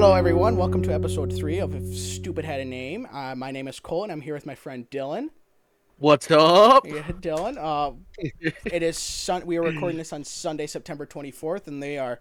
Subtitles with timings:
[0.00, 0.56] Hello, everyone.
[0.56, 3.08] Welcome to episode three of If Stupid Had a Name.
[3.10, 5.30] Uh, my name is Cole, and I'm here with my friend Dylan.
[5.96, 6.86] What's up?
[6.86, 7.56] Yeah, Dylan.
[7.58, 7.96] Uh,
[8.64, 9.44] it is sun.
[9.44, 12.20] We are recording this on Sunday, September 24th, and they are.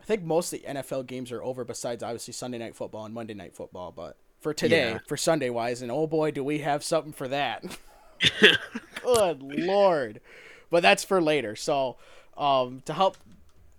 [0.00, 3.12] I think most of the NFL games are over, besides obviously Sunday night football and
[3.12, 3.90] Monday night football.
[3.90, 4.98] But for today, Yeah.
[5.08, 7.64] for Sunday wise, and oh boy, do we have something for that!
[9.02, 10.20] Good lord!
[10.70, 11.56] But that's for later.
[11.56, 11.96] So,
[12.36, 13.16] um, to help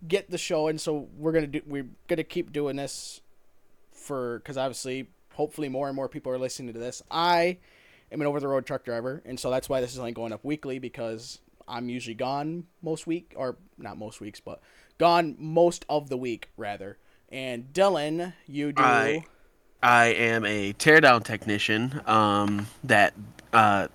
[0.08, 1.62] get the show in, so we're gonna do.
[1.66, 3.22] We're gonna keep doing this
[3.94, 7.02] for because obviously, hopefully, more and more people are listening to this.
[7.10, 7.58] I
[8.12, 10.34] am an over the road truck driver, and so that's why this is only going
[10.34, 14.62] up weekly because I'm usually gone most week, or not most weeks, but
[14.98, 16.98] gone most of the week rather.
[17.30, 18.84] And Dylan, you do.
[18.84, 19.26] I-
[19.84, 23.14] I am a teardown technician um, that
[23.54, 23.88] uh,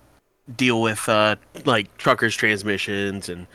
[0.55, 3.45] deal with uh, like truckers' transmissions and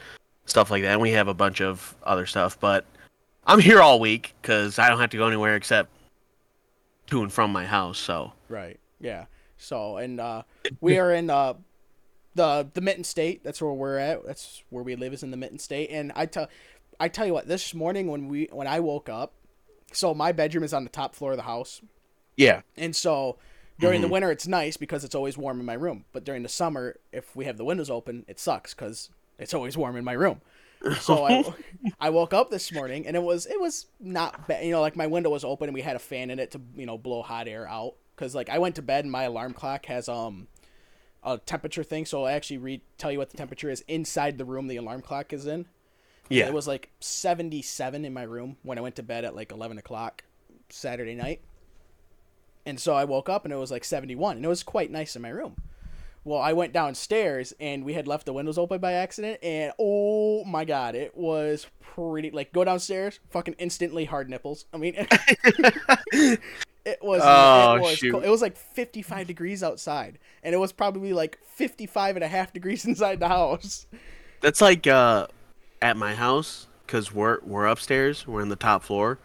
[0.47, 0.93] stuff like that.
[0.93, 2.87] And we have a bunch of other stuff, but
[3.47, 5.91] I'm here all week because I don't have to go anywhere except
[7.09, 7.99] to and from my house.
[7.99, 8.81] So Right.
[9.01, 9.27] Yeah.
[9.59, 10.43] So and uh,
[10.81, 11.55] we are in uh,
[12.35, 13.43] the the Mitten State.
[13.45, 14.25] That's where we're at.
[14.25, 15.91] That's where we live is in the Mitten State.
[15.91, 16.49] And I tell
[16.99, 19.33] I tell you what, this morning when we when I woke up,
[19.93, 21.81] so my bedroom is on the top floor of the house,
[22.37, 23.39] yeah, and so
[23.79, 26.05] during the winter it's nice because it's always warm in my room.
[26.13, 29.77] But during the summer, if we have the windows open, it sucks because it's always
[29.77, 30.41] warm in my room.
[31.01, 31.45] So I,
[32.01, 34.65] I woke up this morning and it was it was not bad.
[34.65, 36.61] You know, like my window was open and we had a fan in it to
[36.77, 37.95] you know blow hot air out.
[38.17, 40.49] Cause like I went to bed and my alarm clock has um
[41.23, 44.45] a temperature thing, so I actually read tell you what the temperature is inside the
[44.45, 45.67] room the alarm clock is in.
[46.29, 46.47] yeah.
[46.47, 49.77] It was like 77 in my room when I went to bed at like 11
[49.79, 50.25] o'clock
[50.69, 51.41] Saturday night.
[52.65, 55.15] And so I woke up and it was like 71, and it was quite nice
[55.17, 55.57] in my room.
[56.27, 60.43] Well, I went downstairs and we had left the windows open by accident, and oh
[60.45, 62.33] my god, it was pretty.
[62.33, 64.65] Like, go downstairs, fucking instantly hard nipples.
[64.75, 64.95] I mean,
[66.13, 66.41] it
[67.01, 67.23] was.
[67.25, 68.11] Oh, it was shoot.
[68.11, 68.25] cold.
[68.25, 72.53] It was like 55 degrees outside, and it was probably like 55 and a half
[72.53, 73.87] degrees inside the house.
[74.41, 75.29] That's like uh,
[75.81, 78.27] at my house because we're we're upstairs.
[78.27, 79.21] We're in the top floor,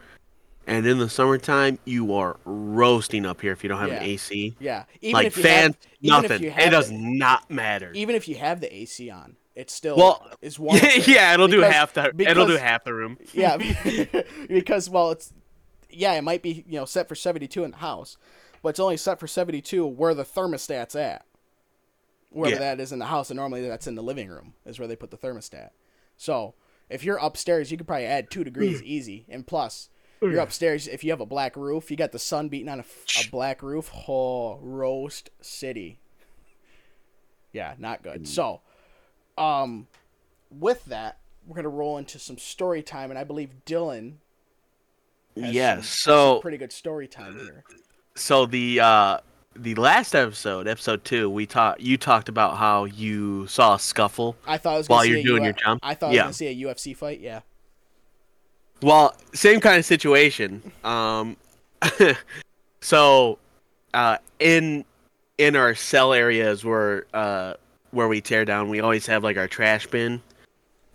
[0.67, 3.95] and in the summertime you are roasting up here if you don't have Yeah.
[3.97, 4.55] an AC.
[4.59, 6.43] Yeah, even like if you fan, have, nothing.
[6.43, 7.91] you It does the- not matter.
[7.93, 10.79] even if you have the AC on, it's still Well, is warm.
[11.05, 13.17] yeah, it'll do half the it'll do half the room.
[13.33, 13.57] yeah,
[14.49, 15.33] because well, it's
[15.89, 18.17] yeah, it might be you know set for seventy two in the house,
[18.61, 21.25] but it's only set for seventy two where the thermostat's at.
[22.29, 22.59] Wherever Yeah.
[22.75, 24.95] that is in the house, and normally that's in the living room is where they
[24.95, 25.71] put the thermostat.
[26.15, 26.53] So
[26.89, 29.89] if you're upstairs, you could probably add two degrees easy, and plus.
[30.21, 30.87] You're upstairs.
[30.87, 32.83] If you have a black roof, you got the sun beating on a,
[33.19, 33.89] a black roof.
[34.07, 35.97] Oh, roast city.
[37.53, 38.27] Yeah, not good.
[38.27, 38.61] So,
[39.37, 39.87] um,
[40.51, 41.17] with that,
[41.47, 44.13] we're gonna roll into some story time, and I believe Dylan.
[45.41, 45.77] has Yes.
[45.87, 47.63] some- So some pretty good story time here.
[48.15, 49.17] so the uh
[49.55, 51.81] the last episode, episode two, we talked.
[51.81, 54.35] You talked about how you saw a scuffle.
[54.45, 55.79] I thought I was While you're doing U- your jump.
[55.83, 57.19] I thought I was gonna see a UFC fight.
[57.21, 57.41] Yeah.
[58.81, 60.71] Well, same kind of situation.
[60.83, 61.37] Um,
[62.81, 63.37] so,
[63.93, 64.85] uh, in
[65.37, 67.53] in our cell areas where uh
[67.91, 70.21] where we tear down, we always have like our trash bin,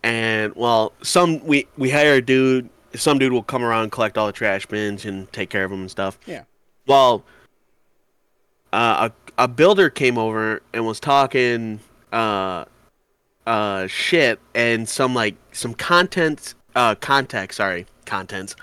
[0.02, 2.68] and well, some we we hire a dude.
[2.94, 5.80] Some dude will come around, collect all the trash bins, and take care of them
[5.80, 6.18] and stuff.
[6.26, 6.44] Yeah.
[6.86, 7.24] Well,
[8.72, 11.80] uh, a a builder came over and was talking
[12.12, 12.64] uh
[13.46, 18.54] uh shit and some like some content uh context sorry contents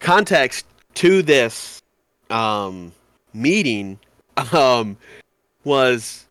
[0.00, 1.80] context to this
[2.30, 2.92] um
[3.32, 3.98] meeting
[4.52, 4.96] um
[5.64, 6.26] was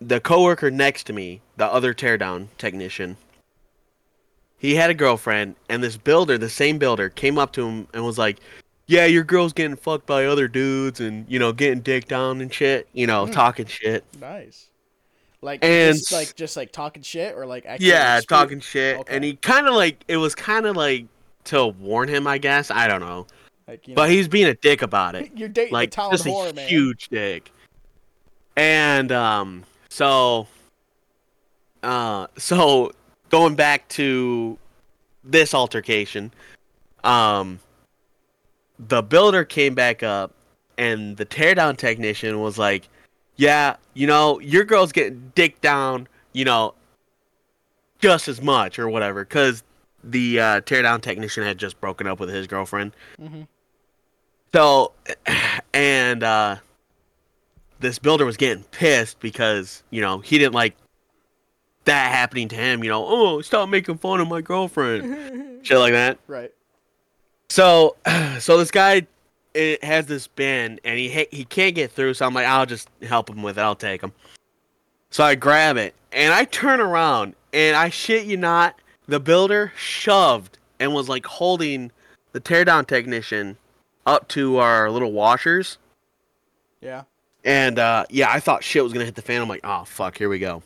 [0.00, 3.16] the coworker next to me the other teardown technician
[4.58, 8.04] he had a girlfriend and this builder the same builder came up to him and
[8.04, 8.38] was like
[8.86, 12.52] yeah your girl's getting fucked by other dudes and you know getting dick down and
[12.52, 13.32] shit you know Hmm.
[13.32, 14.68] talking shit Nice.
[15.44, 18.98] Like And just, like just like talking shit or like actually yeah dispute- talking shit.
[19.00, 19.14] Okay.
[19.14, 21.06] and he kind of like it was kind of like
[21.44, 22.70] to warn him i guess.
[22.70, 23.26] I don't know.
[23.68, 25.30] Like, you but know, he's being a dick about it.
[25.36, 26.68] You're dating like the just whore, a man.
[26.68, 27.50] huge dick.
[28.56, 30.46] And um so
[31.82, 32.92] uh so
[33.28, 34.58] going back to
[35.22, 36.32] this altercation
[37.04, 37.58] um
[38.78, 40.32] the builder came back up
[40.78, 42.88] and the teardown technician was like
[43.36, 46.74] yeah you know your girl's getting dick down you know
[48.00, 49.62] just as much or whatever because
[50.02, 53.42] the uh, teardown technician had just broken up with his girlfriend Mm-hmm.
[54.52, 54.92] so
[55.74, 56.56] and uh
[57.80, 60.76] this builder was getting pissed because you know he didn't like
[61.84, 65.92] that happening to him you know oh stop making fun of my girlfriend shit like
[65.92, 66.52] that Right.
[67.50, 67.96] So,
[68.40, 69.06] so this guy
[69.54, 72.14] it has this bin and he ha- he can't get through.
[72.14, 73.62] So I'm like, I'll just help him with it.
[73.62, 74.12] I'll take him.
[75.10, 79.72] So I grab it and I turn around and I shit you not, the builder
[79.76, 81.92] shoved and was like holding
[82.32, 83.56] the teardown technician
[84.06, 85.78] up to our little washers.
[86.80, 87.04] Yeah.
[87.44, 89.40] And uh, yeah, I thought shit was gonna hit the fan.
[89.40, 90.62] I'm like, oh fuck, here we go.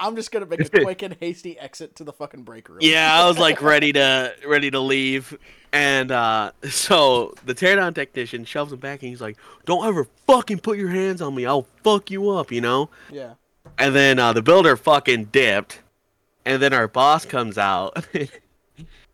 [0.00, 2.78] I'm just gonna make a quick and hasty exit to the fucking break room.
[2.80, 5.36] Yeah, I was like ready to ready to leave,
[5.72, 9.36] and uh, so the teardown technician shoves him back, and he's like,
[9.66, 11.46] "Don't ever fucking put your hands on me.
[11.46, 12.88] I'll fuck you up," you know.
[13.12, 13.34] Yeah.
[13.78, 15.80] And then uh, the builder fucking dipped,
[16.44, 18.04] and then our boss comes out,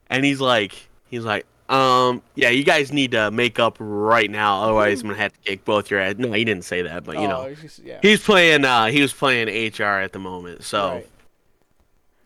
[0.09, 4.63] and he's like, he's like, um, yeah, you guys need to make up right now,
[4.63, 6.15] otherwise I'm gonna have to kick both your ass.
[6.19, 7.99] No, he didn't say that, but you Oh, know, just- yeah.
[8.03, 8.65] he's playing.
[8.65, 10.89] Uh, he was playing HR at the moment, so.
[10.91, 11.09] Right.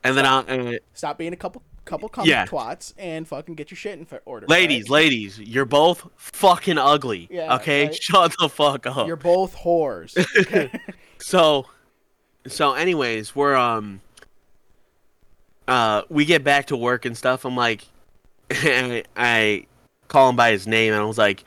[0.03, 2.47] And then I, uh, Stop being a couple couple cum Yeah.
[2.47, 4.47] twats and fucking get your shit in order.
[4.47, 5.05] ladies, alright?
[5.05, 7.27] ladies, you're both fucking ugly.
[7.31, 7.95] Yeah, okay, right.
[7.95, 9.07] shut the fuck up.
[9.09, 10.17] You're both whores.
[10.39, 10.71] Okay.
[11.19, 11.67] So,
[12.47, 14.01] so anyways, we're um,
[15.69, 17.45] uh, we get back to work and stuff.
[17.45, 17.87] I'm like,
[18.51, 19.67] I, I
[20.09, 21.45] call him by his name and I was like,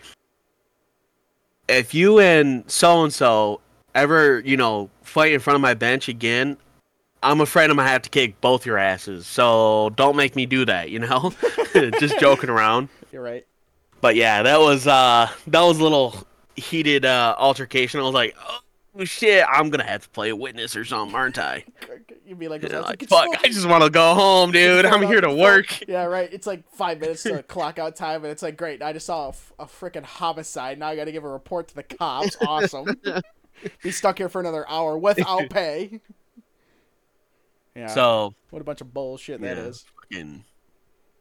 [1.68, 3.62] if you and so and so
[3.96, 6.58] ever, you know, fight in front of my bench again,
[7.22, 9.26] I'm afraid I'm gonna have to kick both your asses.
[9.26, 11.34] So don't make me do that, you know?
[11.74, 12.90] Just joking around.
[13.12, 13.46] You're right.
[14.02, 18.00] But yeah, that was uh that was a little heated uh altercation.
[18.00, 18.60] I was like, oh
[19.04, 21.66] shit, I'm gonna have to play a witness or something, aren't I?
[22.26, 24.86] You'd be like, And it's like, fuck, I just want to go home, dude.
[24.86, 25.88] I'm here to work.
[25.88, 26.32] Yeah, right.
[26.32, 28.82] It's like five minutes to clock out time, and it's like, great.
[28.82, 30.80] I just saw a, f- a freaking homicide.
[30.80, 32.38] Now I got to give a report to the cops.
[32.42, 33.00] Awesome.
[33.84, 36.00] Be stuck here for another hour without pay.
[37.76, 37.88] Yeah.
[37.88, 39.86] So what a bunch of bullshit that yeah, is.
[40.02, 40.44] fucking,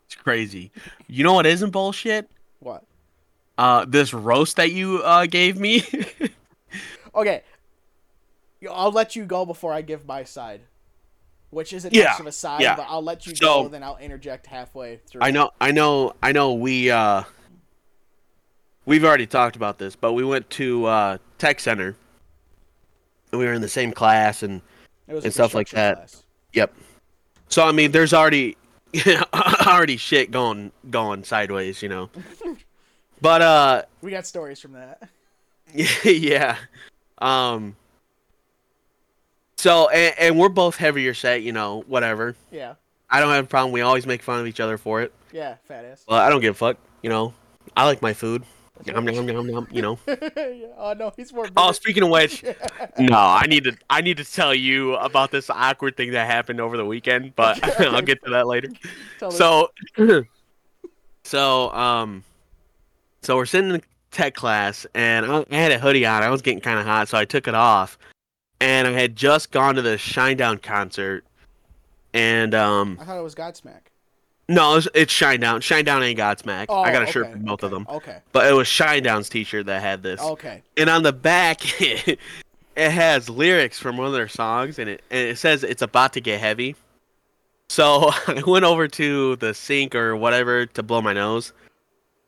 [0.07, 0.71] it's crazy.
[1.07, 2.29] You know what isn't bullshit?
[2.61, 2.85] What?
[3.57, 5.85] Uh, this roast that you uh gave me.
[7.15, 7.43] Okay.
[8.71, 10.61] I'll let you go before I give my side.
[11.51, 12.77] Which isn't Yeah, much of a side, yeah.
[12.77, 15.21] but I'll let you So- go, then I'll interject halfway through.
[15.23, 16.55] I know, I know, I know.
[16.55, 17.25] We uh,
[18.87, 21.95] we've already talked about this, but we went to uh tech center,
[23.31, 24.63] and we were in the same class, and
[25.07, 25.97] It was a and stuff like that.
[25.97, 26.23] class.
[26.55, 26.75] Yep.
[27.49, 28.57] So I mean, there's already
[29.67, 32.11] already shit going going sideways, you know.
[33.21, 35.09] But uh, We got stories from that.
[36.05, 36.57] yeah.
[37.19, 37.77] Um.
[39.63, 42.35] So and, and we're both heavier set, you know, whatever.
[42.51, 42.75] Yeah.
[43.09, 43.71] I don't have a problem.
[43.71, 45.13] We always make fun of each other for it.
[45.33, 46.05] Yeah, fat ass.
[46.09, 46.79] Well, I don't give a fuck.
[47.01, 47.33] You know,
[47.77, 48.43] I like my food.
[48.87, 50.01] Nom, nom, nom, nom, you know.
[50.09, 50.67] yeah.
[50.77, 51.47] Oh no, he's more.
[51.57, 52.43] Oh, speaking of which,
[52.99, 56.61] no, I need to I need to tell you about this awkward thing that happened
[56.61, 58.67] over the weekend, but I'll get to that later.
[59.21, 59.71] Tell So,
[61.23, 62.25] so um,
[63.21, 66.25] so we're sitting in tech class, and I, I had a hoodie on.
[66.25, 67.97] I was getting kind of hot, so I took it off,
[68.63, 71.25] and I had just gone to the Shinedown concert,
[72.15, 73.81] and um, I thought it was Godsmack.
[74.49, 75.59] no, it's, it's Shinedown.
[75.61, 76.67] Shinedown ain't Godsmack.
[76.69, 78.19] Oh, I got a shirt okay, from both of them, Okay.
[78.33, 80.63] but it was Shinedown's T-shirt that had this Okay.
[80.77, 82.19] and on the back it
[82.77, 86.21] has lyrics from one of their songs and it and it says it's about to
[86.23, 86.75] get heavy
[87.69, 91.53] so i went over to the sink or whatever to blow my nose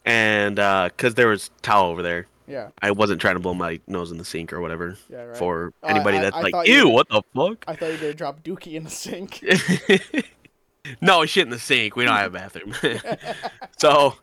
[0.05, 2.69] and uh because there was towel over there Yeah.
[2.83, 5.23] i wasn't trying to blow my nose in the sink or whatever Yeah.
[5.23, 5.37] Right.
[5.37, 7.87] for I- anybody I- that's I like thought you ew what the fuck I thought
[7.87, 9.43] you were gonna drop Dookie in the sink.
[11.01, 12.75] no shit in the sink we don't have a bathroom
[13.79, 14.17] so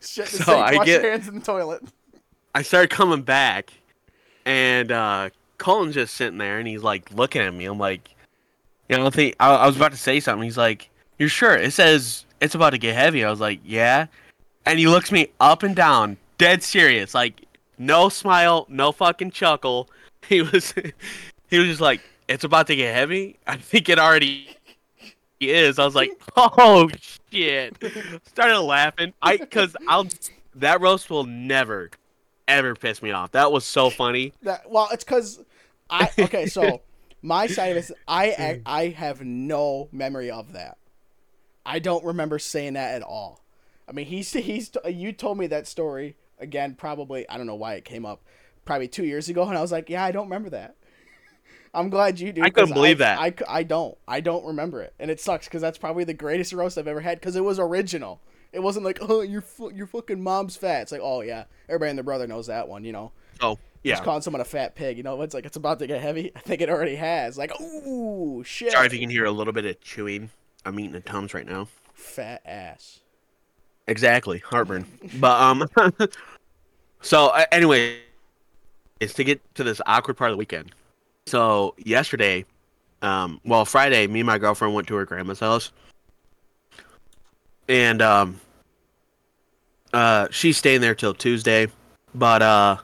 [0.00, 0.48] Shit in So sink.
[0.48, 1.82] I Wash get- your hands in the toilet.
[2.52, 3.72] I started coming back,
[4.44, 7.64] and uh, Colin's just sitting there, and he's like looking at me.
[7.66, 8.10] I'm like,
[8.88, 10.42] you know, I think I, I was about to say something.
[10.42, 13.24] He's like, "You're sure?" It says it's about to get heavy.
[13.24, 14.06] I was like, "Yeah,"
[14.66, 17.40] and he looks me up and down, dead serious, like
[17.80, 19.88] no smile, no fucking chuckle.
[20.28, 20.74] He was,
[21.48, 24.54] he was just like, "It's about to get heavy." I think it already
[25.40, 25.78] is.
[25.78, 26.90] I was like, "Oh
[27.32, 27.74] shit!"
[28.26, 29.14] Started laughing.
[29.22, 30.06] I because I'll
[30.56, 31.90] that roast will never
[32.46, 33.32] ever piss me off.
[33.32, 34.34] That was so funny.
[34.42, 35.42] That well, it's because
[35.88, 36.46] I okay.
[36.46, 36.82] So
[37.22, 38.62] my side of it, is I mm.
[38.66, 40.76] I have no memory of that.
[41.64, 43.40] I don't remember saying that at all.
[43.88, 46.74] I mean, he's he's you told me that story again.
[46.74, 48.22] Probably I don't know why it came up.
[48.64, 50.76] Probably two years ago, and I was like, yeah, I don't remember that.
[51.74, 52.42] I'm glad you do.
[52.42, 53.44] I couldn't believe I, that.
[53.48, 53.96] I, I don't.
[54.06, 57.00] I don't remember it, and it sucks because that's probably the greatest roast I've ever
[57.00, 58.20] had because it was original.
[58.52, 59.44] It wasn't like, oh, your
[59.74, 60.82] your fucking mom's fat.
[60.82, 63.12] It's like, oh yeah, everybody and their brother knows that one, you know.
[63.40, 63.94] Oh yeah.
[63.94, 66.32] Just calling someone a fat pig, you know, it's like it's about to get heavy.
[66.36, 67.38] I think it already has.
[67.38, 68.72] Like, ooh, shit.
[68.72, 70.30] Sorry if you can hear a little bit of chewing.
[70.64, 71.68] I'm eating the Tums right now.
[71.94, 73.00] Fat ass.
[73.90, 74.86] Exactly heartburn.
[75.18, 75.68] but um,
[77.02, 77.98] so anyway,
[79.00, 80.72] it's to get to this awkward part of the weekend.
[81.26, 82.46] So yesterday,
[83.02, 85.72] um, well Friday, me and my girlfriend went to her grandma's house,
[87.68, 88.40] and um,
[89.92, 91.66] uh, she's staying there till Tuesday,
[92.14, 92.76] but uh,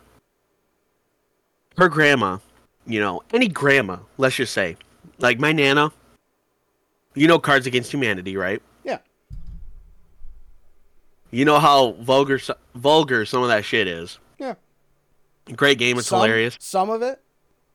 [1.78, 2.38] her grandma,
[2.86, 4.76] you know, any grandma, let's just say,
[5.18, 5.92] like my nana,
[7.14, 8.60] you know, Cards Against Humanity, right?
[11.30, 12.40] You know how vulgar,
[12.74, 14.18] vulgar some of that shit is.
[14.38, 14.54] Yeah.
[15.54, 15.98] Great game.
[15.98, 16.56] It's some, hilarious.
[16.60, 17.20] Some of it.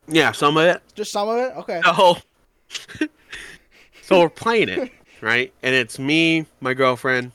[0.08, 0.82] Yeah, some of it.
[0.94, 1.56] Just some of it.
[1.58, 1.80] Okay.
[1.86, 2.18] Oh.
[4.02, 4.90] so we're playing it,
[5.20, 5.52] right?
[5.62, 7.32] And it's me, my girlfriend,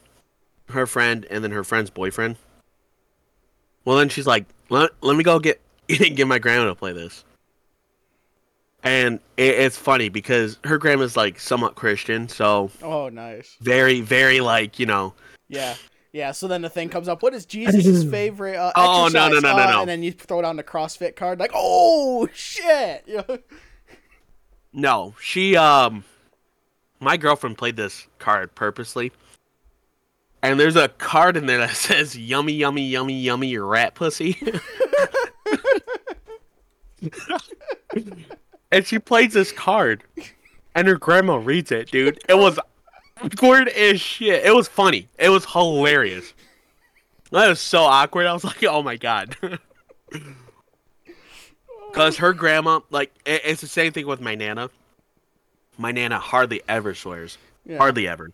[0.69, 2.37] her friend, and then her friend's boyfriend.
[3.85, 7.23] Well, then she's like, "Let, let me go get get my grandma to play this."
[8.83, 13.55] And it, it's funny because her grandma's like somewhat Christian, so Oh, nice.
[13.61, 15.13] very, very like you know.
[15.49, 15.75] Yeah.
[16.17, 17.21] Yeah, so then the thing comes up.
[17.21, 19.43] What is Jesus' favorite uh, Oh, no, exercise?
[19.43, 19.79] no, no, no, Uh, no.
[19.81, 23.03] And then you throw down the CrossFit card, like, oh shit!
[23.05, 23.37] You know?
[24.73, 26.03] No, she um
[26.99, 29.11] my girlfriend played this card purposely.
[30.41, 34.41] And there's a card in there that says yummy yummy yummy yummy your rat pussy.
[38.71, 40.03] and she plays this card
[40.73, 42.19] and her grandma reads it, dude.
[42.27, 42.57] It was
[43.33, 44.45] awkward as shit.
[44.45, 45.07] It was funny.
[45.17, 46.33] It was hilarious.
[47.31, 48.25] That was so awkward.
[48.25, 49.35] I was like, "Oh my god."
[51.93, 54.69] Cause her grandma, like, it, it's the same thing with my nana.
[55.77, 57.77] My nana hardly ever swears, Yeah.
[57.77, 58.31] hardly ever,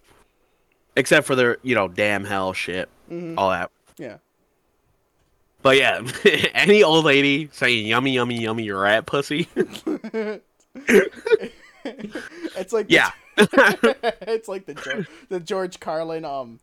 [0.96, 3.36] except for the you know damn hell shit, Mhm.
[3.38, 3.72] all that.
[3.98, 4.18] Yeah.
[5.62, 6.02] But yeah,
[6.54, 9.48] any old lady saying yummy yummy yummy rat pussy,
[11.86, 16.60] it's like yeah, it's like the George, the George Carlin um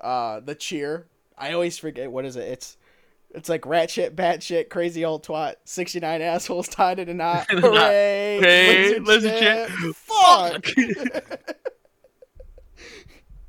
[0.00, 1.06] uh the cheer.
[1.36, 2.48] I always forget what is it.
[2.48, 2.76] It's
[3.32, 7.14] it's like rat shit, bat shit, crazy old twat, sixty nine assholes tied in a
[7.14, 7.46] knot.
[7.50, 8.40] Hooray!
[8.40, 9.70] Hey, shit.
[9.94, 10.66] Fuck.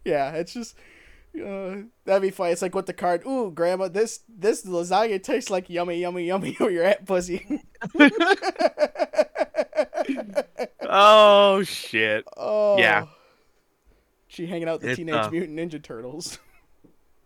[0.05, 0.75] yeah, it's just.
[1.33, 2.51] Uh, that'd be funny.
[2.51, 3.25] It's like with the card.
[3.25, 6.53] Ooh, grandma, this this lasagna tastes like yummy, yummy, yummy.
[6.59, 7.61] Where your rat pussy.
[10.81, 12.77] Oh shit, oh.
[12.77, 13.05] Yeah.
[14.27, 16.39] She hanging out with the It's, Teenage uh, Mutant Ninja Turtles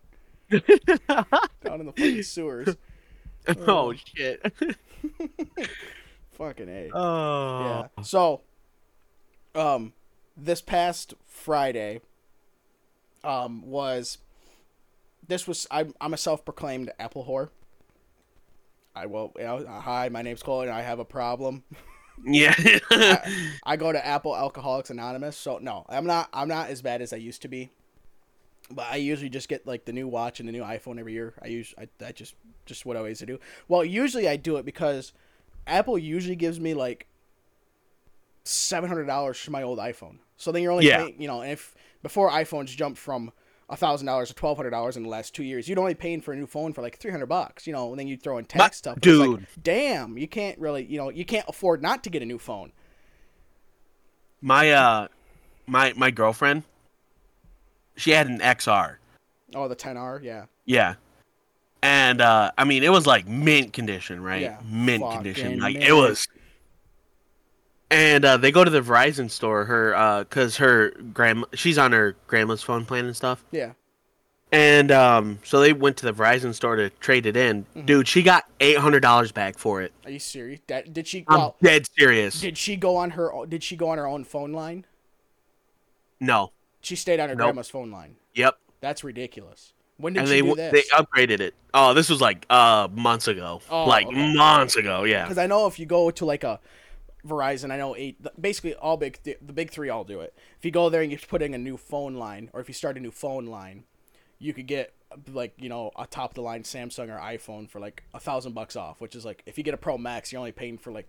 [0.49, 2.75] down in the fucking sewers.
[3.67, 4.41] oh shit,
[6.31, 6.89] Fucking a.
[6.93, 8.03] oh Yeah.
[8.03, 8.41] So,
[9.53, 9.93] um,
[10.35, 12.01] this past Friday,
[13.23, 14.17] um, was
[15.27, 17.49] this was I'm I'm a self-proclaimed Apple whore.
[18.95, 19.31] I will.
[19.37, 21.63] You know, hi, my name's Cole, and I have a problem.
[22.23, 22.53] Yeah.
[23.63, 26.29] I go to Apple Alcoholics Anonymous, so no, I'm not.
[26.33, 27.71] I'm not as bad as I used to be.
[28.71, 31.35] But I usually just get like the new watch and the new iPhone every year.
[31.41, 32.33] I use I that just
[32.65, 33.39] just what I always do.
[33.67, 35.13] Well, usually I do it because
[35.67, 37.05] Apple usually gives me like
[38.43, 40.17] seven hundred dollars for my old iPhone.
[40.37, 40.97] So then you're only Yeah.
[41.03, 43.31] paying, you know, if before iPhones jumped from
[43.73, 46.33] thousand dollars or twelve hundred dollars in the last two years, you'd only paying for
[46.33, 48.45] a new phone for like three hundred bucks, you know, and then you'd throw in
[48.45, 48.97] tax But, stuff.
[48.97, 49.47] It's like, dude.
[49.63, 52.71] damn, you can't really, you know, you can't afford not to get a new phone.
[54.41, 55.07] my uh,
[55.65, 56.63] my my girlfriend,
[57.95, 58.97] she had an XR.
[59.55, 60.45] Oh, the 10R, yeah.
[60.65, 60.95] Yeah.
[61.81, 64.41] And uh I mean it was like mint condition, right?
[64.41, 65.59] Yeah, mint condition.
[65.59, 65.85] Like mint.
[65.87, 66.27] it was
[67.91, 71.91] and uh, they go to the Verizon store, her uh, cause her grandma, she's on
[71.91, 73.43] her grandma's phone plan and stuff.
[73.51, 73.73] Yeah.
[74.51, 77.63] And um, so they went to the Verizon store to trade it in.
[77.63, 77.85] Mm-hmm.
[77.85, 79.91] Dude, she got eight hundred dollars back for it.
[80.05, 80.61] Are you serious?
[80.67, 82.39] That, did she I'm well, dead serious.
[82.39, 84.85] did she go on her did she go on her own phone line?
[86.19, 86.51] No.
[86.81, 87.45] She stayed on her Nope.
[87.47, 88.15] grandma's phone line.
[88.35, 88.57] Yep.
[88.79, 89.73] That's ridiculous.
[89.97, 90.71] When did and she they do this?
[90.71, 91.55] they upgraded it.
[91.73, 93.61] Oh, this was like uh months ago.
[93.69, 94.35] Oh, like okay.
[94.35, 95.03] months ago.
[95.03, 95.23] Yeah.
[95.23, 96.59] Because I know if you go to like a
[97.25, 98.17] Verizon, I know eight.
[98.39, 100.33] Basically, all big th- the big three all do it.
[100.57, 102.73] If you go there and you put in a new phone line, or if you
[102.73, 103.83] start a new phone line,
[104.39, 104.93] you could get
[105.31, 108.53] like you know a top of the line Samsung or iPhone for like a thousand
[108.53, 109.01] bucks off.
[109.01, 111.07] Which is like if you get a Pro Max, you're only paying for like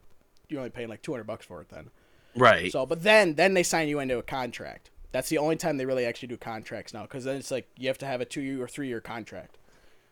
[0.49, 1.91] you're only paying like two hundred bucks for it then.
[2.35, 2.71] Right.
[2.71, 4.91] So, but then then they sign you into a contract.
[5.13, 7.89] That's the only time they really actually do contracts now, because then it's like you
[7.89, 9.57] have to have a two year or three year contract.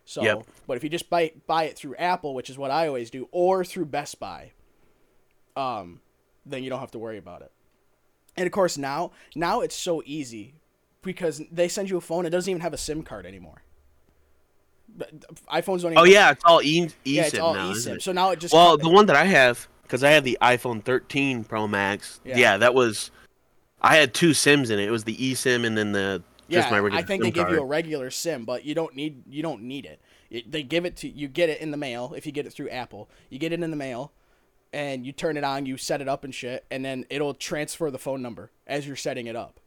[0.06, 0.46] So, Yep.
[0.66, 3.28] but if you just buy buy it through Apple, which is what I always do,
[3.32, 4.52] or through Best Buy,
[5.56, 6.00] um,
[6.46, 7.52] then you don't have to worry about it.
[8.36, 10.54] And of course now now it's so easy
[11.02, 12.26] because they send you a phone.
[12.26, 13.62] It doesn't even have a SIM card anymore.
[14.96, 15.12] But
[15.46, 15.92] iPhones don't.
[15.92, 17.72] Even, oh yeah, it's all e eSIM yeah, it's all now.
[17.72, 18.00] eSIM.
[18.00, 20.82] So now it just Well, the one that I have, because I have the iPhone
[20.82, 22.20] 13 Pro Max.
[22.24, 22.36] Yeah.
[22.36, 22.56] Yeah.
[22.58, 23.10] that was.
[23.80, 24.88] I had two SIMs in it.
[24.88, 27.50] It was the eSIM and then the Yeah, my regular I think SIM they give
[27.50, 30.00] you a regular SIM, but you don't need you don't need it.
[30.30, 30.50] it.
[30.50, 32.70] They give it to you get it in the mail if you get it through
[32.70, 33.10] Apple.
[33.30, 34.12] You get it in the mail,
[34.74, 37.92] and you turn it on, you set it up and shit, and then it'll transfer
[37.92, 39.60] the phone number as you're setting it up.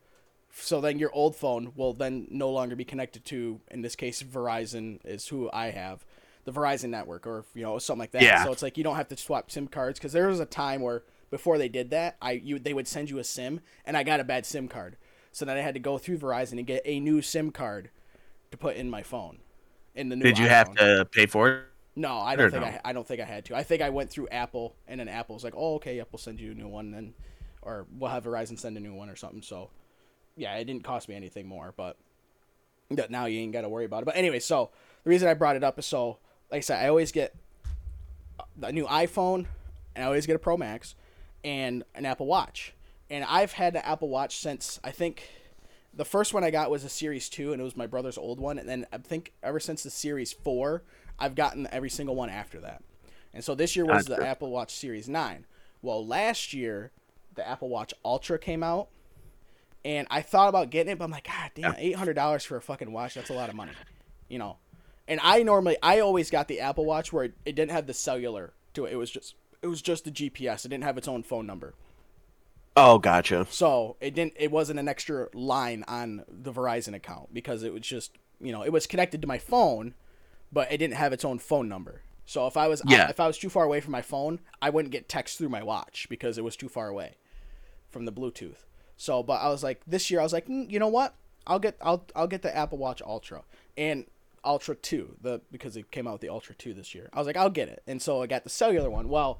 [0.52, 4.22] So then your old phone will then no longer be connected to, in this case,
[4.22, 6.06] Verizon is who I have,
[6.44, 8.22] the Verizon network or you know something like that.
[8.22, 8.44] Yeah.
[8.44, 10.82] So it's like you don't have to swap SIM cards because there was a time
[10.82, 14.04] where before they did that, I you they would send you a SIM and I
[14.04, 14.98] got a bad SIM card,
[15.32, 17.92] so then I had to go through Verizon and get a new SIM card
[18.52, 19.38] to put in my phone.
[19.96, 21.64] In the new Did you have to pay for it?
[21.98, 22.70] No, I don't think no?
[22.70, 23.56] I, I don't think I had to.
[23.56, 26.40] I think I went through Apple, and then Apple's like, "Oh, okay, yep, we'll send
[26.40, 27.16] you a new one," and
[27.64, 29.42] or we'll have Verizon send a new one or something.
[29.42, 29.72] So,
[30.36, 31.98] yeah, it didn't cost me anything more, but
[32.92, 34.06] but now you ain't got to worry about it.
[34.06, 34.70] But anyway, so
[35.04, 36.20] the reason I brought it up is so,
[36.52, 37.36] like I said, I always get
[38.62, 39.48] a new iPhone,
[39.96, 40.94] and I always get a Pro Max,
[41.44, 42.76] and an Apple Watch,
[43.10, 45.28] and I've had the Apple Watch since I think.
[45.94, 48.40] The first one I got was a Series 2, and it was my brother's old
[48.40, 48.60] one.
[48.60, 50.84] And then I think ever since the Series 4,
[51.20, 52.82] I've gotten every single one after that.
[53.34, 55.46] And so this year was the Apple Watch Series 9.
[55.82, 56.92] Well, last year,
[57.36, 58.90] the Apple Watch Ultra came out.
[59.86, 62.92] And I thought about getting it, but I'm like, God damn, $800 for a fucking
[62.92, 63.72] watch, that's a lot of money.
[64.28, 64.58] You know?
[65.08, 67.94] And I normally, I always got the Apple Watch where it, it didn't have the
[67.94, 68.94] cellular to it.
[68.94, 70.66] It was just, it was just the GPS.
[70.66, 71.74] It didn't have its own phone number.
[72.78, 73.48] Oh, gotcha.
[73.50, 74.34] So it didn't.
[74.36, 78.62] It wasn't an extra line on the Verizon account because it was just you know
[78.62, 79.96] it was connected to my phone,
[80.52, 82.02] but it didn't have its own phone number.
[82.26, 83.10] So if I was Yeah.
[83.10, 85.64] if I was too far away from my phone, I wouldn't get text through my
[85.64, 87.16] watch because it was too far away
[87.90, 88.66] from the Bluetooth.
[88.98, 91.16] So, but I was like this year I was like, "Mm, you know what?
[91.46, 93.44] I'll get I'll I'll get the Apple Watch Ultra
[93.78, 94.06] and
[94.44, 97.10] Ultra Two the because it came out with the Ultra Two this year.
[97.14, 99.08] I was like, I'll get it, and so I got the cellular one.
[99.08, 99.40] Well,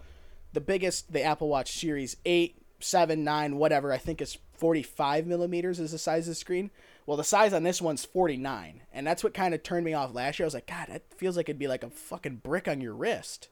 [0.54, 5.80] the biggest the Apple Watch Series 8, 7, 9, whatever, I think is 45 millimeters
[5.80, 6.72] is the size of the screen.
[7.08, 8.82] Well, the size on this one's 49.
[8.92, 10.46] And that's what kind of turned me off last year.
[10.46, 12.94] I was like, God, that feels like it'd be like a fucking brick on your
[12.94, 13.48] wrist.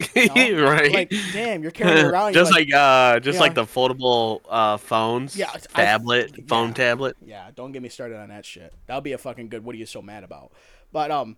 [0.16, 0.68] you know?
[0.68, 0.92] right.
[0.92, 2.32] Like, damn, you're carrying it around.
[2.34, 5.36] just you're like, uh, just you like the foldable uh phones.
[5.36, 6.74] Yeah, it's- I- tablet, phone yeah.
[6.74, 7.16] tablet.
[7.24, 8.74] Yeah, don't get me started on that shit.
[8.86, 9.64] That'll be a fucking good.
[9.64, 10.50] What are you so mad about?
[10.90, 11.36] But um,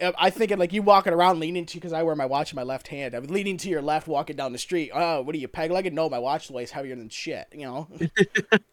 [0.00, 2.56] I think it like you walking around leaning to because I wear my watch in
[2.56, 3.12] my left hand.
[3.12, 4.90] I'm leaning to your left, walking down the street.
[4.94, 5.92] Oh, what are you peg legged?
[5.92, 7.46] No, my watch weighs heavier than shit.
[7.52, 7.88] You know.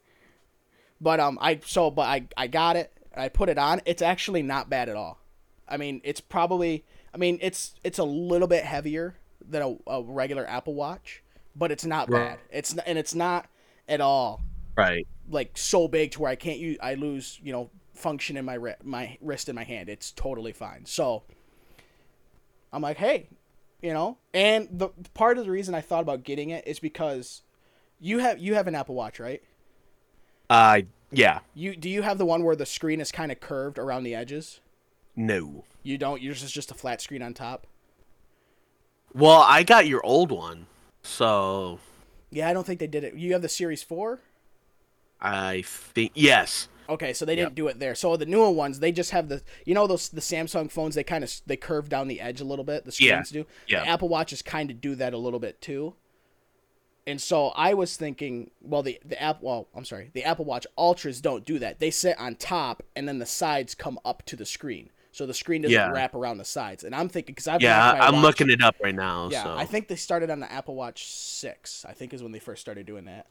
[1.02, 2.92] but um, I so but I I got it.
[3.16, 3.82] I put it on.
[3.86, 5.20] It's actually not bad at all.
[5.68, 6.86] I mean, it's probably.
[7.14, 9.16] I mean, it's it's a little bit heavier
[9.48, 11.24] than a, a regular Apple Watch,
[11.56, 12.30] but it's not Right.
[12.30, 12.40] bad.
[12.52, 13.48] It's and it's not
[13.88, 14.42] at all
[14.76, 15.08] Right.
[15.30, 18.54] like so big to where I can't use I lose you know function in my
[18.54, 19.90] ri- my wrist and my hand.
[19.90, 20.86] It's totally fine.
[20.86, 21.24] So
[22.72, 23.30] I'm like, hey,
[23.82, 27.42] you know, and the part of the reason I thought about getting it is because
[28.00, 29.42] you have you have an Apple Watch, right?
[30.50, 30.82] Uh,
[31.12, 31.40] yeah.
[31.54, 34.16] You do you have the one where the screen is kind of curved around the
[34.16, 34.60] edges?
[35.16, 35.64] No.
[35.84, 36.22] You don't.
[36.22, 37.68] Yours is just a flat screen on top.
[39.14, 40.68] Well, I got your old one,
[41.02, 41.80] so
[42.32, 43.16] Yeah, I don't think they did it.
[43.16, 44.20] You have the Series Four.
[45.22, 46.68] I think yes.
[46.88, 47.94] Okay, so they didn't do it there.
[47.94, 50.96] So the newer ones, they just have the you know those the Samsung phones.
[50.96, 52.86] They kind of they curve down the edge a little bit.
[52.86, 53.46] The Yeah, screens do.
[53.68, 53.82] yeah.
[53.82, 55.96] The Apple Watches kind of do that a little bit too.
[57.10, 60.68] And so I was thinking, well, the the app, well, I'm sorry, the Apple Watch
[60.78, 61.80] Ultras don't do that.
[61.80, 65.34] They sit on top, and then the sides come up to the screen, so the
[65.34, 65.90] screen doesn't Yeah.
[65.92, 66.84] wrap around the sides.
[66.84, 69.30] And I'm thinking because I've yeah, I'm watch- looking it up right now.
[69.32, 69.56] yeah, so.
[69.56, 71.84] I think they started on the Apple Watch six.
[71.88, 73.26] I think is when they first started doing that.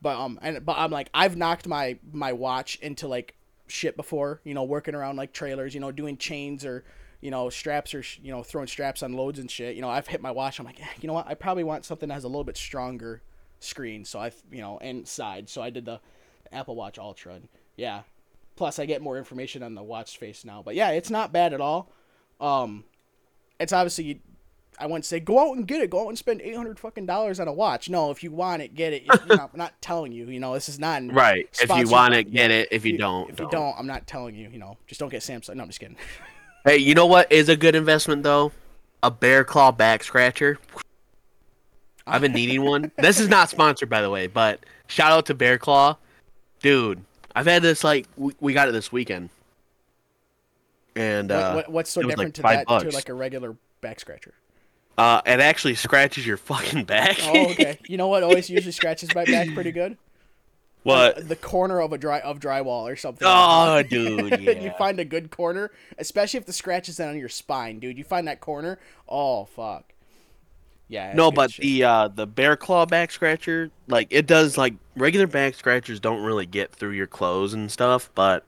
[0.00, 3.34] But um, and but I'm like, I've knocked my my watch into like
[3.68, 4.40] shit before.
[4.44, 5.74] You know, working around like trailers.
[5.74, 6.84] You know, doing chains or
[7.22, 9.74] you know straps or you know throwing straps on loads and shit.
[9.74, 10.58] You know, I've hit my watch.
[10.58, 11.26] I'm like, eh, you know what?
[11.26, 13.22] I probably want something that has a little bit stronger
[13.60, 14.04] screen.
[14.04, 15.48] So I, you know, and side.
[15.48, 16.00] So I did the
[16.52, 17.34] Apple Watch Ultra.
[17.34, 18.02] And yeah.
[18.56, 20.62] Plus, I get more information on the watch face now.
[20.62, 21.90] But yeah, it's not bad at all.
[22.38, 22.84] Um,
[23.58, 24.20] it's obviously
[24.78, 25.90] I wouldn't say go out and get it.
[25.90, 27.88] Go out and spend eight hundred fucking dollars on a watch.
[27.88, 29.04] No, if you want it, get it.
[29.04, 30.26] You know, I'm not telling you.
[30.26, 31.48] You know, this is not right.
[31.60, 32.68] If you want it, get it.
[32.70, 34.48] If you don't, If you don't, I'm not telling you.
[34.50, 35.54] You know, just don't get Samsung.
[35.54, 35.96] No, I'm just kidding.
[36.64, 38.52] Hey, you know what is a good investment though?
[39.02, 40.58] A bear claw back scratcher.
[42.06, 42.92] I've been needing one.
[42.96, 45.96] This is not sponsored, by the way, but shout out to Bear Claw,
[46.60, 47.02] dude.
[47.34, 49.30] I've had this like we, we got it this weekend,
[50.94, 52.84] and uh, what, what's so different like, to that bucks.
[52.84, 54.34] to like a regular back scratcher?
[54.98, 57.16] uh, it actually scratches your fucking back.
[57.22, 57.78] Oh, okay.
[57.88, 59.96] you know what always usually scratches my back pretty good?
[60.82, 61.28] What?
[61.28, 63.26] The corner of a dry of drywall or something.
[63.28, 67.78] Oh, dude, you find a good corner, especially if the scratch is on your spine,
[67.78, 67.98] dude.
[67.98, 69.92] You find that corner, oh fuck.
[70.88, 71.12] Yeah.
[71.14, 71.62] No, but shit.
[71.62, 76.22] the uh the bear claw back scratcher, like it does like regular back scratchers don't
[76.22, 78.44] really get through your clothes and stuff, but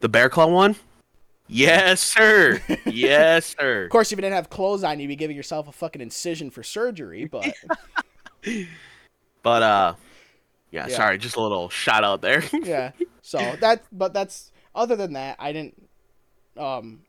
[0.00, 0.76] the bear claw one,
[1.48, 3.84] yes sir, yes sir.
[3.84, 6.50] Of course, if you didn't have clothes on, you'd be giving yourself a fucking incision
[6.50, 7.24] for surgery.
[7.24, 7.52] But
[9.42, 9.94] But uh,
[10.72, 10.96] yeah, Yeah.
[10.96, 12.42] sorry, just a little shout out there.
[12.64, 12.90] yeah.
[13.20, 15.88] So that, but that's other than that, I didn't.
[16.56, 17.02] Um,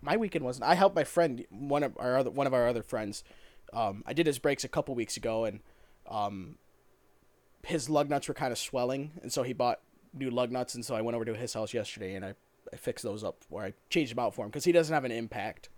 [0.00, 0.64] my weekend wasn't.
[0.66, 3.24] I helped my friend, one of our other, one of our other friends.
[3.72, 5.60] Um, I did his brakes a couple weeks ago, and
[6.08, 6.56] um,
[7.64, 9.80] his lug nuts were kind of swelling, and so he bought
[10.14, 12.34] new lug nuts, and so I went over to his house yesterday, and I,
[12.72, 15.04] I fixed those up, or I changed them out for him because he doesn't have
[15.04, 15.68] an impact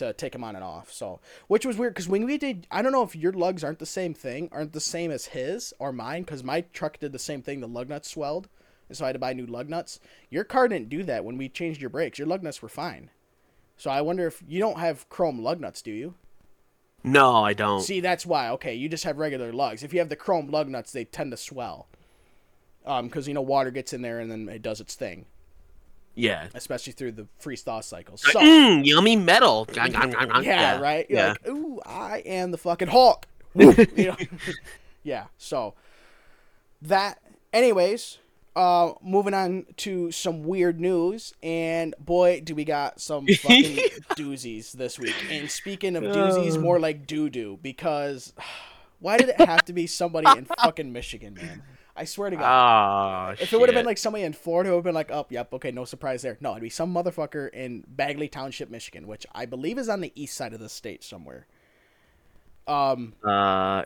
[0.00, 0.92] to take them on and off.
[0.92, 3.78] So, which was weird because when we did, I don't know if your lugs aren't
[3.78, 7.18] the same thing, aren't the same as his or mine, because my truck did the
[7.18, 7.60] same thing.
[7.60, 8.48] The lug nuts swelled,
[8.88, 10.00] and so I had to buy new lug nuts.
[10.28, 12.18] Your car didn't do that when we changed your brakes.
[12.18, 13.10] Your lug nuts were fine.
[13.76, 16.14] So I wonder if you don't have chrome lug nuts, do you?
[17.02, 17.80] no, I don't.
[17.80, 18.50] See, that's why.
[18.50, 19.82] Okay, you just have regular lugs.
[19.82, 21.88] If you have the chrome lug nuts, they tend to swell.
[22.84, 25.26] Um, because you know water gets in there and then it does its thing,
[26.14, 26.48] yeah.
[26.54, 28.16] especially through the freeze thaw cycle.
[28.16, 29.66] So Mm, yummy metal.
[29.74, 31.06] yeah, right.
[31.08, 31.28] You're Yeah.
[31.28, 33.26] like, ooh, I am the fucking Hulk.
[35.02, 35.26] Yeah.
[35.38, 35.74] So
[36.82, 37.18] that,
[37.52, 38.18] anyways,
[38.56, 43.76] uh, moving on to some weird news, and boy, do we got some fucking
[44.16, 45.14] doozies this week.
[45.30, 46.60] And speaking of doozies, Oh.
[46.60, 48.32] more like doo doo, because
[49.00, 51.62] why did it have to be somebody in fucking Michigan, man?
[52.00, 52.44] I swear to God.
[52.46, 55.10] Ah, If it would have been like somebody in Florida, it would have been like,
[55.10, 56.38] oh, yep, okay, no surprise there.
[56.40, 60.10] No, it'd be some motherfucker in Bagley Township, Michigan, which I believe is on the
[60.14, 61.46] east side of the state somewhere.
[62.66, 63.84] Um, uh,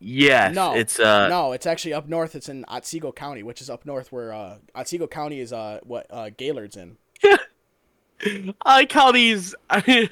[0.00, 2.34] yes, no, it's uh, no, it's actually up north.
[2.34, 6.06] It's in Otsego County, which is up north where uh, Otsego County is uh what
[6.10, 6.96] uh Gaylord's in.
[7.24, 9.54] I like how these.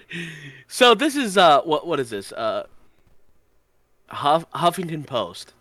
[0.69, 2.31] so this is uh, what what is this?
[2.31, 2.67] Uh,
[4.09, 5.55] Huff, Huffington Post.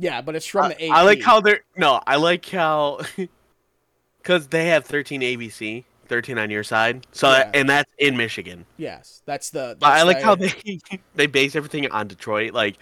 [0.00, 0.90] Yeah, but it's from the AP.
[0.92, 2.00] I like how they're no.
[2.06, 3.00] I like how
[4.22, 7.06] because they have 13 ABC, 13 on your side.
[7.12, 7.50] So Yeah.
[7.54, 8.66] and that's in Michigan.
[8.76, 9.76] yes, that's the.
[9.78, 10.52] But I like the- how they
[11.14, 12.52] they base everything on Detroit.
[12.54, 12.76] Like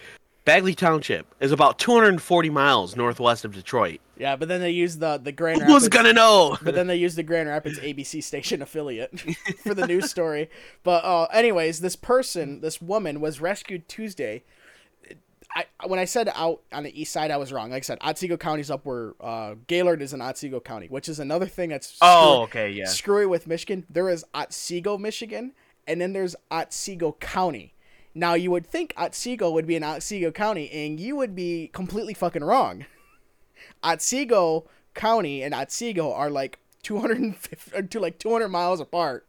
[0.45, 3.99] Bagley Township is about 240 miles northwest of Detroit.
[4.17, 6.57] Yeah, but then they use the the Grand Who was gonna know?
[6.63, 9.19] but then they used the Grand Rapids ABC station affiliate
[9.63, 10.49] for the news story.
[10.83, 14.43] But uh, anyways, this person, this woman, was rescued Tuesday.
[15.55, 17.71] I when I said out on the east side, I was wrong.
[17.71, 21.19] Like I said, Otsego County's up where uh, Gaylord is in Otsego County, which is
[21.19, 22.85] another thing that's Oh, okay, yeah.
[22.85, 23.85] screwy with Michigan.
[23.89, 25.53] There is Otsego, Michigan,
[25.87, 27.73] and then there's Otsego County.
[28.13, 32.13] Now you would think Otsego would be in Otsego County, and you would be completely
[32.13, 32.85] fucking wrong.
[33.83, 39.25] Otsego County and Otsego are like 250 to like 200 miles apart.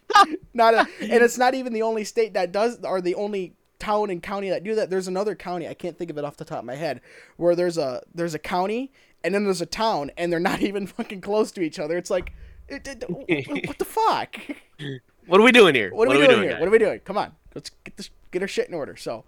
[0.54, 4.10] not a, and it's not even the only state that does or the only town
[4.10, 4.90] and county that do that.
[4.90, 7.00] There's another county, I can't think of it off the top of my head,
[7.36, 8.92] where there's a there's a county
[9.24, 11.96] and then there's a town and they're not even fucking close to each other.
[11.98, 12.32] It's like
[12.68, 13.04] it, it-
[13.66, 14.36] what the fuck?
[15.26, 15.94] What are we doing here?
[15.94, 16.50] What are we doing, here?
[16.50, 16.58] guys?
[16.60, 16.98] What are we doing?
[17.04, 18.96] Come on, let's get this, get our shit in order.
[18.96, 19.24] So,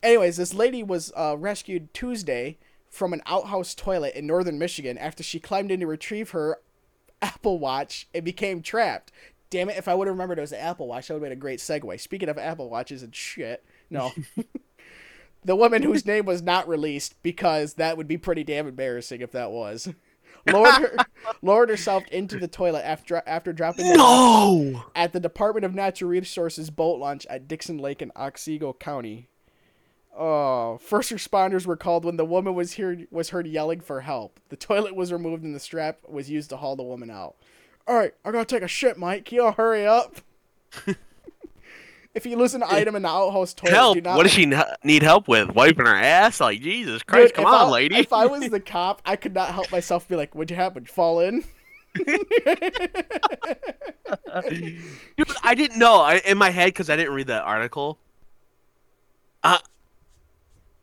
[0.00, 5.24] anyways, this lady was uh, rescued Tuesday from an outhouse toilet in northern Michigan after
[5.24, 6.58] she climbed in to retrieve her
[7.20, 9.10] Apple Watch and became trapped.
[9.50, 9.76] Damn it!
[9.76, 11.40] If I would have remembered it was an Apple Watch, that would have been a
[11.40, 11.98] great segue.
[12.00, 14.12] Speaking of Apple Watches and shit, no.
[15.44, 19.32] the woman whose name was not released because that would be pretty damn embarrassing if
[19.32, 19.88] that was.
[20.50, 20.96] Lowered, her,
[21.42, 24.84] lowered herself into the toilet after after dropping No.
[24.96, 29.28] at the Department of Natural Resources boat launch at Dixon Lake in Otsego County.
[30.16, 34.40] Oh, first responders were called when the woman was heard was heard yelling for help.
[34.48, 37.36] The toilet was removed and the strap was used to haul the woman out.
[37.86, 39.24] All right, I gotta take a shit, Mike.
[39.24, 40.16] Can you all hurry up?
[42.14, 43.94] if you lose an item in the outhouse toilet, Help!
[43.94, 44.16] do not.
[44.16, 44.50] What does she
[44.84, 45.54] need help with?
[45.54, 46.40] Wiping her ass?
[46.40, 47.34] Like Jesus Dude, Christ!
[47.34, 47.96] come on, I- lady.
[47.96, 50.06] If I was the cop, I could not help myself.
[50.08, 50.84] Be like, "What'd you happen?
[50.84, 51.44] Fall in?"
[54.48, 56.00] Dude, I didn't know.
[56.00, 57.98] I, in my head, because I didn't read that article.
[59.42, 59.58] Uh,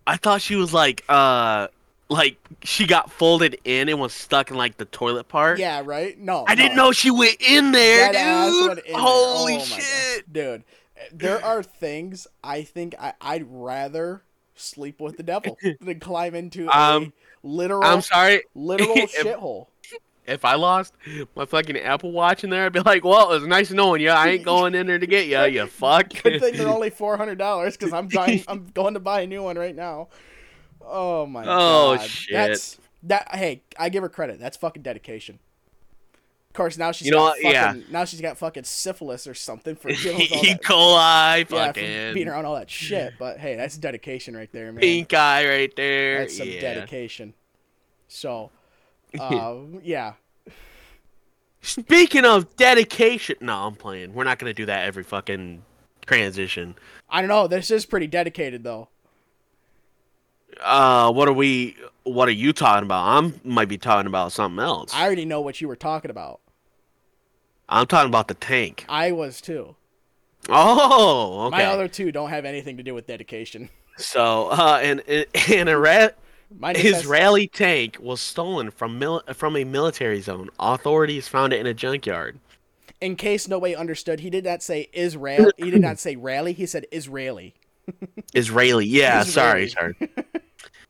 [0.05, 1.67] I thought she was like, uh,
[2.09, 5.59] like she got folded in and was stuck in like the toilet part.
[5.59, 6.17] yeah, right.
[6.19, 8.69] No, I didn't know she went in there, That dude.
[8.79, 9.01] in there.
[9.01, 10.31] Holy Oh shit!
[10.33, 10.63] Dude!
[11.13, 14.23] There are things I think I, I'd rather
[14.55, 18.43] sleep with the devil than climb into a Um, literal, I'm sorry.
[18.55, 19.67] literal shithole.
[20.27, 20.93] If I lost
[21.35, 24.09] my fucking Apple Watch in there, I'd be like, "Well, it was nice knowing you.
[24.11, 27.17] I ain't going in there to get you, you fuck." Good thing they're only four
[27.17, 28.43] hundred dollars because I'm buying.
[28.47, 30.09] I'm going to buy a new one right now.
[30.85, 32.01] Oh my Oh, god!
[32.01, 32.33] shit.
[32.33, 33.33] That's that.
[33.33, 34.39] Hey, I give her credit.
[34.39, 35.39] That's fucking dedication.
[36.49, 37.75] Of course, now she's You know got fucking, Yeah.
[37.91, 40.55] now she's got fucking syphilis or something for dealing with all E.
[40.55, 43.13] coli, Yeah, fucking beating around all that shit.
[43.19, 44.81] But hey, that's dedication right there, man.
[44.81, 46.19] pink eye right there.
[46.19, 46.61] That's some yeah.
[46.61, 47.35] dedication.
[48.07, 48.49] So,
[49.19, 50.13] um, yeah,
[51.61, 54.13] Speaking of dedication, no, I'm playing.
[54.13, 55.63] We're not gonna do that every fucking
[56.07, 56.75] transition.
[57.09, 57.47] I don't know.
[57.47, 58.87] This is pretty dedicated though.
[60.61, 61.75] Uh, what are we?
[62.03, 63.05] What are you talking about?
[63.05, 64.93] I'm might be talking about something else.
[64.93, 66.41] I already know what you were talking about.
[67.67, 68.85] I'm talking about the tank.
[68.89, 69.75] I was too.
[70.49, 71.57] Oh, okay.
[71.57, 73.69] My other two don't have anything to do with dedication.
[73.97, 75.25] So, uh, and and
[76.57, 80.49] Mine just has- Israeli tank was stolen from mil- from a military zone.
[80.57, 82.39] Authorities found it in a junkyard.
[83.01, 85.51] in case nobody understood, he did not say Israel.
[85.57, 86.53] He did not say rally.
[86.53, 87.55] He said Israeli.
[88.33, 89.23] Israeli, yeah.
[89.23, 89.95] Sorry, Israeli.
[89.99, 90.11] sorry.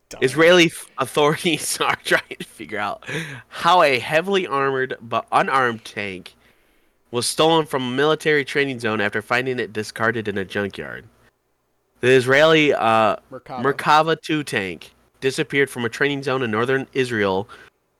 [0.09, 0.23] Dumb.
[0.23, 3.05] Israeli authorities are trying to figure out
[3.47, 6.35] how a heavily armored but unarmed tank
[7.11, 11.05] was stolen from a military training zone after finding it discarded in a junkyard.
[12.01, 13.61] The Israeli uh, Merkava.
[13.61, 17.47] Merkava 2 tank disappeared from a training zone in northern Israel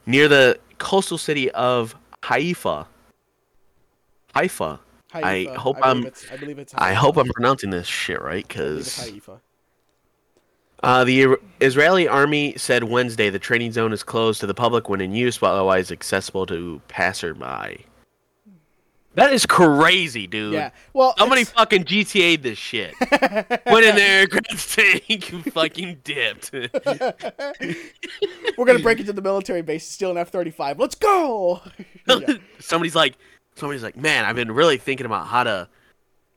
[0.05, 2.87] near the coastal city of Haifa.
[4.33, 4.79] Haifa.
[5.13, 6.73] I hope I'm- It's, I believe it's.
[6.75, 9.39] I hope I'm pronouncing this shit right, I because Haifa.
[10.83, 15.01] uh, the Israeli army said Wednesday the training zone is closed to the public when
[15.01, 17.85] in use, but otherwise accessible to passerby.
[19.15, 20.53] That is crazy, dude.
[20.53, 20.69] Yeah.
[20.93, 22.93] Well, Somebody it's- fucking GTA'd this shit.
[23.65, 26.51] Went in there, grabbed tank, fucking dipped.
[28.57, 30.79] we're gonna break into the military base, steal an F thirty five.
[30.79, 31.61] Let's go.
[32.07, 32.37] Yeah.
[32.59, 33.15] somebody's like,
[33.59, 35.67] somebody's like, man, I've been really thinking about how to,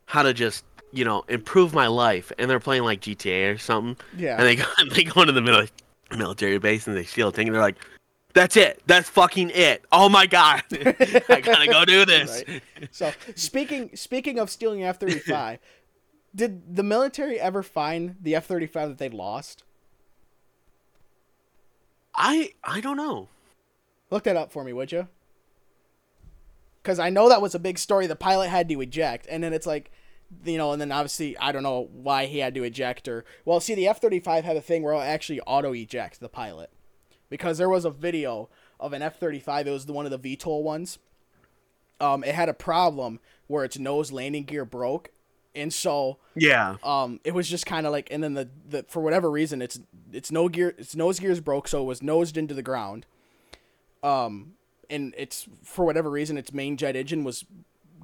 [0.07, 2.33] how to just, you know, improve my life.
[2.39, 3.97] And they're playing like GTA or something.
[4.17, 4.37] Yeah.
[4.37, 5.71] And they go, they go into the mili-
[6.17, 7.47] military base and they steal a tank.
[7.47, 7.79] And they're like,
[8.35, 8.83] that's it.
[8.87, 9.85] That's fucking it.
[9.93, 12.45] Oh my god, I gotta go do this.
[12.53, 12.63] Right.
[12.91, 15.59] So speaking speaking of stealing F thirty five,
[16.35, 19.65] did the military ever find the F thirty five that they lost?
[22.15, 23.29] I I don't know.
[24.11, 25.09] Look that up for me, would you?
[26.83, 28.07] Because I know that was a big story.
[28.07, 29.91] The pilot had to eject, and then it's like,
[30.45, 33.61] you know, and then obviously I don't know why he had to eject or well,
[33.61, 36.71] see, the F thirty five had a thing where it'll actually auto eject the pilot,
[37.31, 38.49] because there was a video
[38.81, 39.67] of an F thirty five.
[39.67, 40.99] It was the one of the VTOL ones.
[42.01, 45.11] Um, it had a problem where its nose landing gear broke,
[45.55, 46.77] and so Yeah.
[46.83, 49.79] um it was just kind of like and then the, the for whatever reason its
[50.13, 53.07] its no gear its nose gears broke so it was nosed into the ground
[54.03, 54.55] um
[54.93, 57.45] and it's for whatever reason its main jet engine was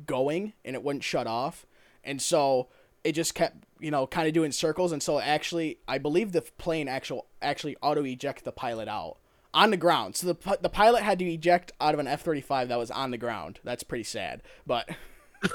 [0.06, 1.66] going and it wouldn't shut off
[2.02, 2.68] and so
[3.04, 6.42] it just kept you know kind of doing circles and so actually i believe the
[6.42, 9.18] plane actual actually auto eject the pilot out
[9.54, 12.78] on the ground so the, the pilot had to eject out of an f-35 that
[12.78, 14.88] was on the ground that's pretty sad but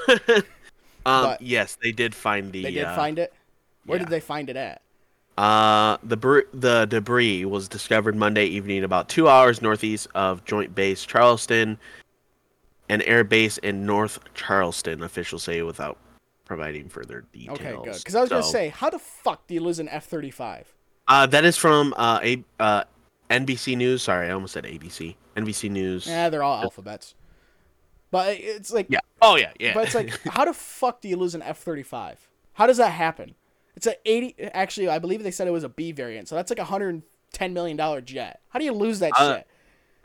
[1.06, 1.24] Um.
[1.24, 2.62] But- yes, they did find the.
[2.62, 3.32] they did uh, find it
[3.84, 4.04] where yeah.
[4.04, 4.80] did they find it at
[5.36, 10.74] Uh, the br- the debris was discovered Monday evening, about two hours northeast of Joint
[10.74, 11.78] Base Charleston,
[12.88, 15.02] an air base in North Charleston.
[15.02, 15.98] Officials say without
[16.44, 17.58] providing further details.
[17.58, 17.98] Okay, good.
[17.98, 20.72] Because I was gonna say, how the fuck do you lose an F thirty five?
[21.08, 22.84] uh, that is from uh, a uh,
[23.28, 24.02] NBC News.
[24.02, 25.16] Sorry, I almost said ABC.
[25.36, 26.06] NBC News.
[26.06, 27.14] Yeah, they're all alphabets.
[28.12, 29.00] But it's like, Yeah.
[29.20, 29.74] Oh yeah, yeah.
[29.74, 32.28] but it's like, how the fuck do you lose an F thirty five?
[32.52, 33.34] How does that happen?
[33.76, 34.34] It's a eighty.
[34.38, 36.90] Actually, I believe they said it was a B variant, so that's like a hundred
[36.90, 38.40] and ten million dollar jet.
[38.50, 39.46] How do you lose that Uh, shit?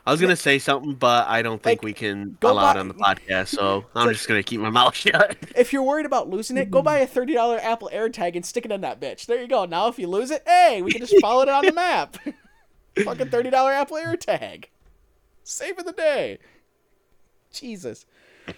[0.06, 2.88] I was gonna say something, but I don't think Like, we can allow it on
[2.88, 5.36] the podcast, so I'm like- just gonna keep my mouth shut.
[5.54, 8.64] If you're worried about losing it, go buy a thirty dollar Apple AirTag and stick
[8.64, 9.26] it in that bitch.
[9.26, 9.66] There you go.
[9.66, 12.16] Now, if you lose it, hey, we can just follow it on the map.
[13.04, 14.64] Fucking thirty dollar Apple AirTag.
[15.44, 16.38] Saving the day.
[17.52, 18.06] Jesus.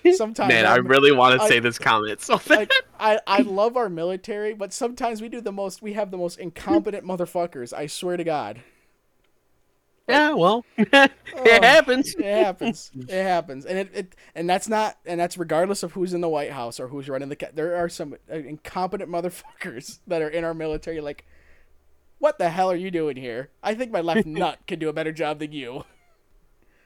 [0.14, 3.88] Sometimes Man, I really want to say this comment so like I, I love our
[3.88, 8.16] military, but sometimes we do the most we have the most incompetent motherfuckers, I swear
[8.16, 8.62] to God.
[10.08, 10.64] yeah, well,
[11.34, 11.44] Oh.
[11.44, 12.14] it happens.
[12.14, 12.90] It happens.
[12.94, 13.64] It happens.
[13.64, 16.78] And it, it and that's not and that's regardless of who's in the White House
[16.78, 21.00] or who's running the there are some uh, incompetent motherfuckers that are in our military
[21.00, 21.24] like
[22.18, 23.50] what the hell are you doing here?
[23.64, 25.84] I think my left nut can do a better job than you.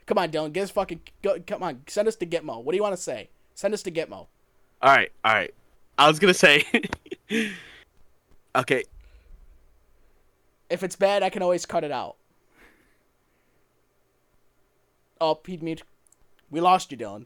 [0.07, 2.63] Come on, Dylan, get us fucking go, come on, send us to Gitmo.
[2.63, 3.29] What do you want to say?
[3.53, 4.27] Send us to Gitmo.
[4.81, 5.53] All right, all right.
[5.97, 6.65] I was gonna say.
[8.55, 8.83] okay,
[10.69, 12.15] If it's bad, I can always cut it out.
[15.19, 15.81] Oh, Pete Mead.
[16.49, 17.25] We lost you, Dylan.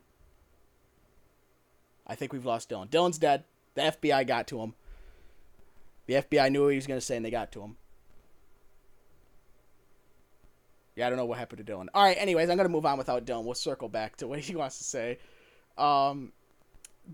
[2.07, 2.89] I think we've lost Dylan.
[2.89, 3.43] Dylan's dead.
[3.75, 4.73] The FBI got to him.
[6.07, 7.77] The FBI knew what he was going to say, and they got to him.
[10.95, 11.87] Yeah, I don't know what happened to Dylan.
[11.93, 13.43] All right, anyways, I'm gonna move on without Dylan.
[13.45, 15.19] We'll circle back to what he wants to say.
[15.77, 16.31] Um,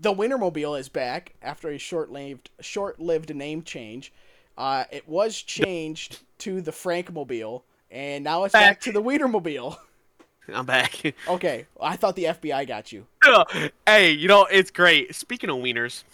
[0.00, 4.12] the Wienermobile is back after a short-lived short-lived name change.
[4.56, 8.80] Uh, it was changed to the Frankmobile, and now it's back, Back.
[8.82, 9.76] to the Wienermobile.
[10.52, 11.14] I'm back.
[11.28, 13.06] Okay, I thought the FBI got you.
[13.86, 15.14] hey, you know it's great.
[15.14, 16.04] Speaking of wieners,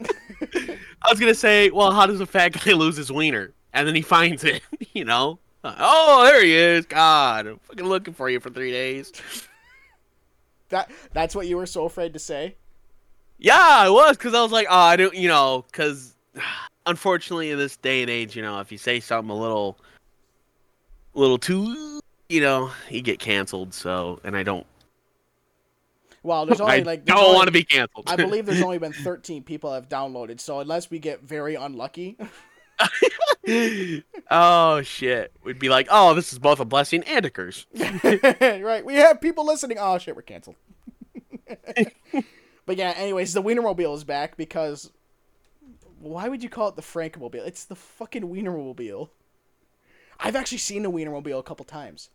[0.00, 3.52] I was gonna say, well, how does a fat guy lose his wiener?
[3.72, 4.62] And then he finds it.
[4.92, 5.38] You know.
[5.78, 6.84] Oh, there he is.
[6.84, 9.12] God, I'm fucking looking for you for three days.
[10.70, 12.56] That that's what you were so afraid to say.
[13.38, 16.14] Yeah, I was because I was like, oh, I don't, you know, because
[16.86, 19.78] unfortunately in this day and age, you know, if you say something a little,
[21.12, 22.00] little too,
[22.30, 23.74] you know, you get canceled.
[23.74, 24.66] So, and I don't,
[26.22, 28.08] Well, there's only I like there's don't want to be canceled.
[28.08, 30.40] I believe there's only been 13 people have downloaded.
[30.40, 32.16] So unless we get very unlucky,
[34.30, 37.66] oh shit, we'd be like, oh, this is both a blessing and a curse.
[37.74, 38.84] right?
[38.84, 39.78] We have people listening.
[39.80, 40.56] Oh shit, we're canceled.
[42.66, 44.90] but yeah, anyways, the Wienermobile is back because
[46.00, 47.46] why would you call it the Frankmobile?
[47.46, 49.10] It's the fucking Wienermobile.
[50.18, 52.10] I've actually seen the Wienermobile a couple times.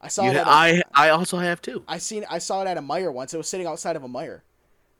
[0.00, 0.36] I saw it.
[0.36, 1.84] At a, I I also have too.
[1.86, 3.32] I seen I saw it at a Meijer once.
[3.32, 4.40] It was sitting outside of a Meijer.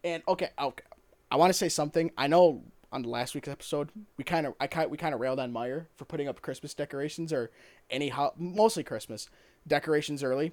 [0.05, 0.85] And okay, okay.
[1.31, 2.11] I want to say something.
[2.17, 2.63] I know
[2.93, 5.53] on the last week's episode, we kind of I kind we kind of railed on
[5.53, 7.51] Meijer for putting up Christmas decorations or
[7.91, 9.29] any ho- mostly Christmas
[9.67, 10.53] decorations early.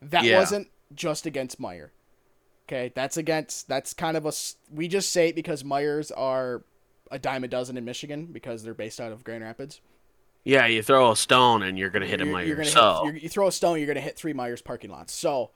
[0.00, 0.38] That Yeah.
[0.38, 1.90] wasn't just against Meijer.
[2.68, 4.32] Okay, that's against that's kind of a
[4.70, 6.62] we just say it because Meijers are
[7.10, 9.80] a dime a dozen in Michigan because they're based out of Grand Rapids.
[10.44, 12.46] Yeah, you throw a stone and you're gonna hit a Meijer.
[12.46, 15.12] You're gonna so hit, you throw a stone, you're gonna hit three Meijers parking lots.
[15.12, 15.50] So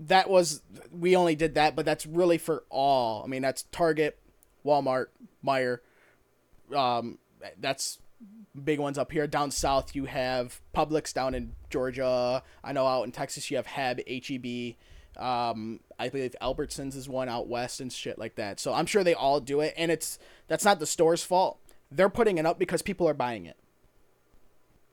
[0.00, 3.22] that was we only did that, but that's really for all.
[3.24, 4.18] I mean, that's Target,
[4.66, 5.06] Walmart,
[5.44, 5.78] Meijer.
[6.74, 7.18] Um,
[7.60, 7.98] that's
[8.64, 9.26] big ones up here.
[9.26, 12.42] Down south, you have Publix down in Georgia.
[12.64, 14.74] I know out in Texas, you have Heb, HEB.
[15.16, 18.60] Um, I believe Albertsons is one out west and shit like that.
[18.60, 21.58] So I'm sure they all do it, and it's that's not the store's fault.
[21.90, 23.56] They're putting it up because people are buying it.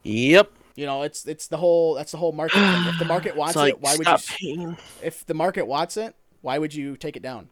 [0.03, 0.51] yep.
[0.75, 2.87] You know, it's it's the whole that's the whole market thing.
[2.87, 4.17] If the market wants like it, why would you?
[4.27, 4.77] paying.
[5.03, 7.49] If the market wants it, why would you take it down?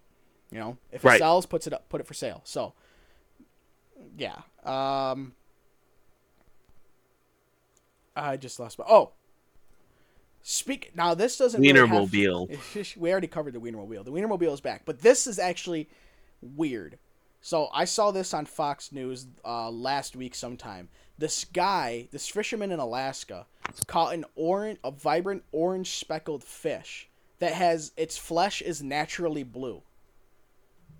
[0.51, 1.19] You know, if it Right.
[1.19, 2.41] sells, puts it up, put it for sale.
[2.43, 2.73] So,
[4.17, 4.41] yeah.
[4.63, 5.33] Um,
[8.15, 8.85] I just lost my.
[8.87, 9.11] Oh,
[10.41, 11.13] speak now.
[11.13, 12.95] This doesn't really have- Wienermobile.
[12.97, 14.03] we already covered the Wienermobile.
[14.03, 15.89] The Wienermobile is back, but this is actually
[16.41, 16.99] weird.
[17.43, 20.89] So I saw this on Fox News uh, last week sometime.
[21.17, 23.47] This guy, this fisherman in Alaska,
[23.87, 27.09] caught an orange, a vibrant orange speckled fish
[27.39, 29.81] that has its flesh is naturally blue.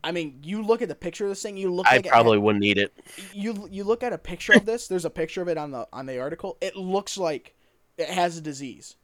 [0.04, 1.58] I mean, you look at the picture of this thing.
[1.58, 2.94] You look I like probably wouldn't eat it.
[3.34, 4.88] you you look at a picture of this.
[4.88, 6.58] There's a picture of it on the on the article.
[6.62, 7.56] It looks like
[7.98, 8.96] it has a disease.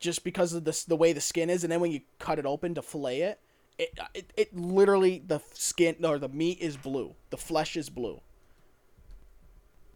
[0.00, 2.46] Just because of the the way the skin is, and then when you cut it
[2.46, 3.40] open to fillet it,
[3.78, 7.14] it it, it literally the skin or the meat is blue.
[7.30, 8.20] The flesh is blue.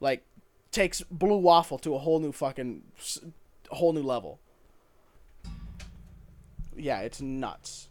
[0.00, 0.24] Like
[0.70, 2.82] takes blue waffle to a whole new fucking
[3.70, 4.40] whole new level.
[6.76, 7.88] Yeah, it's nuts.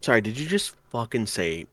[0.00, 1.66] Sorry, did you just fucking say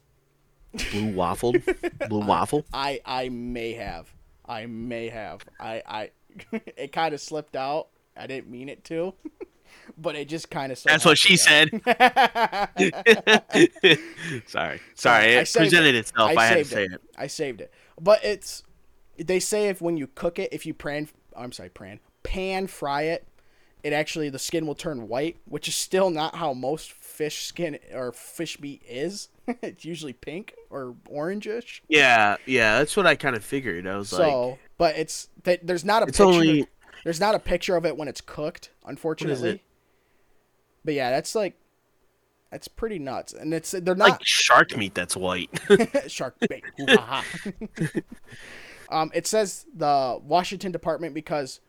[0.91, 1.63] blue waffled?
[2.09, 2.65] blue waffle?
[2.73, 4.07] I I may have.
[4.45, 5.41] I may have.
[5.59, 6.09] I I
[6.75, 7.87] it kind of slipped out.
[8.15, 9.13] I didn't mean it to,
[9.97, 10.81] but it just kind of.
[10.83, 11.69] That's what she said.
[11.85, 12.69] said.
[14.47, 14.79] Sorry.
[14.95, 15.37] Sorry.
[15.37, 15.99] I It saved presented it.
[15.99, 16.31] itself.
[16.31, 16.91] I I, had to saved say it.
[16.93, 17.01] it.
[17.17, 18.63] I saved it, but it's.
[19.17, 23.03] They say if when you cook it, if you pan, I'm sorry, pan, pan fry
[23.03, 23.27] it,
[23.83, 27.79] it actually the skin will turn white, which is still not how most fish skin
[27.93, 29.29] or fish meat is.
[29.61, 31.81] it's usually pink or orangish.
[31.87, 33.87] Yeah, yeah, that's what I kind of figured.
[33.87, 36.23] I was So, like, but it's th- there's not a picture.
[36.23, 36.67] only
[37.03, 39.61] There's not a picture of it when it's cooked, unfortunately.
[40.83, 41.55] But yeah, that's like
[42.51, 45.49] that's pretty nuts, and it's they're not like shark meat that's white.
[46.07, 46.63] shark bait.
[48.89, 51.59] Um, it says the Washington Department because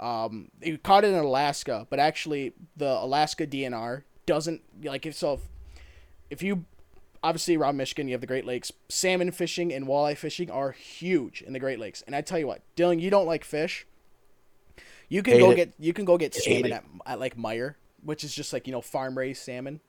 [0.00, 5.34] um they caught it in Alaska, but actually the Alaska DNR doesn't like if so.
[5.34, 5.40] If,
[6.30, 6.64] if you
[7.22, 8.72] obviously around Michigan, you have the Great Lakes.
[8.88, 12.02] Salmon fishing and walleye fishing are huge in the Great Lakes.
[12.02, 13.86] And I tell you what, Dylan, you don't like fish.
[15.08, 15.56] You can Hate go it.
[15.56, 18.66] get you can go get Hate salmon at, at like Meijer, which is just like
[18.66, 19.80] you know farm raised salmon.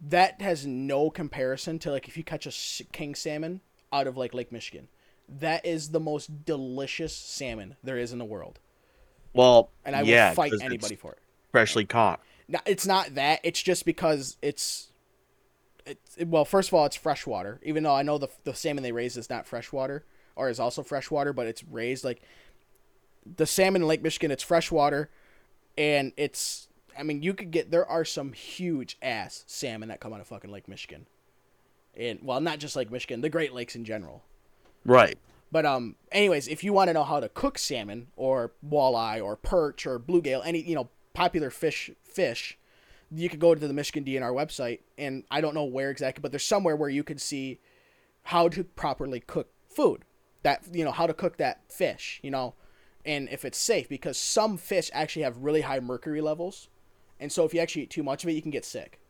[0.00, 3.60] That has no comparison to like if you catch a king salmon
[3.92, 4.88] out of like Lake Michigan.
[5.28, 8.58] That is the most delicious salmon there is in the world,
[9.32, 11.18] well, and I yeah, will fight anybody for it.
[11.50, 12.20] freshly caught.
[12.48, 13.40] No, it's not that.
[13.42, 14.88] It's just because it's.
[15.86, 17.60] It's well, first of all, it's freshwater.
[17.62, 20.04] Even though I know the the salmon they raise is not freshwater
[20.36, 22.22] or is also freshwater, but it's raised like
[23.36, 24.30] the salmon in Lake Michigan.
[24.30, 25.10] It's freshwater,
[25.76, 26.68] and it's.
[26.98, 30.26] I mean, you could get there are some huge ass salmon that come out of
[30.26, 31.06] fucking Lake Michigan,
[31.96, 34.22] and well, not just Lake Michigan, the Great Lakes in general.
[34.84, 35.18] Right.
[35.52, 39.36] But um, anyways, if you want to know how to cook salmon or walleye or
[39.36, 42.56] perch or bluegill, any you know popular fish fish,
[43.10, 46.30] you could go to the Michigan DNR website, and I don't know where exactly, but
[46.32, 47.58] there's somewhere where you could see
[48.24, 50.04] how to properly cook food.
[50.42, 52.54] That you know how to cook that fish, you know,
[53.04, 56.68] and if it's safe because some fish actually have really high mercury levels,
[57.18, 59.00] and so if you actually eat too much of it, you can get sick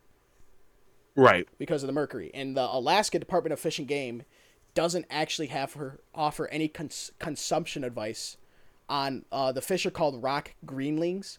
[1.15, 1.47] Right.
[1.57, 2.31] because of the mercury.
[2.33, 4.23] And the Alaska Department of Fish and Game
[4.73, 8.37] doesn't actually have her offer any cons- consumption advice
[8.89, 11.37] on uh, the fish are called rock greenlings,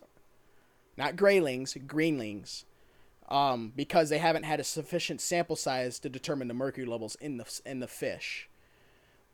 [0.97, 2.64] not graylings, greenlings,
[3.28, 7.37] um, because they haven't had a sufficient sample size to determine the mercury levels in
[7.37, 8.49] the in the fish.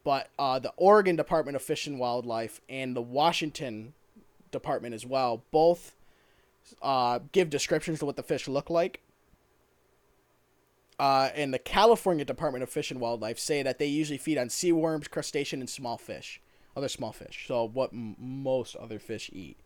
[0.05, 3.95] But uh, the Oregon Department of Fish and Wildlife and the Washington
[4.51, 5.95] Department as well both
[6.81, 9.01] uh, give descriptions of what the fish look like
[10.99, 14.49] uh, and the California Department of Fish and Wildlife say that they usually feed on
[14.51, 16.41] sea worms, crustacean, and small fish,
[16.77, 17.45] other small fish.
[17.47, 19.59] So what m- most other fish eat.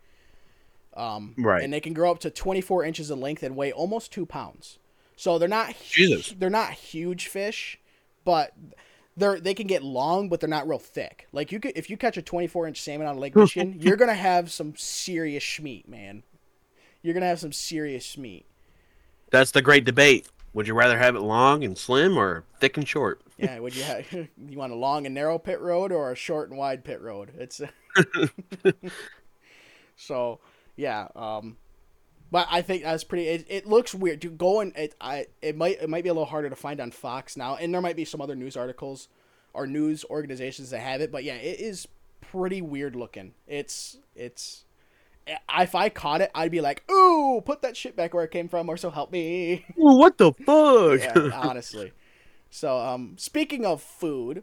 [0.95, 1.63] Um, Right.
[1.63, 4.79] And they can grow up to 24 inches in length and weigh almost two pounds.
[5.17, 6.35] So they're not Jesus.
[6.39, 7.79] they're not huge fish,
[8.25, 8.53] but
[9.17, 11.29] they're they can get long, but they're not real thick.
[11.33, 14.15] Like you could if you catch a 24 inch salmon on Lake Michigan, you're gonna
[14.15, 16.25] have some serious schmeat, man.
[17.03, 18.47] You're gonna have some serious meat.
[19.31, 20.29] That's the great debate.
[20.55, 23.23] Would you rather have it long and slim or thick and short?
[23.39, 26.51] Yeah, would you have you want a long and narrow pit road or a short
[26.51, 27.33] and wide pit road?
[27.39, 27.61] It's
[29.97, 30.41] so
[30.77, 31.09] yeah.
[31.17, 31.57] Um,
[32.31, 33.29] but I think that's pretty.
[33.29, 34.21] It, it looks weird.
[34.21, 36.91] Dude, going it I it might it might be a little harder to find on
[36.91, 39.09] Fox now, and there might be some other news articles
[39.53, 41.13] or news organizations that have it.
[41.13, 41.87] But yeah, it is
[42.23, 43.35] pretty weird looking.
[43.47, 44.65] It's it's.
[45.27, 48.49] If I caught it, I'd be like, "Ooh, put that shit back where it came
[48.49, 51.01] from," or "So help me." Ooh, what the fuck?
[51.01, 51.93] yeah, honestly.
[52.51, 54.43] So, um, speaking of food,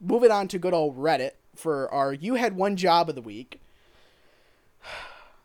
[0.00, 3.60] moving on to good old Reddit for our "You Had One Job of the Week."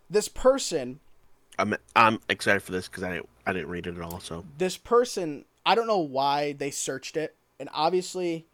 [0.10, 1.00] This person,
[1.58, 4.20] I'm I'm excited for this because I didn't I didn't read it at all.
[4.20, 8.46] So this person, I don't know why they searched it, and obviously,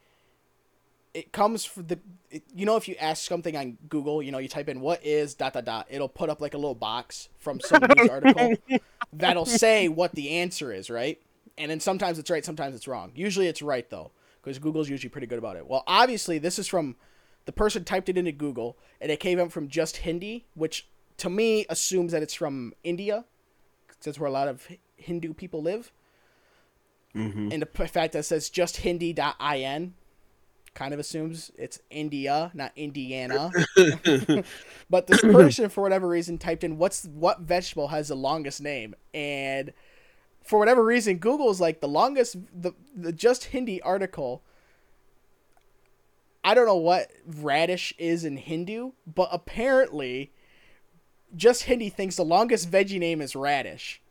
[1.13, 1.99] it comes from the.
[2.29, 5.05] It, you know, if you ask something on Google, you know, you type in "what
[5.05, 8.53] is dot dot dot," it'll put up like a little box from some news article
[9.13, 11.21] that'll say what the answer is, right?
[11.57, 13.11] And then sometimes it's right, sometimes it's wrong.
[13.15, 15.67] Usually it's right though, because Google's usually pretty good about it.
[15.67, 16.95] Well, obviously this is from
[17.45, 20.87] the person typed it into Google, and it came up from Just Hindi, which
[21.17, 23.25] to me assumes that it's from India,
[23.87, 25.91] 'cause that's where a lot of Hindu people live.
[27.13, 27.51] Mhm.
[27.51, 29.93] And the fact that it says just Hindi.in
[30.73, 33.51] kind of assumes it's India, not Indiana.
[34.89, 38.95] but this person, for whatever reason, typed in what's what vegetable has the longest name,
[39.13, 39.73] and
[40.43, 44.43] for whatever reason, Google's like the longest the the just Hindi article.
[46.43, 50.31] I don't know what radish is in Hindu, but apparently,
[51.35, 54.01] just Hindi thinks the longest veggie name is radish.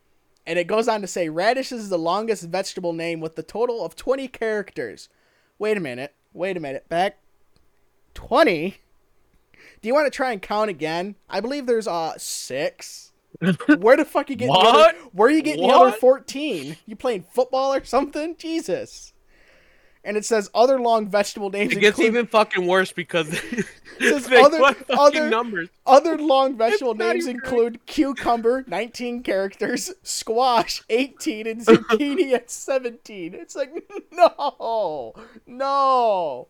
[0.45, 3.85] And it goes on to say radish is the longest vegetable name with the total
[3.85, 5.09] of 20 characters.
[5.59, 6.15] Wait a minute.
[6.33, 6.87] Wait a minute.
[6.89, 7.17] Back
[8.13, 8.77] 20?
[9.81, 11.15] Do you want to try and count again?
[11.29, 13.11] I believe there's uh 6.
[13.79, 14.95] Where the fuck you getting the other, What?
[15.13, 16.77] Where are you getting the other 14?
[16.85, 18.35] You playing football or something?
[18.37, 19.13] Jesus.
[20.03, 23.27] And it says other long vegetable names it gets include- even fucking worse because
[23.99, 25.69] Says other- other- numbers.
[25.85, 33.35] Other long vegetable names include cucumber, 19 characters, squash, 18, and zucchini at 17.
[33.35, 33.71] It's like,
[34.11, 35.13] no,
[35.45, 36.47] no.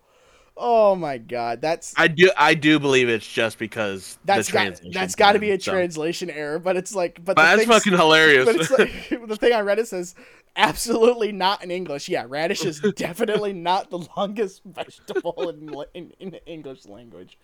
[0.58, 4.82] Oh my god, that's I do I do believe it's just because that's the got
[4.92, 5.72] that's got to be a so.
[5.72, 8.46] translation error, but it's like, but, But that's fucking hilarious.
[8.46, 10.14] But it's like the thing I read it says
[10.56, 12.10] absolutely not in English.
[12.10, 17.38] Yeah, radish is definitely not the longest vegetable in, in in the English language.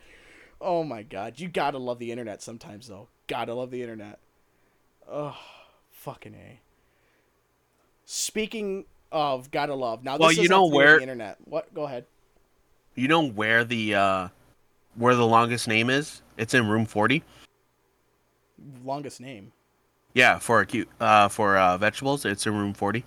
[0.59, 3.07] Oh my god, you gotta love the internet sometimes though.
[3.27, 4.19] Gotta love the internet.
[5.09, 5.37] Oh,
[5.91, 6.59] fucking a.
[8.05, 11.37] Speaking of gotta love, now Well, this you is know where- the internet.
[11.45, 11.73] What?
[11.73, 12.05] Go ahead.
[12.95, 14.27] you know where the uh
[14.95, 16.21] where the longest name is?
[16.37, 17.23] It's in room 40.
[18.83, 19.51] Longest name.
[20.17, 23.05] Yeah, for acute uh for uh vegetables, it's in room 40.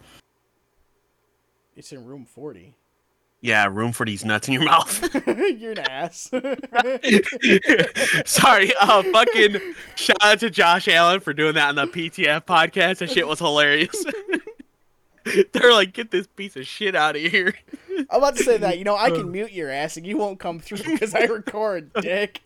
[1.75, 2.77] It's in room forty.
[3.41, 5.13] Yeah, room for these nuts in your mouth.
[5.27, 6.31] You're an ass.
[8.27, 9.57] Sorry, uh fucking
[9.97, 12.99] shout out to Josh Allen for doing that on the PTF podcast.
[12.99, 14.05] That shit was hilarious.
[15.53, 17.55] They're like, get this piece of shit out of here.
[18.09, 18.79] I'm about to say that.
[18.79, 21.93] You know, I can mute your ass and you won't come through because I record,
[21.95, 22.41] dick.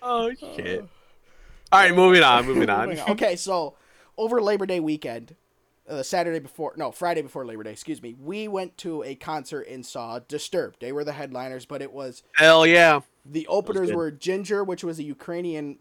[0.00, 0.88] oh shit.
[1.70, 2.46] All right, moving on.
[2.46, 2.88] Moving on.
[2.88, 3.10] Moving on.
[3.10, 3.74] Okay, so
[4.16, 5.34] over Labor Day weekend,
[5.88, 9.66] uh, Saturday before, no, Friday before Labor Day, excuse me, we went to a concert
[9.68, 10.76] and saw Disturbed.
[10.80, 13.00] They were the headliners, but it was Hell yeah.
[13.24, 15.78] the openers were Jinjer, which was a Ukrainian.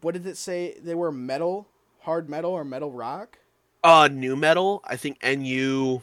[0.00, 0.76] What did it say?
[0.82, 1.68] They were metal,
[2.00, 3.38] hard metal, or metal rock.
[3.84, 4.80] Uh, new metal.
[4.84, 6.00] I think NU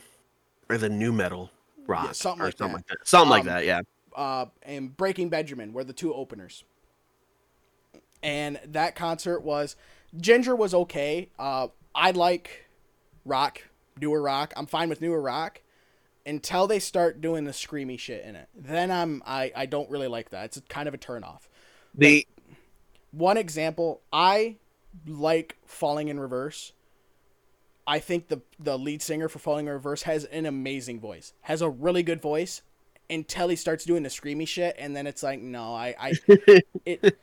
[0.70, 1.49] or the new metal
[1.88, 2.91] rock something or like something that.
[2.91, 3.07] like that.
[3.07, 3.65] Something like Um, that.
[3.65, 3.82] Yeah.
[4.15, 6.63] uh, and Breaking Benjamin were the two openers.
[8.22, 9.76] And that concert was
[10.15, 11.30] Jinjer was okay.
[11.38, 12.70] Uh, I like
[13.26, 13.63] rock,
[13.99, 14.53] newer rock.
[14.55, 15.61] I'm fine with newer rock
[16.26, 18.49] until they start doing the screamy shit in it.
[18.55, 20.45] Then I'm I, I don't really like that.
[20.45, 21.49] It's kind of a turn off.
[21.95, 22.28] The
[23.11, 24.57] One example, I
[25.07, 26.74] like Falling in Reverse.
[27.88, 31.34] I think the the lead singer for Falling in Reverse has an amazing voice.
[31.41, 32.61] Has a really good voice
[33.09, 36.13] until he starts doing the screamy shit and then it's like no, I I
[36.86, 37.17] it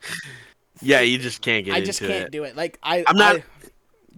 [0.83, 1.79] yeah, you just can't get it.
[1.79, 2.31] I just can't it.
[2.31, 2.57] do it.
[2.57, 3.45] Like I I'm not- I-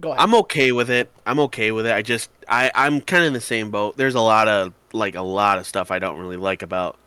[0.01, 0.21] Go ahead.
[0.21, 1.11] I'm okay with it.
[1.25, 1.91] I'm okay with it.
[1.93, 3.97] I just I I'm kind of in the same boat.
[3.97, 6.97] There's a lot of like a lot of stuff I don't really like about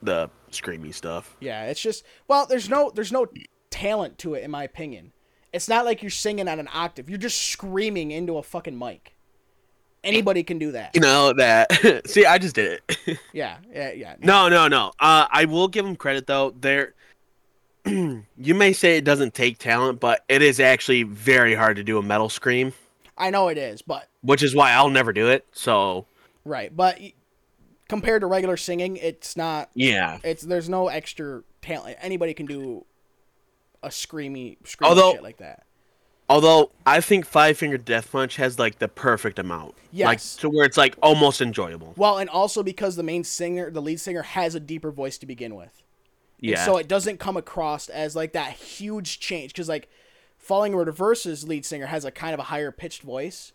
[0.00, 1.36] the screamy stuff.
[1.40, 3.26] yeah, it's just well, there's no there's no
[3.70, 5.10] talent to it in my opinion.
[5.52, 7.08] It's not like you're singing on an octave.
[7.10, 9.16] You're just screaming into a fucking mic.
[10.04, 10.94] Anybody can do that.
[10.94, 12.02] You know that.
[12.08, 13.18] See, I just did it.
[13.32, 14.14] Yeah, yeah, yeah.
[14.20, 14.92] no, no, no.
[15.00, 16.54] Uh, I will give them credit though.
[16.58, 16.94] They're
[17.86, 21.98] you may say it doesn't take talent, but it is actually very hard to do
[21.98, 22.72] a metal scream,
[23.16, 25.46] I know it is, but which is why I'll never do it.
[25.52, 26.06] So
[26.44, 26.98] right, but
[27.88, 29.68] compared to regular singing, it's not.
[29.74, 30.18] yeah.
[30.24, 31.98] It's there's no extra talent.
[32.00, 32.86] Anybody can do
[33.82, 35.64] a screamy, screamy Although- shit like that.
[36.30, 40.64] Although I think Five Finger Death Punch has like the perfect amount, like to where
[40.64, 41.92] it's like almost enjoyable.
[41.96, 45.26] Well, and also because the main singer, the lead singer, has a deeper voice to
[45.26, 45.82] begin with.
[46.40, 46.64] Yeah.
[46.64, 49.88] So it doesn't come across as like that huge change because like
[50.38, 53.52] Falling in Reverse's lead singer has a kind of a higher pitched voice,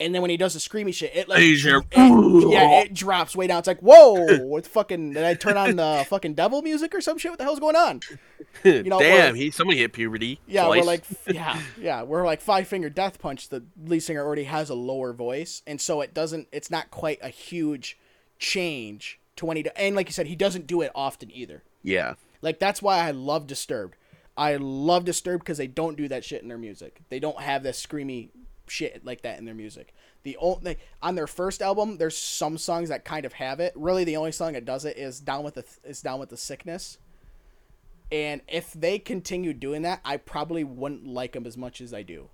[0.00, 3.36] and then when he does the screamy shit, it like He's it- yeah, it drops
[3.36, 3.60] way down.
[3.60, 7.18] It's like whoa, what fucking did I turn on the fucking devil music or some
[7.18, 7.30] shit?
[7.30, 8.00] What the hell's going on?
[8.64, 10.40] You know, Damn, he somebody hit puberty.
[10.48, 10.80] Yeah, twice.
[10.80, 13.48] we're like yeah, yeah, we're like Five Finger Death Punch.
[13.48, 16.48] The lead singer already has a lower voice, and so it doesn't.
[16.50, 17.96] It's not quite a huge
[18.40, 19.64] change to when he.
[19.76, 21.62] And like you said, he doesn't do it often either.
[21.82, 22.14] Yeah.
[22.40, 23.96] Like that's why I love Disturbed.
[24.36, 27.02] I love Disturbed because they don't do that shit in their music.
[27.08, 28.30] They don't have this screamy
[28.66, 29.94] shit like that in their music.
[30.22, 33.72] The only on their first album, there's some songs that kind of have it.
[33.76, 36.36] Really, the only song that does it is "Down with the is Down with the
[36.36, 36.98] Sickness."
[38.10, 42.02] And if they continue doing that, I probably wouldn't like them as much as I
[42.02, 42.28] do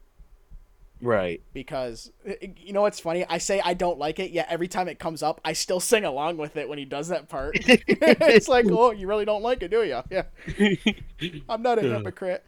[1.00, 1.40] Right.
[1.52, 2.10] because
[2.56, 3.24] you know what's funny?
[3.28, 6.04] I say I don't like it, yet every time it comes up, I still sing
[6.04, 7.56] along with it when he does that part.
[7.66, 10.02] it's like, oh, you really don't like it, do you?
[10.10, 10.24] Yeah.
[11.48, 12.44] I'm not a hypocrite.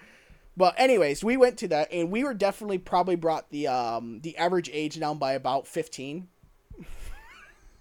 [0.57, 4.37] But anyways, we went to that, and we were definitely probably brought the um the
[4.37, 6.27] average age down by about 15.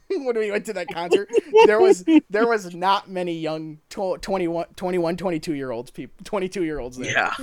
[0.09, 1.30] when we went to that concert,
[1.65, 6.63] there was there was not many young tw- 21, 21 22 year olds people 22
[6.63, 7.11] year olds there.
[7.11, 7.34] Yeah.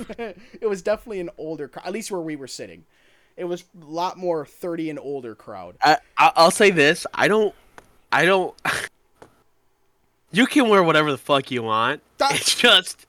[0.61, 2.85] it was definitely an older at least where we were sitting.
[3.37, 5.77] It was a lot more 30 and older crowd.
[5.83, 7.05] I, I I'll say this.
[7.13, 7.53] I don't.
[8.11, 8.53] I don't.
[10.31, 12.01] you can wear whatever the fuck you want.
[12.17, 13.05] That- It's just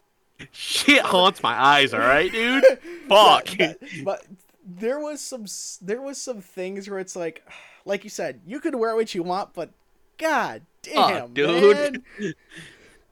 [0.52, 1.92] shit haunts my eyes.
[1.94, 2.64] All right, dude.
[3.08, 3.48] Fuck.
[3.58, 4.26] But, but
[4.64, 5.46] there was some
[5.80, 7.42] there was some things where it's like
[7.84, 9.70] like you said, you could wear what you want, but
[10.18, 12.02] god damn, Oh, dude.
[12.20, 12.34] man.